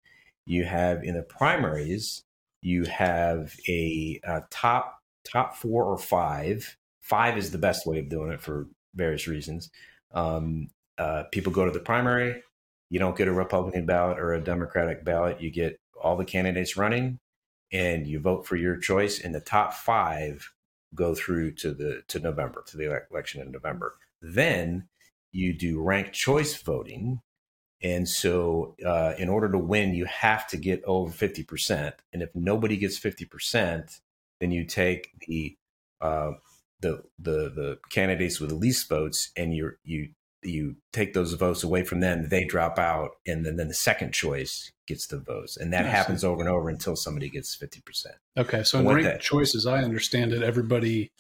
You 0.46 0.66
have 0.66 1.04
in 1.04 1.16
the 1.16 1.24
primaries, 1.24 2.24
you 2.62 2.86
have 2.86 3.56
a, 3.68 4.20
a 4.24 4.44
top 4.50 5.02
top 5.30 5.56
four 5.56 5.86
or 5.86 5.98
five. 5.98 6.78
Five 7.02 7.38
is 7.38 7.52
the 7.52 7.58
best 7.58 7.86
way 7.86 8.00
of 8.00 8.10
doing 8.10 8.32
it 8.32 8.42
for 8.42 8.68
various 8.96 9.28
reasons. 9.28 9.70
Um, 10.14 10.70
uh, 10.98 11.24
people 11.32 11.52
go 11.52 11.66
to 11.66 11.72
the 11.72 11.80
primary. 11.80 12.44
You 12.90 13.00
don't 13.00 13.18
get 13.18 13.28
a 13.28 13.34
Republican 13.34 13.86
ballot 13.86 14.20
or 14.20 14.34
a 14.34 14.44
Democratic 14.44 15.04
ballot. 15.04 15.42
You 15.42 15.52
get 15.52 15.80
all 16.02 16.16
the 16.16 16.26
candidates 16.26 16.78
running, 16.78 17.20
and 17.72 18.08
you 18.08 18.20
vote 18.20 18.48
for 18.48 18.56
your 18.56 18.78
choice. 18.78 19.20
And 19.20 19.36
the 19.36 19.42
top 19.42 19.74
five 19.74 20.52
go 20.96 21.14
through 21.14 21.52
to 21.52 21.74
the 21.74 22.02
to 22.08 22.20
November 22.20 22.64
to 22.68 22.78
the 22.78 23.06
election 23.12 23.42
in 23.42 23.52
November. 23.52 23.96
Then 24.22 24.88
you 25.32 25.54
do 25.54 25.82
ranked 25.82 26.14
choice 26.14 26.56
voting. 26.62 27.22
And 27.82 28.08
so, 28.10 28.76
uh, 28.86 29.14
in 29.20 29.30
order 29.30 29.52
to 29.52 29.58
win, 29.58 29.94
you 29.94 30.06
have 30.06 30.48
to 30.48 30.58
get 30.58 30.84
over 30.86 31.12
50%. 31.12 31.94
And 32.12 32.24
if 32.24 32.30
nobody 32.34 32.76
gets 32.76 33.00
50%, 33.00 34.00
then 34.40 34.52
you 34.52 34.66
take 34.66 35.12
the, 35.28 35.56
uh, 36.02 36.32
the, 36.80 37.04
the, 37.20 37.52
the 37.54 37.80
candidates 37.92 38.40
with 38.40 38.50
the 38.50 38.56
least 38.56 38.90
votes 38.90 39.32
and 39.36 39.54
you 39.54 39.74
you, 39.84 40.10
you 40.44 40.76
take 40.94 41.14
those 41.14 41.34
votes 41.34 41.64
away 41.64 41.84
from 41.84 42.00
them, 42.00 42.30
they 42.30 42.46
drop 42.46 42.80
out. 42.80 43.12
And 43.28 43.46
then, 43.46 43.58
then 43.58 43.68
the 43.68 43.74
second 43.74 44.12
choice 44.12 44.72
gets 44.88 45.06
the 45.08 45.20
votes. 45.20 45.58
And 45.58 45.72
that 45.74 45.86
happens 45.86 46.24
over 46.24 46.42
and 46.42 46.50
over 46.50 46.70
until 46.70 46.96
somebody 46.96 47.30
gets 47.30 47.56
50%. 47.56 48.08
Okay. 48.38 48.64
So, 48.64 48.80
in 48.80 48.88
ranked 48.88 49.04
that, 49.04 49.22
choices, 49.22 49.68
I 49.68 49.84
understand 49.84 50.34
it, 50.34 50.42
everybody 50.42 51.12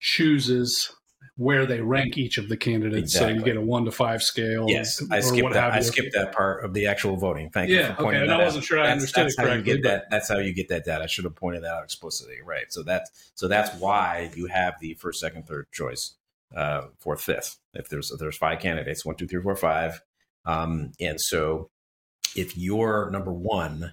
chooses 0.00 0.92
where 1.38 1.66
they 1.66 1.80
rank 1.80 2.18
each 2.18 2.36
of 2.36 2.48
the 2.48 2.56
candidates. 2.56 3.14
Exactly. 3.14 3.34
So 3.34 3.38
you 3.38 3.44
get 3.44 3.56
a 3.56 3.60
one 3.60 3.84
to 3.84 3.92
five 3.92 4.22
scale. 4.22 4.66
Yes, 4.68 5.02
I 5.10 5.20
skipped 5.20 5.52
that. 5.52 5.72
I 5.72 5.80
skipped 5.80 6.12
that 6.14 6.32
part 6.32 6.64
of 6.64 6.74
the 6.74 6.86
actual 6.86 7.16
voting. 7.16 7.50
Thank 7.50 7.70
yeah, 7.70 7.90
you 7.90 7.94
for 7.94 8.02
pointing 8.02 8.22
okay. 8.22 8.28
that 8.28 8.40
I 8.40 8.44
wasn't 8.44 8.62
out. 8.62 8.66
sure 8.66 8.80
I 8.80 8.82
that's, 8.82 8.92
understood 8.92 9.24
that's 9.24 9.34
it 9.34 9.36
correctly. 9.36 9.52
How 9.52 9.76
you 9.76 9.82
get 9.82 9.82
that, 9.84 10.10
that's 10.10 10.28
how 10.28 10.38
you 10.38 10.52
get 10.52 10.68
that 10.68 10.84
data. 10.84 11.04
I 11.04 11.06
should 11.06 11.24
have 11.24 11.36
pointed 11.36 11.62
that 11.62 11.70
out 11.70 11.84
explicitly. 11.84 12.38
Right. 12.44 12.72
So 12.72 12.82
that's 12.82 13.30
so 13.34 13.46
that's 13.46 13.72
why 13.80 14.30
you 14.34 14.46
have 14.46 14.74
the 14.80 14.94
first, 14.94 15.20
second, 15.20 15.46
third 15.46 15.70
choice, 15.72 16.16
uh, 16.56 16.88
fourth, 16.98 17.20
fifth. 17.20 17.56
If 17.72 17.88
there's 17.88 18.10
if 18.10 18.18
there's 18.18 18.36
five 18.36 18.58
candidates, 18.58 19.04
one, 19.04 19.14
two, 19.14 19.28
three, 19.28 19.42
four, 19.42 19.54
five, 19.54 20.02
um, 20.44 20.90
and 21.00 21.20
so 21.20 21.70
if 22.36 22.56
your 22.56 23.10
number 23.10 23.32
one 23.32 23.92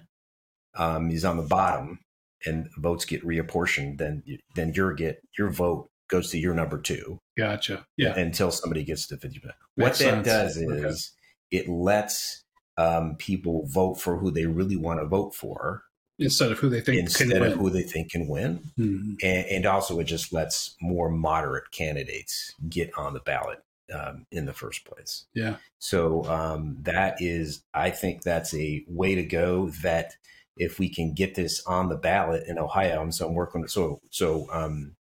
um, 0.76 1.10
is 1.10 1.24
on 1.24 1.36
the 1.36 1.42
bottom 1.44 2.00
and 2.44 2.68
votes 2.76 3.04
get 3.04 3.24
reapportioned, 3.24 3.98
then 3.98 4.24
then 4.56 4.72
your 4.74 4.92
get 4.94 5.22
your 5.38 5.48
vote 5.48 5.90
goes 6.08 6.30
to 6.30 6.38
your 6.38 6.54
number 6.54 6.78
two. 6.78 7.20
Gotcha. 7.36 7.86
Yeah. 7.96 8.18
Until 8.18 8.50
somebody 8.50 8.84
gets 8.84 9.06
to 9.08 9.16
50%. 9.16 9.52
what 9.74 9.92
that 9.92 9.96
sense. 9.96 10.26
does 10.26 10.56
is 10.56 11.12
okay. 11.52 11.62
it 11.62 11.68
lets 11.68 12.44
um, 12.76 13.16
people 13.16 13.66
vote 13.66 13.94
for 13.94 14.18
who 14.18 14.30
they 14.30 14.46
really 14.46 14.76
want 14.76 15.00
to 15.00 15.06
vote 15.06 15.34
for. 15.34 15.82
Instead 16.18 16.50
of 16.50 16.58
who 16.58 16.70
they 16.70 16.80
think 16.80 16.98
instead 16.98 17.30
of 17.30 17.52
who 17.52 17.68
they 17.68 17.82
think 17.82 18.10
can 18.10 18.26
win, 18.26 18.60
mm-hmm. 18.78 19.14
and, 19.22 19.46
and, 19.48 19.66
also 19.66 19.98
it 20.00 20.04
just 20.04 20.32
lets 20.32 20.74
more 20.80 21.10
moderate 21.10 21.70
candidates 21.72 22.54
get 22.70 22.90
on 22.96 23.12
the 23.12 23.20
ballot 23.20 23.62
um, 23.94 24.24
in 24.32 24.46
the 24.46 24.54
first 24.54 24.86
place. 24.86 25.26
Yeah. 25.34 25.56
So 25.78 26.24
um, 26.24 26.78
that 26.82 27.20
is, 27.20 27.62
I 27.74 27.90
think 27.90 28.22
that's 28.22 28.54
a 28.54 28.82
way 28.88 29.14
to 29.14 29.24
go. 29.24 29.68
That 29.82 30.14
if 30.56 30.78
we 30.78 30.88
can 30.88 31.12
get 31.12 31.34
this 31.34 31.62
on 31.66 31.90
the 31.90 31.96
ballot 31.96 32.44
in 32.46 32.58
Ohio, 32.58 33.02
and 33.02 33.14
so 33.14 33.28
I'm 33.28 33.34
working. 33.34 33.68
So 33.68 34.00
so 34.08 34.46
um, 34.50 34.95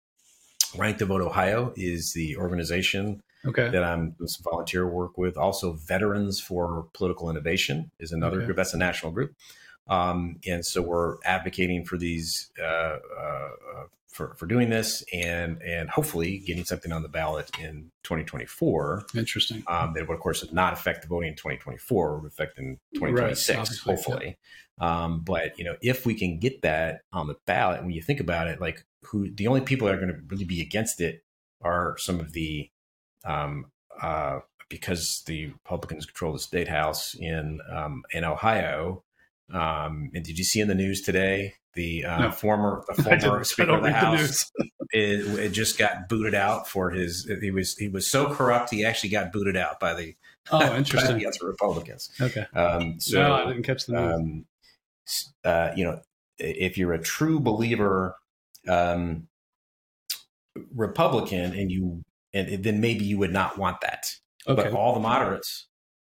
Rank 0.77 0.99
the 0.99 1.07
Vote 1.07 1.23
Ohio 1.23 1.73
is 1.77 2.13
the 2.13 2.37
organization 2.37 3.23
okay. 3.45 3.69
that 3.69 3.85
I'm 3.85 4.11
doing 4.13 4.29
some 4.29 4.45
volunteer 4.45 4.87
work 4.87 5.17
with. 5.17 5.37
Also, 5.37 5.73
Veterans 5.73 6.41
for 6.41 6.89
Political 6.95 7.31
Innovation 7.31 7.91
is 7.99 8.13
another 8.13 8.39
okay. 8.39 8.47
group. 8.47 8.57
That's 8.57 8.75
a 8.75 8.79
national 8.79 9.13
group. 9.13 9.35
Um, 9.87 10.37
and 10.47 10.65
so 10.65 10.83
we're 10.83 11.17
advocating 11.25 11.85
for 11.85 11.99
these 11.99 12.51
uh, 12.61 12.65
uh, 12.65 13.49
uh, 13.77 13.85
for 14.15 14.35
for 14.37 14.47
doing 14.47 14.71
this 14.71 15.05
and 15.13 15.61
and 15.61 15.91
hopefully 15.91 16.39
getting 16.39 16.65
something 16.65 16.93
on 16.93 17.03
the 17.03 17.09
ballot 17.09 17.51
in 17.59 17.91
2024. 18.05 19.07
Interesting. 19.17 19.65
Um, 19.67 19.93
that 19.95 20.07
would 20.07 20.15
of 20.15 20.21
course 20.21 20.51
not 20.53 20.73
affect 20.73 21.03
the 21.03 21.09
voting 21.09 21.31
in 21.31 21.35
2024, 21.35 22.21
would 22.21 22.31
affect 22.31 22.57
in 22.59 22.79
2026, 22.95 23.59
right, 23.59 23.97
hopefully. 23.97 24.39
Yeah. 24.81 25.05
Um, 25.05 25.21
but 25.21 25.59
you 25.59 25.65
know, 25.65 25.75
if 25.83 26.07
we 26.07 26.15
can 26.15 26.39
get 26.39 26.63
that 26.63 27.01
on 27.13 27.27
the 27.27 27.35
ballot, 27.45 27.83
when 27.83 27.91
you 27.91 28.03
think 28.03 28.21
about 28.21 28.47
it, 28.47 28.61
like 28.61 28.87
who 29.03 29.29
the 29.31 29.49
only 29.49 29.61
people 29.61 29.89
that 29.89 29.95
are 29.97 30.01
going 30.01 30.13
to 30.13 30.21
really 30.29 30.45
be 30.45 30.61
against 30.63 31.01
it 31.01 31.25
are 31.63 31.97
some 31.99 32.21
of 32.21 32.33
the 32.33 32.71
um, 33.25 33.67
uh, 34.01 34.39
because 34.69 35.25
the 35.27 35.47
Republicans 35.47 36.07
control 36.07 36.33
the 36.33 36.39
state 36.39 36.69
house 36.69 37.15
in 37.15 37.61
um, 37.69 38.05
in 38.13 38.23
Ohio. 38.23 39.03
Um, 39.53 40.11
and 40.15 40.25
did 40.25 40.39
you 40.39 40.45
see 40.45 40.61
in 40.61 40.69
the 40.69 40.75
news 40.75 41.03
today 41.03 41.55
the 41.75 42.05
uh, 42.05 42.19
no. 42.23 42.31
former 42.31 42.85
the 42.89 43.03
former 43.21 43.45
Speaker 43.45 43.71
of 43.73 43.83
the 43.83 43.93
House 43.93 44.51
it, 44.93 45.39
it, 45.39 45.49
just 45.51 45.79
got 45.79 46.09
booted 46.09 46.35
out 46.35 46.69
for 46.69 46.91
his 46.91 47.31
he 47.41 47.51
was 47.51 47.77
he 47.77 47.89
was 47.89 48.07
so 48.07 48.33
corrupt 48.33 48.71
he 48.71 48.85
actually 48.85 49.11
got 49.11 49.33
booted 49.33 49.57
out 49.57 49.81
by 49.81 49.95
the 49.95 50.15
oh 50.53 50.77
interesting 50.77 51.19
by 51.19 51.31
the 51.31 51.47
Republicans. 51.47 52.11
Okay, 52.21 52.47
um, 52.55 53.01
so 53.01 53.23
no, 53.23 53.35
I 53.35 53.47
didn't 53.47 53.63
catch 53.63 53.87
the 53.87 53.93
news. 53.93 54.15
Um, 54.15 54.45
uh, 55.45 55.71
you 55.77 55.85
know, 55.85 56.01
if 56.39 56.79
you're 56.79 56.93
a 56.93 57.03
true 57.03 57.41
believer 57.41 58.17
um, 58.69 59.29
Republican 60.75 61.55
and 61.55 61.71
you 61.71 62.03
and 62.33 62.65
then 62.65 62.81
maybe 62.81 63.05
you 63.05 63.19
would 63.19 63.33
not 63.33 63.59
want 63.59 63.81
that. 63.81 64.07
Okay. 64.47 64.65
But 64.65 64.73
all 64.73 64.95
the 64.95 65.01
moderates 65.01 65.67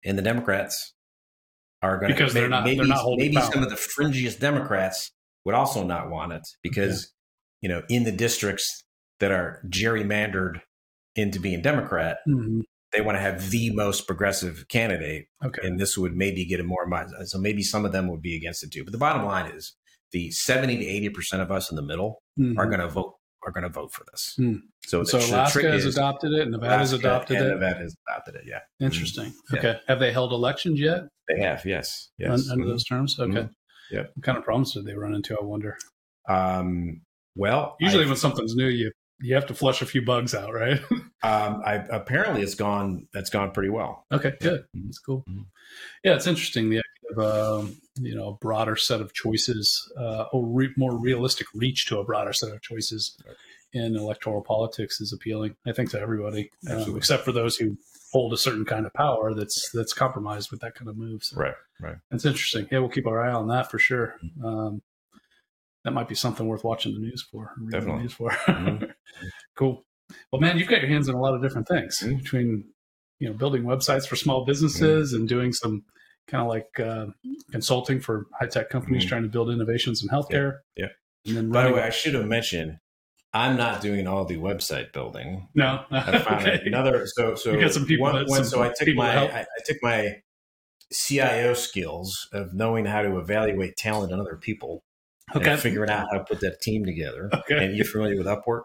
and 0.04 0.18
the 0.18 0.22
Democrats 0.22 0.92
are 1.82 1.98
going 1.98 2.10
to 2.10 2.14
because 2.14 2.34
they're 2.34 2.48
not 2.48 2.64
maybe, 2.64 2.78
they're 2.78 2.86
not 2.86 3.04
maybe 3.16 3.36
power. 3.36 3.50
some 3.52 3.62
of 3.62 3.70
the 3.70 3.76
fringiest 3.76 4.38
Democrats 4.38 5.12
would 5.44 5.54
also 5.54 5.84
not 5.84 6.10
want 6.10 6.32
it 6.32 6.46
because 6.62 7.12
you 7.60 7.68
know 7.68 7.82
in 7.88 8.04
the 8.04 8.12
districts 8.12 8.84
that 9.20 9.30
are 9.30 9.62
gerrymandered 9.68 10.60
into 11.16 11.40
being 11.40 11.60
Democrat, 11.60 12.18
mm-hmm. 12.28 12.60
they 12.92 13.00
want 13.00 13.16
to 13.16 13.20
have 13.20 13.50
the 13.50 13.70
most 13.74 14.06
progressive 14.06 14.66
candidate, 14.68 15.26
okay. 15.44 15.66
and 15.66 15.78
this 15.78 15.98
would 15.98 16.16
maybe 16.16 16.44
get 16.44 16.60
a 16.60 16.64
more 16.64 16.88
so 17.24 17.38
maybe 17.38 17.62
some 17.62 17.84
of 17.84 17.92
them 17.92 18.08
would 18.08 18.22
be 18.22 18.36
against 18.36 18.62
it 18.62 18.70
too. 18.72 18.84
But 18.84 18.92
the 18.92 18.98
bottom 18.98 19.24
line 19.24 19.50
is 19.50 19.74
the 20.12 20.30
seventy 20.30 20.76
to 20.76 20.86
eighty 20.86 21.08
percent 21.08 21.42
of 21.42 21.50
us 21.50 21.70
in 21.70 21.76
the 21.76 21.82
middle 21.82 22.22
mm-hmm. 22.38 22.58
are 22.58 22.66
going 22.66 22.80
to 22.80 22.88
vote 22.88 23.14
are 23.46 23.52
going 23.52 23.64
to 23.64 23.70
vote 23.70 23.92
for 23.92 24.04
this. 24.10 24.36
Mm. 24.38 24.60
So, 24.86 25.04
so 25.04 25.18
Alaska 25.18 25.70
has 25.70 25.86
is, 25.86 25.96
adopted 25.96 26.32
it, 26.32 26.50
Nevada 26.50 26.78
has 26.78 26.92
adopted 26.92 27.38
it. 27.38 27.48
Nevada 27.48 27.80
has 27.80 27.96
adopted 28.06 28.34
it. 28.34 28.42
Yeah. 28.46 28.58
Interesting. 28.80 29.26
Mm-hmm. 29.26 29.56
Okay. 29.56 29.68
Yeah. 29.68 29.78
Have 29.88 29.98
they 29.98 30.12
held 30.12 30.32
elections 30.32 30.78
yet? 30.80 31.04
They 31.28 31.40
have. 31.40 31.64
Yes. 31.64 32.10
Yes. 32.18 32.50
under 32.50 32.62
mm-hmm. 32.62 32.70
those 32.70 32.84
terms. 32.84 33.18
Okay. 33.18 33.32
Mm-hmm. 33.32 33.52
Yeah. 33.90 34.04
What 34.14 34.22
kind 34.22 34.38
of 34.38 34.44
problems 34.44 34.72
did 34.72 34.84
they 34.84 34.94
run 34.94 35.14
into? 35.14 35.36
I 35.38 35.44
wonder. 35.44 35.76
Um. 36.28 37.02
Well, 37.36 37.76
usually 37.80 38.04
I, 38.04 38.08
when 38.08 38.16
something's 38.16 38.54
new, 38.54 38.68
you 38.68 38.92
you 39.20 39.34
have 39.34 39.46
to 39.46 39.54
flush 39.54 39.82
a 39.82 39.86
few 39.86 40.02
bugs 40.02 40.34
out, 40.34 40.52
right? 40.52 40.80
um. 41.22 41.62
I 41.64 41.84
apparently 41.90 42.42
it's 42.42 42.54
gone. 42.54 43.08
That's 43.12 43.30
gone 43.30 43.52
pretty 43.52 43.70
well. 43.70 44.06
Okay. 44.12 44.34
Good. 44.40 44.62
Mm-hmm. 44.76 44.86
That's 44.86 44.98
cool. 44.98 45.24
Mm-hmm. 45.28 45.42
Yeah, 46.04 46.14
it's 46.14 46.26
interesting. 46.26 46.70
The 46.70 46.78
idea 46.78 47.24
of 47.24 47.64
um, 47.64 47.76
you 48.00 48.14
know 48.14 48.28
a 48.28 48.34
broader 48.34 48.76
set 48.76 49.00
of 49.00 49.12
choices, 49.14 49.90
uh, 49.98 50.24
or 50.32 50.46
re- 50.46 50.74
more 50.76 50.96
realistic 50.96 51.46
reach 51.54 51.86
to 51.86 51.98
a 51.98 52.04
broader 52.04 52.32
set 52.32 52.52
of 52.52 52.60
choices. 52.62 53.16
Right 53.26 53.36
in 53.72 53.96
electoral 53.96 54.42
politics 54.42 55.00
is 55.00 55.12
appealing, 55.12 55.54
I 55.66 55.72
think, 55.72 55.90
to 55.90 56.00
everybody, 56.00 56.50
um, 56.68 56.96
except 56.96 57.24
for 57.24 57.32
those 57.32 57.56
who 57.56 57.76
hold 58.12 58.32
a 58.32 58.36
certain 58.36 58.64
kind 58.64 58.86
of 58.86 58.92
power 58.94 59.34
that's 59.34 59.70
that's 59.72 59.92
compromised 59.92 60.50
with 60.50 60.60
that 60.60 60.74
kind 60.74 60.88
of 60.88 60.96
move. 60.96 61.22
So 61.22 61.36
right, 61.36 61.54
right. 61.80 61.96
That's 62.10 62.24
interesting. 62.24 62.66
Yeah, 62.70 62.80
we'll 62.80 62.88
keep 62.88 63.06
our 63.06 63.22
eye 63.22 63.32
on 63.32 63.48
that 63.48 63.70
for 63.70 63.78
sure. 63.78 64.16
Mm-hmm. 64.24 64.44
Um, 64.44 64.82
that 65.84 65.92
might 65.92 66.08
be 66.08 66.14
something 66.14 66.46
worth 66.46 66.64
watching 66.64 66.92
the 66.92 66.98
news 66.98 67.22
for. 67.22 67.52
Definitely. 67.70 67.96
The 67.96 68.02
news 68.02 68.12
for. 68.12 68.30
mm-hmm. 68.30 68.84
cool. 69.56 69.84
Well, 70.32 70.40
man, 70.40 70.58
you've 70.58 70.68
got 70.68 70.80
your 70.80 70.90
hands 70.90 71.08
in 71.08 71.14
a 71.14 71.20
lot 71.20 71.34
of 71.34 71.42
different 71.42 71.68
things 71.68 72.00
mm-hmm. 72.00 72.16
between 72.16 72.64
you 73.18 73.28
know 73.28 73.34
building 73.34 73.62
websites 73.62 74.06
for 74.06 74.16
small 74.16 74.44
businesses 74.44 75.12
mm-hmm. 75.12 75.20
and 75.20 75.28
doing 75.28 75.52
some 75.52 75.84
kind 76.26 76.42
of 76.42 76.48
like 76.48 76.80
uh, 76.80 77.06
consulting 77.50 78.00
for 78.00 78.26
high 78.38 78.46
tech 78.46 78.70
companies 78.70 79.02
mm-hmm. 79.02 79.08
trying 79.08 79.22
to 79.22 79.28
build 79.28 79.50
innovations 79.50 80.02
in 80.02 80.08
healthcare. 80.08 80.58
Yeah. 80.76 80.86
yeah. 80.86 80.88
And 81.28 81.36
then 81.36 81.50
by 81.50 81.68
the 81.68 81.74
way, 81.74 81.82
I 81.82 81.90
should 81.90 82.14
have 82.14 82.26
mentioned 82.26 82.78
I'm 83.32 83.56
not 83.56 83.80
doing 83.80 84.06
all 84.06 84.24
the 84.24 84.38
website 84.38 84.92
building. 84.92 85.48
No, 85.54 85.84
I 85.90 86.18
found 86.18 86.46
okay. 86.46 86.62
another. 86.66 87.06
So, 87.06 87.34
so 87.36 87.52
you 87.52 87.60
got 87.60 87.72
some 87.72 87.86
people. 87.86 88.04
One, 88.04 88.26
one, 88.26 88.44
so 88.44 88.62
I 88.62 88.72
took 88.76 88.94
my 88.94 89.16
I, 89.16 89.40
I, 89.40 89.46
took 89.64 89.76
my 89.82 90.16
CIO 90.92 91.54
skills 91.54 92.28
of 92.32 92.52
knowing 92.54 92.86
how 92.86 93.02
to 93.02 93.18
evaluate 93.18 93.76
talent 93.76 94.12
in 94.12 94.18
other 94.18 94.36
people, 94.36 94.82
okay, 95.36 95.52
and 95.52 95.60
figuring 95.60 95.90
out 95.90 96.08
how 96.10 96.18
to 96.18 96.24
put 96.24 96.40
that 96.40 96.60
team 96.60 96.84
together. 96.84 97.30
Okay, 97.32 97.64
and 97.64 97.76
you're 97.76 97.84
familiar 97.84 98.16
with 98.16 98.26
Upwork? 98.26 98.64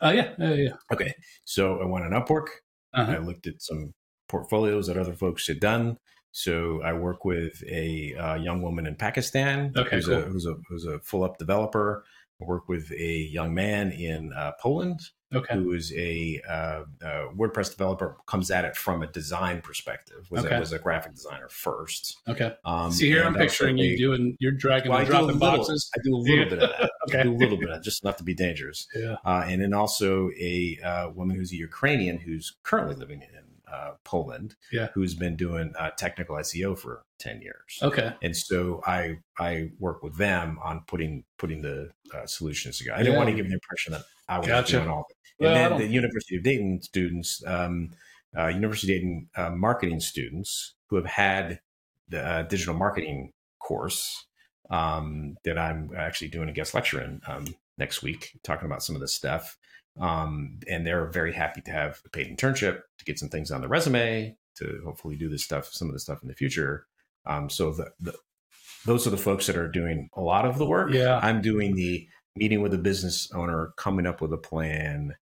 Oh 0.00 0.08
uh, 0.08 0.12
yeah, 0.12 0.32
yeah, 0.38 0.54
yeah. 0.54 0.72
Okay, 0.90 1.14
so 1.44 1.80
I 1.80 1.84
went 1.84 2.06
on 2.06 2.12
Upwork. 2.12 2.46
Uh-huh. 2.94 3.12
I 3.12 3.18
looked 3.18 3.46
at 3.46 3.60
some 3.60 3.92
portfolios 4.28 4.86
that 4.86 4.96
other 4.96 5.12
folks 5.12 5.46
had 5.46 5.60
done. 5.60 5.98
So 6.30 6.82
I 6.82 6.92
work 6.92 7.24
with 7.24 7.62
a 7.66 8.14
uh, 8.14 8.34
young 8.36 8.62
woman 8.62 8.86
in 8.86 8.94
Pakistan 8.94 9.72
okay, 9.76 9.96
who's, 9.96 10.06
cool. 10.06 10.18
a, 10.18 10.20
who's 10.22 10.46
a 10.46 10.54
who's 10.68 10.84
a 10.84 10.98
full 11.00 11.24
up 11.24 11.38
developer 11.38 12.04
work 12.40 12.68
with 12.68 12.90
a 12.92 13.12
young 13.30 13.52
man 13.54 13.90
in 13.92 14.32
uh, 14.32 14.52
Poland 14.60 15.00
Okay. 15.34 15.56
who 15.56 15.72
is 15.72 15.92
a 15.94 16.40
uh, 16.48 16.52
uh, 17.04 17.28
WordPress 17.36 17.70
developer, 17.70 18.16
comes 18.26 18.50
at 18.50 18.64
it 18.64 18.74
from 18.74 19.02
a 19.02 19.06
design 19.08 19.60
perspective. 19.60 20.26
Was, 20.30 20.46
Okay. 20.46 20.56
a, 20.56 20.60
was 20.60 20.72
a 20.72 20.78
graphic 20.78 21.12
designer 21.14 21.48
first. 21.50 22.16
Okay. 22.26 22.54
Um, 22.64 22.90
See 22.90 23.08
here, 23.08 23.20
I'm 23.24 23.34
also 23.34 23.40
picturing 23.40 23.76
you 23.76 23.98
doing. 23.98 24.36
You're 24.40 24.52
dragging 24.52 24.88
well, 24.90 24.98
I 24.98 25.02
and 25.02 25.10
dropping 25.10 25.26
little- 25.38 25.40
boxes. 25.58 25.90
I 25.94 26.00
do 26.02 26.14
a 26.14 26.16
little 26.16 26.44
bit 26.46 26.62
of 26.62 26.70
that. 26.70 26.80
I 26.84 26.88
Okay. 27.10 27.22
do 27.24 27.32
a 27.34 27.36
little 27.36 27.58
bit, 27.58 27.68
of, 27.68 27.82
just 27.82 28.02
enough 28.02 28.16
to 28.18 28.24
be 28.24 28.32
dangerous. 28.34 28.86
Yeah. 28.96 29.16
Uh, 29.24 29.44
and 29.46 29.60
then 29.60 29.74
also 29.74 30.30
a 30.40 30.78
uh, 30.82 31.10
woman 31.10 31.36
who's 31.36 31.52
a 31.52 31.56
Ukrainian 31.56 32.16
who's 32.18 32.56
currently 32.62 32.94
living 32.94 33.20
in 33.20 33.28
uh, 33.72 33.92
Poland, 34.04 34.56
Yeah. 34.72 34.88
who's 34.94 35.14
been 35.14 35.36
doing 35.36 35.72
uh, 35.78 35.90
technical 35.98 36.36
SEO 36.36 36.78
for 36.78 37.04
ten 37.18 37.40
years. 37.42 37.78
Okay. 37.82 38.12
And 38.22 38.36
so 38.36 38.80
I 38.86 39.18
I 39.38 39.70
work 39.78 40.02
with 40.02 40.16
them 40.16 40.58
on 40.62 40.84
putting 40.86 41.24
putting 41.38 41.62
the 41.62 41.90
uh, 42.14 42.26
solutions 42.26 42.78
together. 42.78 42.96
I 42.96 42.98
didn't 42.98 43.12
Yeah. 43.14 43.18
want 43.18 43.30
to 43.30 43.36
give 43.36 43.46
the 43.48 43.54
impression 43.54 43.92
that 43.92 44.02
I 44.28 44.38
was 44.38 44.46
Gotcha. 44.48 44.72
doing 44.78 44.88
all 44.88 45.00
of 45.00 45.06
it. 45.10 45.16
Well, 45.44 45.56
And 45.56 45.72
then 45.72 45.80
the 45.80 45.92
University 45.94 46.36
of 46.36 46.42
Dayton 46.42 46.82
students, 46.82 47.42
um, 47.46 47.90
uh, 48.36 48.48
University 48.48 48.92
of 48.94 49.00
Dayton 49.00 49.28
uh, 49.36 49.50
marketing 49.50 50.00
students 50.00 50.74
who 50.88 50.96
have 50.96 51.06
had 51.06 51.60
the 52.08 52.20
uh, 52.26 52.42
digital 52.42 52.74
marketing 52.74 53.32
course 53.60 54.26
um, 54.70 55.36
that 55.44 55.58
I'm 55.58 55.90
actually 55.96 56.28
doing 56.28 56.48
a 56.48 56.52
guest 56.52 56.74
lecture 56.74 57.00
in 57.00 57.20
um, 57.26 57.46
next 57.78 58.02
week, 58.02 58.38
talking 58.42 58.66
about 58.66 58.82
some 58.82 58.94
of 58.94 59.00
this 59.00 59.14
stuff. 59.14 59.56
Um, 60.00 60.60
and 60.68 60.86
they're 60.86 61.06
very 61.06 61.32
happy 61.32 61.60
to 61.62 61.70
have 61.70 62.00
a 62.04 62.08
paid 62.08 62.34
internship 62.34 62.80
to 62.98 63.04
get 63.04 63.18
some 63.18 63.28
things 63.28 63.50
on 63.50 63.60
the 63.60 63.68
resume 63.68 64.36
to 64.56 64.80
hopefully 64.84 65.16
do 65.16 65.28
this 65.28 65.44
stuff, 65.44 65.68
some 65.72 65.88
of 65.88 65.94
the 65.94 66.00
stuff 66.00 66.22
in 66.22 66.28
the 66.28 66.34
future. 66.34 66.86
Um, 67.26 67.50
so 67.50 67.72
the, 67.72 67.90
the 68.00 68.14
those 68.84 69.06
are 69.06 69.10
the 69.10 69.16
folks 69.16 69.46
that 69.46 69.56
are 69.56 69.68
doing 69.68 70.08
a 70.14 70.20
lot 70.20 70.44
of 70.44 70.58
the 70.58 70.66
work. 70.66 70.92
Yeah. 70.92 71.18
I'm 71.22 71.42
doing 71.42 71.74
the 71.74 72.06
meeting 72.36 72.62
with 72.62 72.72
a 72.74 72.78
business 72.78 73.30
owner, 73.34 73.72
coming 73.76 74.06
up 74.06 74.20
with 74.20 74.32
a 74.32 74.38
plan, 74.38 75.16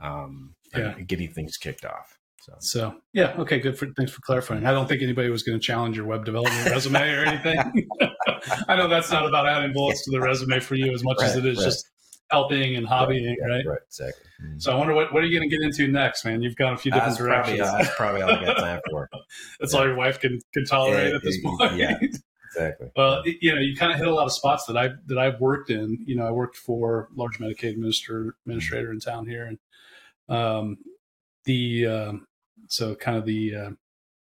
um, 0.00 0.54
Yeah. 0.74 0.94
and 0.96 1.06
getting 1.06 1.30
things 1.32 1.56
kicked 1.56 1.84
off. 1.84 2.18
So 2.40 2.52
So 2.60 2.94
yeah, 3.12 3.34
okay, 3.38 3.58
good 3.58 3.78
for 3.78 3.86
thanks 3.96 4.12
for 4.12 4.20
clarifying. 4.20 4.66
I 4.66 4.72
don't 4.72 4.86
think 4.88 5.02
anybody 5.02 5.30
was 5.30 5.42
going 5.42 5.58
to 5.58 5.64
challenge 5.64 5.96
your 5.96 6.06
web 6.06 6.24
development 6.24 6.68
resume 6.70 7.00
or 7.00 7.24
anything. 7.24 7.88
I 8.68 8.76
know 8.76 8.88
that's 8.88 9.10
not 9.10 9.26
about 9.26 9.46
adding 9.46 9.72
bullets 9.72 10.04
to 10.04 10.10
the 10.10 10.20
resume 10.20 10.60
for 10.60 10.74
you 10.74 10.92
as 10.92 11.02
much 11.02 11.22
as 11.22 11.36
it 11.36 11.46
is 11.46 11.56
right. 11.58 11.64
just 11.64 11.90
helping 12.30 12.76
and 12.76 12.86
hobbying, 12.86 13.34
yeah, 13.38 13.46
right? 13.46 13.66
right, 13.66 13.78
exactly. 13.86 14.24
Mhm. 14.42 14.60
So 14.62 14.72
I 14.72 14.76
wonder 14.76 14.94
what, 14.94 15.12
what 15.12 15.22
are 15.22 15.26
you 15.26 15.38
going 15.38 15.48
to 15.48 15.56
get 15.56 15.64
into 15.64 15.86
next, 15.88 16.24
man? 16.24 16.42
You've 16.42 16.56
gone 16.56 16.72
a 16.74 16.76
few 16.76 16.90
different 16.90 17.16
That's 17.18 17.24
directions. 17.24 17.60
uh, 17.60 17.78
that's 17.78 17.94
probably 17.96 18.22
all 18.22 18.30
I 18.30 18.44
got 18.44 18.56
time 18.58 18.80
for. 18.90 19.08
That's 19.60 19.74
all 19.74 19.84
your 19.86 19.94
wife 19.96 20.20
can 20.20 20.40
can 20.52 20.64
tolerate 20.64 21.10
Yeah, 21.10 21.16
at 21.16 21.22
this 21.22 21.40
point. 21.42 21.76
yeah. 21.76 21.98
Exactly. 22.56 22.86
Well, 22.94 23.20
you 23.26 23.52
know, 23.52 23.60
you 23.60 23.74
kind 23.74 23.90
of 23.90 23.98
hit 23.98 24.06
a 24.06 24.14
lot 24.14 24.26
of 24.26 24.32
spots 24.32 24.64
that 24.66 24.76
I 24.76 24.90
that 25.06 25.18
I've 25.18 25.40
worked 25.40 25.70
in. 25.70 25.98
You 26.06 26.14
know, 26.14 26.24
I 26.24 26.30
worked 26.30 26.56
for 26.56 27.08
large 27.16 27.38
Medicaid 27.40 27.70
administrator 27.70 28.36
administrator 28.46 28.92
in 28.92 29.00
town 29.00 29.26
here, 29.26 29.44
and 29.46 29.58
um, 30.28 30.78
the 31.46 31.84
um, 31.88 32.26
so 32.68 32.94
kind 32.94 33.16
of 33.18 33.26
the 33.26 33.54
uh, 33.56 33.70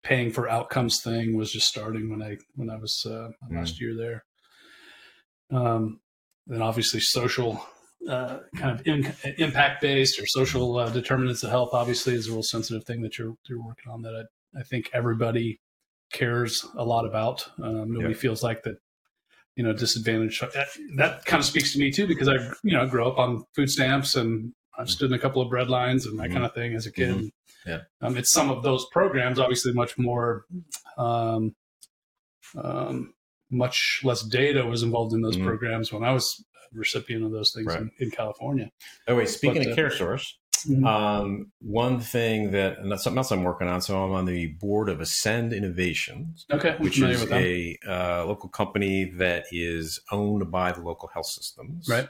paying 0.03 0.31
for 0.33 0.49
outcomes 0.49 0.99
thing 1.01 1.37
was 1.37 1.53
just 1.53 1.69
starting 1.69 2.09
when 2.09 2.21
I 2.21 2.35
when 2.55 2.69
I 2.69 2.75
was 2.75 3.05
uh, 3.09 3.29
last 3.49 3.79
year 3.79 3.95
there. 3.95 4.25
Um, 5.49 6.01
then 6.47 6.61
obviously 6.61 6.99
social. 6.99 7.65
Uh, 8.07 8.39
kind 8.55 8.79
of 8.79 8.87
in, 8.87 9.13
impact 9.37 9.81
based 9.81 10.17
or 10.17 10.25
social 10.25 10.77
uh, 10.77 10.89
determinants 10.89 11.43
of 11.43 11.49
health 11.49 11.71
obviously 11.73 12.13
is 12.13 12.27
a 12.29 12.31
real 12.31 12.41
sensitive 12.41 12.85
thing 12.85 13.01
that 13.01 13.17
you're 13.17 13.35
you're 13.49 13.61
working 13.61 13.91
on 13.91 14.01
that 14.01 14.25
I, 14.55 14.59
I 14.61 14.63
think 14.63 14.89
everybody 14.93 15.59
cares 16.13 16.65
a 16.77 16.85
lot 16.85 17.05
about. 17.05 17.45
Um, 17.61 17.91
nobody 17.91 18.13
Yeah. 18.13 18.19
feels 18.19 18.41
like 18.43 18.63
that, 18.63 18.77
you 19.57 19.63
know, 19.65 19.73
disadvantaged. 19.73 20.41
That, 20.53 20.67
that 20.95 21.25
kind 21.25 21.41
of 21.41 21.45
speaks 21.45 21.73
to 21.73 21.79
me 21.79 21.91
too, 21.91 22.07
because 22.07 22.29
I, 22.29 22.35
you 22.63 22.71
know, 22.77 22.87
grew 22.87 23.05
up 23.05 23.17
on 23.17 23.43
food 23.55 23.69
stamps 23.69 24.15
and 24.15 24.53
I've 24.79 24.89
stood 24.89 25.11
in 25.11 25.15
a 25.15 25.19
couple 25.19 25.41
of 25.41 25.49
bread 25.49 25.69
lines 25.69 26.05
and 26.05 26.17
that 26.19 26.29
Mhm. 26.29 26.33
kind 26.33 26.45
of 26.45 26.53
thing 26.53 26.75
as 26.75 26.85
a 26.85 26.91
kid. 26.93 27.13
Mhm. 27.13 27.29
Yeah. 27.65 27.81
Um, 27.99 28.15
it's 28.15 28.31
some 28.31 28.49
of 28.49 28.63
those 28.63 28.85
programs, 28.93 29.37
obviously 29.37 29.73
much 29.73 29.97
more, 29.97 30.45
um, 30.97 31.55
um, 32.55 33.13
much 33.51 33.99
less 34.03 34.21
data 34.21 34.65
was 34.65 34.81
involved 34.83 35.13
in 35.13 35.21
those 35.21 35.35
Mhm. 35.37 35.43
programs 35.45 35.91
when 35.91 36.03
I 36.05 36.11
was 36.13 36.45
recipient 36.73 37.23
of 37.23 37.31
those 37.31 37.51
things 37.53 37.67
Right. 37.67 37.81
in, 37.81 37.91
in 37.99 38.11
California. 38.11 38.69
Oh 39.07 39.15
wait, 39.15 39.29
speaking 39.29 39.61
But, 39.63 39.67
of 39.67 39.73
uh, 39.73 39.75
Care 39.75 39.91
Source, 39.91 40.37
um, 40.85 41.51
one 41.61 41.99
thing 41.99 42.51
that 42.51 42.79
and 42.79 42.91
that's 42.91 43.03
something 43.03 43.17
else 43.17 43.31
I'm 43.31 43.43
working 43.43 43.67
on. 43.67 43.81
So 43.81 44.03
I'm 44.03 44.11
on 44.11 44.25
the 44.25 44.47
board 44.59 44.89
of 44.89 44.99
Ascend 45.01 45.53
Innovations, 45.53 46.45
Okay, 46.51 46.71
I'm 46.71 46.81
which 46.81 46.99
is 46.99 47.29
a 47.31 47.77
uh, 47.87 48.25
local 48.25 48.49
company 48.49 49.05
that 49.17 49.45
is 49.51 49.99
owned 50.11 50.49
by 50.51 50.71
the 50.71 50.81
local 50.81 51.09
health 51.13 51.27
systems. 51.27 51.87
Right. 51.87 52.09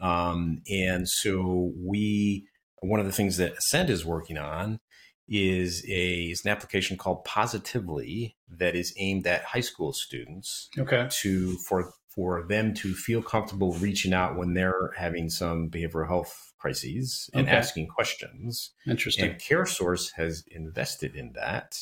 Um, 0.00 0.62
and 0.70 1.08
so 1.08 1.72
we, 1.76 2.46
one 2.80 2.98
of 2.98 3.06
the 3.06 3.12
things 3.12 3.36
that 3.36 3.52
Ascend 3.58 3.90
is 3.90 4.04
working 4.04 4.38
on 4.38 4.80
is 5.28 5.84
a 5.88 6.30
is 6.30 6.44
an 6.44 6.50
application 6.50 6.96
called 6.96 7.24
Positively 7.24 8.36
that 8.48 8.74
is 8.74 8.92
aimed 8.98 9.26
at 9.26 9.44
high 9.44 9.60
school 9.60 9.92
students 9.92 10.68
Okay. 10.78 11.06
to 11.20 11.56
for 11.68 11.92
for 12.14 12.42
them 12.46 12.74
to 12.74 12.94
feel 12.94 13.22
comfortable 13.22 13.72
reaching 13.74 14.12
out 14.12 14.36
when 14.36 14.54
they're 14.54 14.90
having 14.96 15.28
some 15.30 15.70
behavioral 15.70 16.06
health 16.06 16.52
crises 16.58 17.30
and 17.34 17.46
Okay. 17.46 17.56
asking 17.56 17.88
questions. 17.88 18.72
Interesting. 18.86 19.30
And 19.30 19.40
CareSource 19.40 20.12
has 20.16 20.44
invested 20.50 21.16
in 21.16 21.32
that 21.34 21.76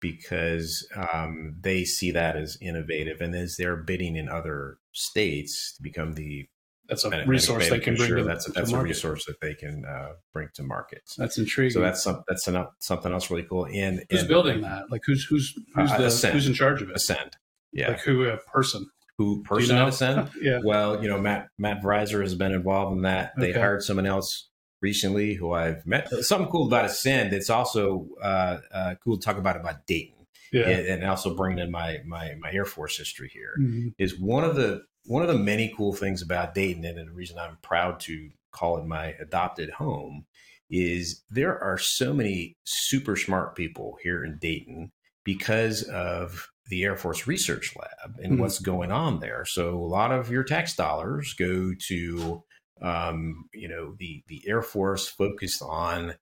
because 0.00 0.88
um, 0.96 1.56
they 1.60 1.84
see 1.84 2.10
that 2.10 2.36
as 2.36 2.56
innovative, 2.60 3.20
and 3.20 3.34
as 3.34 3.56
they're 3.56 3.76
bidding 3.76 4.16
in 4.16 4.28
other 4.28 4.78
states 4.92 5.74
to 5.76 5.82
become 5.82 6.14
the 6.14 6.48
That's 6.88 7.04
a 7.04 7.24
resource 7.26 7.68
they 7.68 7.78
can 7.78 7.94
bring 7.94 8.10
insurer, 8.10 8.22
to, 8.22 8.24
that's 8.24 8.48
a, 8.48 8.52
that's 8.52 8.70
a 8.70 8.72
market. 8.72 8.88
resource 8.88 9.24
that 9.26 9.40
they 9.40 9.54
can 9.54 9.84
uh, 9.84 10.14
bring 10.32 10.48
to 10.54 10.62
market. 10.62 11.02
That's 11.16 11.38
intriguing. 11.38 11.72
So 11.74 11.80
that's 11.80 12.02
some, 12.02 12.24
that's 12.26 12.48
an, 12.48 12.66
something 12.80 13.12
else 13.12 13.30
really 13.30 13.44
cool. 13.44 13.66
And 13.66 14.02
who's 14.10 14.20
and 14.20 14.28
building 14.28 14.62
that? 14.62 14.90
Like 14.90 15.02
who's 15.06 15.24
who's 15.24 15.54
who's 15.74 15.90
Uh, 15.92 15.98
the 15.98 16.30
who's 16.32 16.46
in 16.46 16.54
charge 16.54 16.82
of 16.82 16.88
it? 16.90 16.96
Ascend, 16.96 17.36
yeah. 17.72 17.88
Like 17.90 18.00
who 18.00 18.24
a 18.24 18.38
person? 18.38 18.86
Who 19.20 19.34
Do 19.34 19.38
you 19.40 19.44
person 19.44 19.76
know? 19.76 19.82
at 19.82 19.88
Ascend? 19.90 20.30
yeah. 20.40 20.60
Well, 20.64 21.02
you 21.02 21.08
know, 21.08 21.20
Matt 21.20 21.50
Matt 21.58 21.82
Verizer 21.82 22.22
has 22.22 22.34
been 22.34 22.52
involved 22.52 22.96
in 22.96 23.02
that. 23.02 23.32
They 23.36 23.50
Okay. 23.50 23.60
hired 23.60 23.82
someone 23.82 24.06
else 24.06 24.48
recently 24.80 25.34
who 25.34 25.52
I've 25.52 25.86
met. 25.86 26.08
Something 26.24 26.48
cool 26.50 26.66
about 26.66 26.84
a 26.86 26.88
Ascend. 26.88 27.34
It's 27.34 27.50
also 27.50 28.08
uh, 28.22 28.58
uh, 28.72 28.94
cool 29.04 29.18
to 29.18 29.22
talk 29.22 29.36
about 29.36 29.56
about 29.56 29.86
Dayton, 29.86 30.26
Yeah. 30.54 30.70
and, 30.70 30.86
and 30.86 31.04
also 31.04 31.36
bring 31.36 31.58
in 31.58 31.70
my 31.70 31.98
my 32.06 32.34
my 32.40 32.50
Air 32.50 32.64
Force 32.64 32.96
history 32.96 33.28
here. 33.28 33.56
Mhm. 33.60 33.92
Is 33.98 34.18
one 34.18 34.42
of 34.44 34.56
the 34.56 34.84
one 35.04 35.20
of 35.22 35.28
the 35.28 35.38
many 35.38 35.70
cool 35.76 35.92
things 35.92 36.22
about 36.22 36.54
Dayton, 36.54 36.84
and 36.86 36.96
the 36.96 37.12
reason 37.12 37.36
I'm 37.38 37.58
proud 37.62 38.00
to 38.00 38.30
call 38.52 38.78
it 38.78 38.86
my 38.86 39.08
adopted 39.20 39.68
home, 39.70 40.24
is 40.70 41.22
there 41.30 41.62
are 41.62 41.76
so 41.76 42.14
many 42.14 42.54
super 42.64 43.16
smart 43.16 43.54
people 43.54 43.98
here 44.02 44.24
in 44.24 44.38
Dayton 44.38 44.92
because 45.24 45.82
of 45.82 46.48
the 46.70 46.84
Air 46.84 46.96
Force 46.96 47.26
Research 47.26 47.74
Lab 47.76 48.18
and 48.22 48.34
Mhm. 48.34 48.38
what's 48.40 48.58
going 48.58 48.90
on 48.92 49.20
there. 49.20 49.44
So 49.44 49.76
a 49.76 49.86
lot 49.86 50.12
of 50.12 50.30
your 50.30 50.44
tax 50.44 50.74
dollars 50.74 51.34
go 51.34 51.72
to, 51.88 52.42
um, 52.80 53.48
you 53.52 53.68
know, 53.68 53.94
the 53.98 54.22
the 54.28 54.42
Air 54.48 54.62
Force 54.62 55.06
focused 55.08 55.60
on 55.62 56.14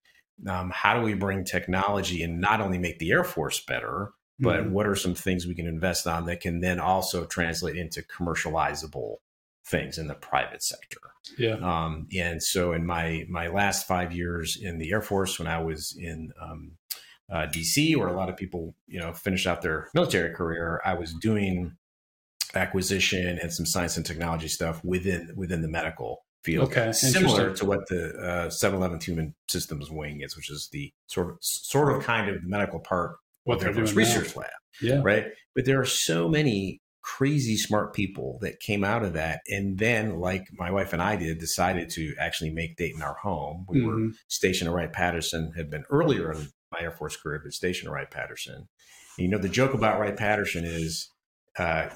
um, 0.47 0.71
how 0.71 0.97
do 0.97 1.03
we 1.05 1.15
bring 1.15 1.45
technology 1.45 2.23
and 2.23 2.41
not 2.41 2.61
only 2.61 2.79
make 2.79 2.99
the 3.01 3.11
Air 3.11 3.25
Force 3.25 3.59
better, 3.65 4.11
but 4.39 4.61
Mhm. 4.65 4.71
what 4.71 4.87
are 4.87 4.95
some 4.95 5.15
things 5.15 5.47
we 5.47 5.55
can 5.57 5.67
invest 5.67 6.07
on 6.07 6.27
that 6.27 6.41
can 6.41 6.61
then 6.61 6.79
also 6.79 7.25
translate 7.27 7.75
into 7.77 8.03
commercializable 8.03 9.17
things 9.67 9.99
in 9.99 10.07
the 10.07 10.15
private 10.15 10.63
sector. 10.63 11.01
yeah. 11.37 11.57
Um, 11.57 12.07
and 12.17 12.41
so, 12.43 12.73
in 12.73 12.87
my 12.87 13.27
my 13.29 13.49
last 13.49 13.87
five 13.87 14.13
years 14.13 14.57
in 14.57 14.79
the 14.79 14.93
Air 14.93 15.03
Force, 15.03 15.39
when 15.39 15.49
I 15.49 15.61
was 15.61 15.95
in 16.01 16.33
um, 16.41 16.79
uh, 17.31 17.47
DC, 17.47 17.97
where 17.97 18.09
a 18.09 18.13
lot 18.17 18.29
of 18.29 18.37
people 18.37 18.75
you 18.87 18.99
know 18.99 19.13
finish 19.13 19.47
out 19.47 19.63
their 19.63 19.89
military 19.95 20.35
career, 20.35 20.81
I 20.85 20.95
was 20.95 21.15
doing 21.15 21.77
acquisition 22.55 23.39
and 23.41 23.53
some 23.53 23.67
science 23.67 23.97
and 23.97 24.07
technology 24.07 24.49
stuff 24.49 24.83
within 24.85 25.33
within 25.37 25.63
the 25.63 25.69
medical 25.69 26.25
field. 26.45 26.69
Okay, 26.71 26.93
similar 26.93 27.55
to 27.55 27.65
what 27.65 27.81
the 27.89 28.11
uh, 28.19 28.51
711 28.51 29.01
Human 29.01 29.35
Systems 29.49 29.91
Wing 29.91 30.21
is, 30.23 30.37
which 30.37 30.51
is 30.51 30.69
the 30.73 30.93
sort 31.07 31.31
of 31.31 31.37
sort 31.41 31.95
of 31.97 32.03
kind 32.05 32.31
of 32.31 32.43
the 32.43 32.49
medical 32.49 32.81
part 32.81 33.17
What 33.45 33.55
of 33.55 33.61
the 33.61 33.65
they're 33.67 33.81
Air 33.81 33.87
Force 33.87 33.95
now. 33.95 33.99
Research 33.99 34.37
Lab 34.37 34.51
Yeah. 34.81 35.01
right? 35.05 35.27
But 35.55 35.65
there 35.67 35.81
are 35.81 35.85
so 35.87 36.29
many 36.29 36.81
crazy 37.03 37.57
smart 37.57 37.95
people 37.95 38.39
that 38.43 38.61
came 38.61 38.85
out 38.85 39.03
of 39.03 39.15
that, 39.15 39.41
and 39.49 39.79
then, 39.79 40.19
like 40.21 40.47
my 40.53 40.71
wife 40.71 40.93
and 40.93 41.03
I 41.03 41.17
did, 41.17 41.39
decided 41.39 41.91
to 41.91 42.15
actually 42.21 42.51
make 42.51 42.77
Dayton 42.77 43.03
our 43.03 43.15
home. 43.15 43.65
We 43.69 43.83
were 43.83 43.95
Mhm. 43.97 44.15
stationed 44.29 44.69
at 44.69 44.75
Wright 44.75 44.93
Patterson, 44.93 45.53
had 45.57 45.71
been 45.71 45.85
earlier 45.91 46.33
in 46.33 46.49
my 46.73 46.81
Air 46.81 46.91
Force 46.93 47.17
career, 47.17 47.41
but 47.43 47.53
stationed 47.53 47.89
at 47.89 47.95
Wright 47.95 48.11
Patterson. 48.11 48.55
And, 48.55 48.67
you 49.19 49.29
know, 49.29 49.39
the 49.39 49.49
joke 49.49 49.75
about 49.75 49.99
Wright 50.01 50.17
Patterson 50.17 50.65
is 50.65 51.11
uh, 51.59 51.89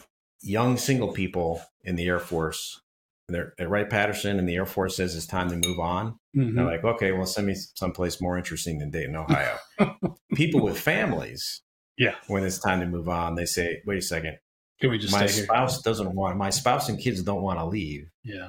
young 0.43 0.77
single 0.77 1.12
people 1.12 1.62
in 1.85 1.97
the 1.97 2.07
Air 2.07 2.18
Force. 2.18 2.81
They're 3.29 3.55
at 3.59 3.70
Wright 3.70 3.89
Patterson, 3.89 4.39
and 4.39 4.49
the 4.49 4.57
Air 4.57 4.66
Force 4.66 4.97
says 4.97 5.14
it's 5.14 5.27
time 5.27 5.49
to 5.51 5.57
move 5.68 5.79
on. 5.79 6.18
Mhm. 6.37 6.55
They're 6.55 6.64
like, 6.64 6.85
okay, 6.85 7.12
well, 7.12 7.27
send 7.27 7.47
me 7.47 7.55
someplace 7.77 8.20
more 8.20 8.37
interesting 8.37 8.79
than 8.79 8.91
Dayton, 8.91 9.16
Ohio. 9.16 9.57
People 10.35 10.61
with 10.62 10.79
families, 10.79 11.62
Yeah. 11.97 12.14
when 12.27 12.45
it's 12.45 12.59
time 12.59 12.81
to 12.81 12.87
move 12.87 13.09
on, 13.09 13.35
they 13.37 13.45
say, 13.47 13.81
wait 13.87 13.99
a 13.99 14.03
second, 14.03 14.39
Can 14.81 14.91
we 14.91 14.99
just 14.99 15.12
my 15.12 15.27
stay 15.27 15.37
here? 15.37 15.45
spouse 15.45 15.81
doesn't 15.83 16.14
want, 16.14 16.37
my 16.37 16.51
spouse 16.51 16.89
and 16.89 16.99
kids 16.99 17.23
don't 17.23 17.43
want 17.43 17.59
to 17.59 17.64
leave. 17.66 18.07
Yeah. 18.25 18.49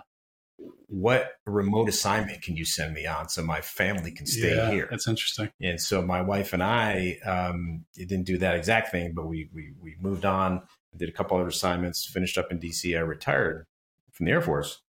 What 0.88 1.32
remote 1.46 1.90
assignment 1.90 2.42
can 2.42 2.56
you 2.56 2.66
send 2.66 2.94
me 2.94 3.06
on 3.06 3.30
so 3.30 3.44
my 3.44 3.62
family 3.62 4.12
can 4.12 4.26
stay 4.26 4.56
yeah, 4.56 4.72
here? 4.72 4.88
That's 4.90 5.08
interesting. 5.08 5.50
And 5.62 5.82
so 5.82 6.02
my 6.02 6.22
wife 6.22 6.54
and 6.54 6.62
I 6.64 7.18
um, 7.26 7.86
didn't 7.96 8.24
do 8.24 8.38
that 8.38 8.56
exact 8.56 8.92
thing, 8.92 9.14
but 9.16 9.26
we 9.26 9.50
we 9.54 9.74
we 9.82 9.96
moved 10.00 10.26
on, 10.26 10.62
did 10.96 11.10
a 11.10 11.12
couple 11.12 11.38
other 11.38 11.48
assignments, 11.48 12.06
finished 12.06 12.38
up 12.38 12.52
in 12.52 12.60
DC. 12.60 12.96
I 12.98 13.02
retired 13.02 13.66
from 14.12 14.28
the 14.28 14.32
Air 14.32 14.42
Force, 14.42 14.82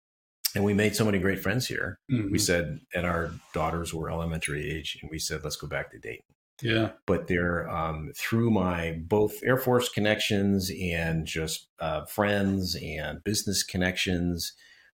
and 0.54 0.64
we 0.64 0.74
made 0.74 0.94
so 0.94 1.04
many 1.04 1.18
great 1.18 1.40
friends 1.40 1.66
here. 1.66 1.98
Mhm. 2.10 2.30
We 2.30 2.38
said, 2.38 2.80
and 2.94 3.06
our 3.06 3.32
daughters 3.52 3.92
were 3.92 4.10
elementary 4.10 4.70
age, 4.70 4.98
and 5.00 5.10
we 5.10 5.18
said, 5.18 5.42
let's 5.42 5.56
go 5.56 5.66
back 5.66 5.90
to 5.90 5.98
Dayton. 5.98 6.24
yeah, 6.62 6.90
But 7.06 7.26
they're 7.26 7.68
um, 7.68 8.12
through 8.16 8.50
my 8.50 8.92
both 8.92 9.42
Air 9.42 9.56
Force 9.56 9.88
connections 9.88 10.70
and 10.70 11.26
just 11.26 11.68
uh, 11.80 12.04
friends 12.04 12.76
and 12.80 13.24
business 13.24 13.62
connections. 13.62 14.52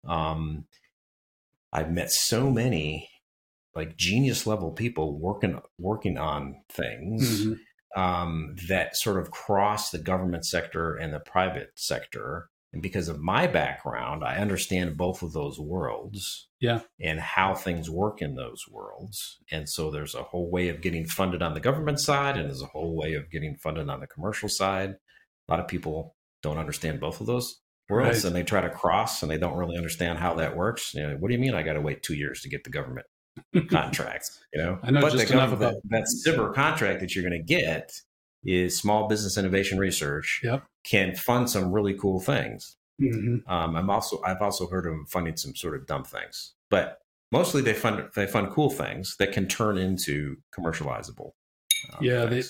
Um, 0.04 0.66
I've 1.72 1.90
met 1.90 2.10
so 2.10 2.50
many 2.50 3.10
like 3.74 3.96
genius 3.96 4.46
level 4.46 4.72
people 4.72 5.18
working 5.18 5.60
working 5.78 6.16
on 6.16 6.62
things 6.70 7.44
Mhm. 7.44 7.58
um, 7.94 8.56
that 8.68 8.96
sort 8.96 9.18
of 9.18 9.30
cross 9.30 9.90
the 9.90 9.98
government 9.98 10.46
sector 10.46 10.96
and 10.96 11.12
the 11.12 11.20
private 11.20 11.72
sector. 11.76 12.48
And 12.72 12.82
because 12.82 13.08
of 13.08 13.20
my 13.20 13.46
background, 13.46 14.24
I 14.24 14.36
understand 14.36 14.96
both 14.96 15.22
of 15.22 15.32
those 15.32 15.58
worlds. 15.58 16.48
Yeah. 16.60 16.80
And 17.00 17.20
how 17.20 17.54
things 17.54 17.88
work 17.90 18.20
in 18.20 18.34
those 18.34 18.64
worlds. 18.70 19.38
And 19.50 19.68
so 19.68 19.90
there's 19.90 20.14
a 20.14 20.22
whole 20.22 20.50
way 20.50 20.68
of 20.68 20.80
getting 20.82 21.06
funded 21.06 21.42
on 21.42 21.54
the 21.54 21.60
government 21.60 22.00
side, 22.00 22.36
and 22.36 22.48
there's 22.48 22.62
a 22.62 22.66
whole 22.66 22.94
way 22.96 23.14
of 23.14 23.30
getting 23.30 23.56
funded 23.56 23.88
on 23.88 24.00
the 24.00 24.06
commercial 24.06 24.48
side. 24.48 24.90
A 25.48 25.52
lot 25.52 25.60
of 25.60 25.68
people 25.68 26.16
don't 26.42 26.58
understand 26.58 27.00
both 27.00 27.20
of 27.20 27.26
those 27.26 27.60
worlds 27.88 28.18
Right. 28.18 28.24
and 28.24 28.36
they 28.36 28.42
try 28.42 28.60
to 28.60 28.70
cross 28.70 29.22
and 29.22 29.30
they 29.30 29.38
don't 29.38 29.56
really 29.56 29.76
understand 29.76 30.18
how 30.18 30.34
that 30.34 30.56
works. 30.56 30.94
You 30.94 31.02
know, 31.02 31.16
what 31.16 31.28
do 31.28 31.34
you 31.34 31.40
mean 31.40 31.54
I 31.54 31.62
got 31.62 31.74
to 31.74 31.80
wait 31.80 32.02
two 32.02 32.14
years 32.14 32.40
to 32.42 32.48
get 32.48 32.64
the 32.64 32.70
government 32.70 33.06
contracts? 33.70 34.40
You 34.52 34.62
know, 34.62 34.78
I 34.82 34.90
know 34.90 35.00
but 35.00 35.12
just 35.12 35.30
enough 35.30 35.52
about- 35.52 35.74
that 35.90 36.04
SBIR 36.26 36.54
contract 36.54 37.00
that 37.00 37.14
you're 37.14 37.28
going 37.28 37.40
to 37.40 37.46
get 37.46 37.92
is 38.44 38.78
small 38.78 39.08
business 39.08 39.36
innovation 39.38 39.78
research. 39.78 40.40
Yep. 40.44 40.64
Can 40.84 41.14
fund 41.16 41.50
some 41.50 41.72
really 41.72 41.94
cool 41.94 42.20
things. 42.20 42.76
Mhm. 43.00 43.42
Um, 43.48 43.76
I'm 43.76 43.90
also 43.90 44.22
I've 44.24 44.40
also 44.40 44.68
heard 44.68 44.86
of 44.86 44.92
them 44.92 45.04
funding 45.06 45.36
some 45.36 45.54
sort 45.54 45.74
of 45.74 45.86
dumb 45.86 46.04
things, 46.04 46.54
but 46.70 46.98
mostly 47.30 47.60
they 47.60 47.74
fund 47.74 48.08
they 48.14 48.26
fund 48.26 48.50
cool 48.50 48.70
things 48.70 49.16
that 49.18 49.32
can 49.32 49.46
turn 49.48 49.76
into 49.76 50.36
commercializable. 50.58 51.32
Yeah, 52.00 52.26
they- 52.26 52.42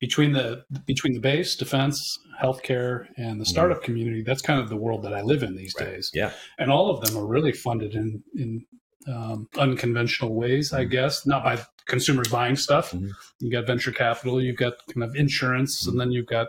between 0.00 0.32
the 0.32 0.64
between 0.86 1.12
the 1.14 1.20
base, 1.20 1.56
defense, 1.56 1.98
healthcare, 2.42 3.06
and 3.16 3.40
the 3.40 3.44
startup 3.44 3.82
community, 3.82 4.22
that's 4.22 4.42
kind 4.42 4.60
of 4.60 4.68
the 4.68 4.76
world 4.76 5.02
that 5.04 5.14
I 5.14 5.22
live 5.22 5.42
in 5.42 5.56
these 5.56 5.74
Mm-hmm. 5.74 5.84
Right. 5.84 5.94
days. 5.96 6.10
yeah, 6.14 6.32
and 6.58 6.70
all 6.70 6.90
of 6.90 7.00
them 7.02 7.16
are 7.16 7.26
really 7.26 7.52
funded 7.52 7.94
in 7.94 8.22
in 8.36 8.64
um, 9.06 9.48
unconventional 9.56 10.34
ways, 10.34 10.72
I 10.74 10.84
Mhm. 10.84 10.90
guess, 10.90 11.24
not 11.26 11.42
by 11.42 11.58
consumers 11.86 12.28
buying 12.28 12.56
stuff. 12.56 12.90
Mhm. 12.92 13.10
You 13.40 13.50
got 13.50 13.66
venture 13.66 13.92
capital, 13.92 14.42
you've 14.42 14.56
got 14.58 14.74
kind 14.92 15.02
of 15.02 15.14
insurance, 15.16 15.72
Mm-hmm. 15.80 15.90
and 15.90 16.00
then 16.00 16.12
you've 16.12 16.26
got 16.26 16.48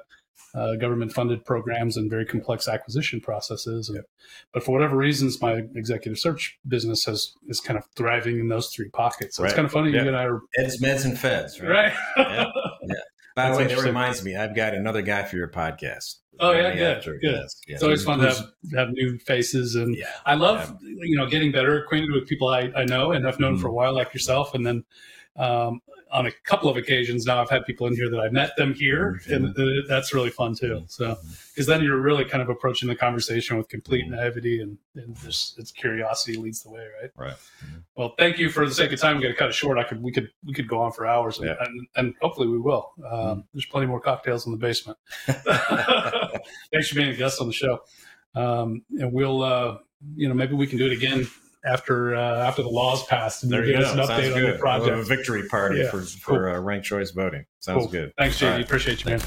uh, 0.55 0.75
government 0.75 1.13
funded 1.13 1.45
programs 1.45 1.95
and 1.97 2.09
very 2.09 2.25
complex 2.25 2.67
acquisition 2.67 3.21
processes. 3.21 3.87
And, 3.89 3.97
Yep. 3.97 4.05
But 4.53 4.63
for 4.63 4.71
whatever 4.71 4.95
reasons, 4.95 5.41
my 5.41 5.63
executive 5.75 6.17
search 6.19 6.57
business 6.67 7.03
has 7.05 7.33
is 7.47 7.59
kind 7.59 7.77
of 7.77 7.85
thriving 7.95 8.39
in 8.39 8.47
those 8.49 8.69
three 8.73 8.89
pockets. 8.89 9.35
So 9.37 9.43
it's 9.43 9.53
kind 9.53 9.65
of 9.65 9.71
funny 9.71 9.91
Yeah. 9.91 10.01
you 10.03 10.07
and 10.07 10.17
I 10.17 10.25
are 10.25 10.41
Eds, 10.57 10.81
meds, 10.81 11.05
and 11.05 11.17
feds. 11.17 11.59
Right. 11.61 11.69
right. 11.71 11.93
Yeah. 12.17 12.45
By 13.35 13.43
That's 13.45 13.57
the 13.57 13.63
way, 13.63 13.75
that 13.75 13.83
reminds 13.85 14.23
me, 14.23 14.35
I've 14.35 14.55
got 14.55 14.73
another 14.73 15.01
guy 15.01 15.23
for 15.23 15.37
your 15.37 15.47
podcast. 15.49 16.15
Oh, 16.41 16.51
yeah, 16.51 16.59
Right 16.61 16.73
good, 16.77 16.97
after, 16.97 17.13
good. 17.19 17.31
yes, 17.35 17.61
yes. 17.67 17.75
It's 17.75 17.83
always 17.83 18.03
fun 18.03 18.19
to 18.19 18.27
have, 18.29 18.45
have 18.75 18.89
new 18.91 19.17
faces 19.19 19.75
and 19.75 19.95
Yeah. 19.95 20.07
I 20.25 20.35
love 20.35 20.73
you 20.81 21.15
know 21.17 21.27
getting 21.27 21.51
better 21.51 21.83
acquainted 21.83 22.11
with 22.11 22.27
people 22.27 22.47
I, 22.47 22.71
I 22.75 22.85
know 22.85 23.11
and 23.11 23.27
I've 23.27 23.39
known 23.39 23.57
Mhm. 23.57 23.61
for 23.61 23.67
a 23.67 23.73
while, 23.73 23.93
like 23.93 24.13
yourself, 24.13 24.55
and 24.55 24.65
then 24.65 24.83
um, 25.35 25.79
on 26.11 26.25
a 26.25 26.31
couple 26.43 26.69
of 26.69 26.75
occasions 26.77 27.25
now 27.25 27.41
I've 27.41 27.49
had 27.49 27.65
people 27.65 27.85
in 27.87 27.95
here 27.95 28.09
that 28.09 28.19
I've 28.19 28.31
met 28.33 28.55
them 28.57 28.73
here, 28.73 29.19
Mhm. 29.27 29.35
and 29.35 29.59
uh, 29.59 29.87
that's 29.87 30.13
really 30.13 30.29
fun 30.31 30.55
too. 30.55 30.83
So 30.87 31.17
because 31.53 31.67
then 31.67 31.83
you're 31.83 31.97
really 31.99 32.25
kind 32.25 32.41
of 32.41 32.49
approaching 32.49 32.89
the 32.89 32.95
conversation 32.95 33.57
with 33.57 33.69
complete 33.69 34.05
Mhm. 34.05 34.11
naivety 34.11 34.61
and, 34.61 34.77
and 34.95 35.15
just 35.21 35.59
it's 35.59 35.71
curiosity 35.71 36.37
leads 36.37 36.63
the 36.63 36.69
way, 36.71 36.85
right? 37.01 37.11
Right. 37.15 37.37
Well, 37.95 38.15
thank 38.17 38.39
you 38.39 38.49
for 38.49 38.65
the 38.67 38.73
sake 38.73 38.91
of 38.91 38.99
time. 38.99 39.17
We 39.17 39.23
got 39.23 39.29
to 39.29 39.33
cut 39.35 39.49
it 39.49 39.53
short. 39.53 39.77
I 39.77 39.83
could 39.83 40.01
we 40.01 40.11
could 40.11 40.29
we 40.45 40.53
could 40.53 40.67
go 40.67 40.81
on 40.81 40.91
for 40.91 41.05
hours, 41.05 41.37
and, 41.37 41.47
Yeah. 41.47 41.55
and, 41.59 41.87
and 41.95 42.13
hopefully 42.21 42.47
we 42.47 42.57
will. 42.59 42.91
Um. 43.09 43.43
There's 43.53 43.65
plenty 43.65 43.87
more 43.87 43.99
cocktails 43.99 44.45
in 44.45 44.51
the 44.51 44.57
basement. 44.57 44.97
Thanks 46.71 46.89
for 46.89 46.95
being 46.95 47.09
a 47.09 47.15
guest 47.15 47.41
on 47.41 47.47
the 47.47 47.53
show, 47.53 47.83
um, 48.35 48.83
and 48.99 49.11
we'll 49.13 49.41
uh, 49.43 49.77
you 50.15 50.27
know 50.27 50.33
maybe 50.33 50.55
we 50.55 50.65
can 50.67 50.77
do 50.77 50.85
it 50.85 50.91
again 50.93 51.27
after 51.65 52.15
uh, 52.15 52.45
after 52.47 52.61
the 52.63 52.69
laws 52.69 53.05
passed 53.05 53.43
and 53.43 53.51
There 53.51 53.61
give 53.61 53.69
you 53.75 53.79
go. 53.81 53.85
us 53.85 53.91
an 53.91 53.97
Sounds 53.97 54.09
update 54.09 54.33
on 54.33 54.39
good. 54.39 54.55
the 54.55 54.59
project. 54.59 54.91
We'll 54.91 54.99
a 55.01 55.03
victory 55.03 55.47
party 55.47 55.79
Yeah. 55.79 55.91
for, 55.91 56.01
for 56.01 56.49
uh, 56.49 56.59
ranked 56.59 56.85
choice 56.87 57.11
voting. 57.11 57.45
Sounds 57.59 57.83
Cool. 57.83 57.87
good. 57.91 58.13
Thanks, 58.17 58.39
JD. 58.39 58.51
Right. 58.51 58.63
Appreciate 58.65 59.03
you, 59.03 59.11
man. 59.11 59.21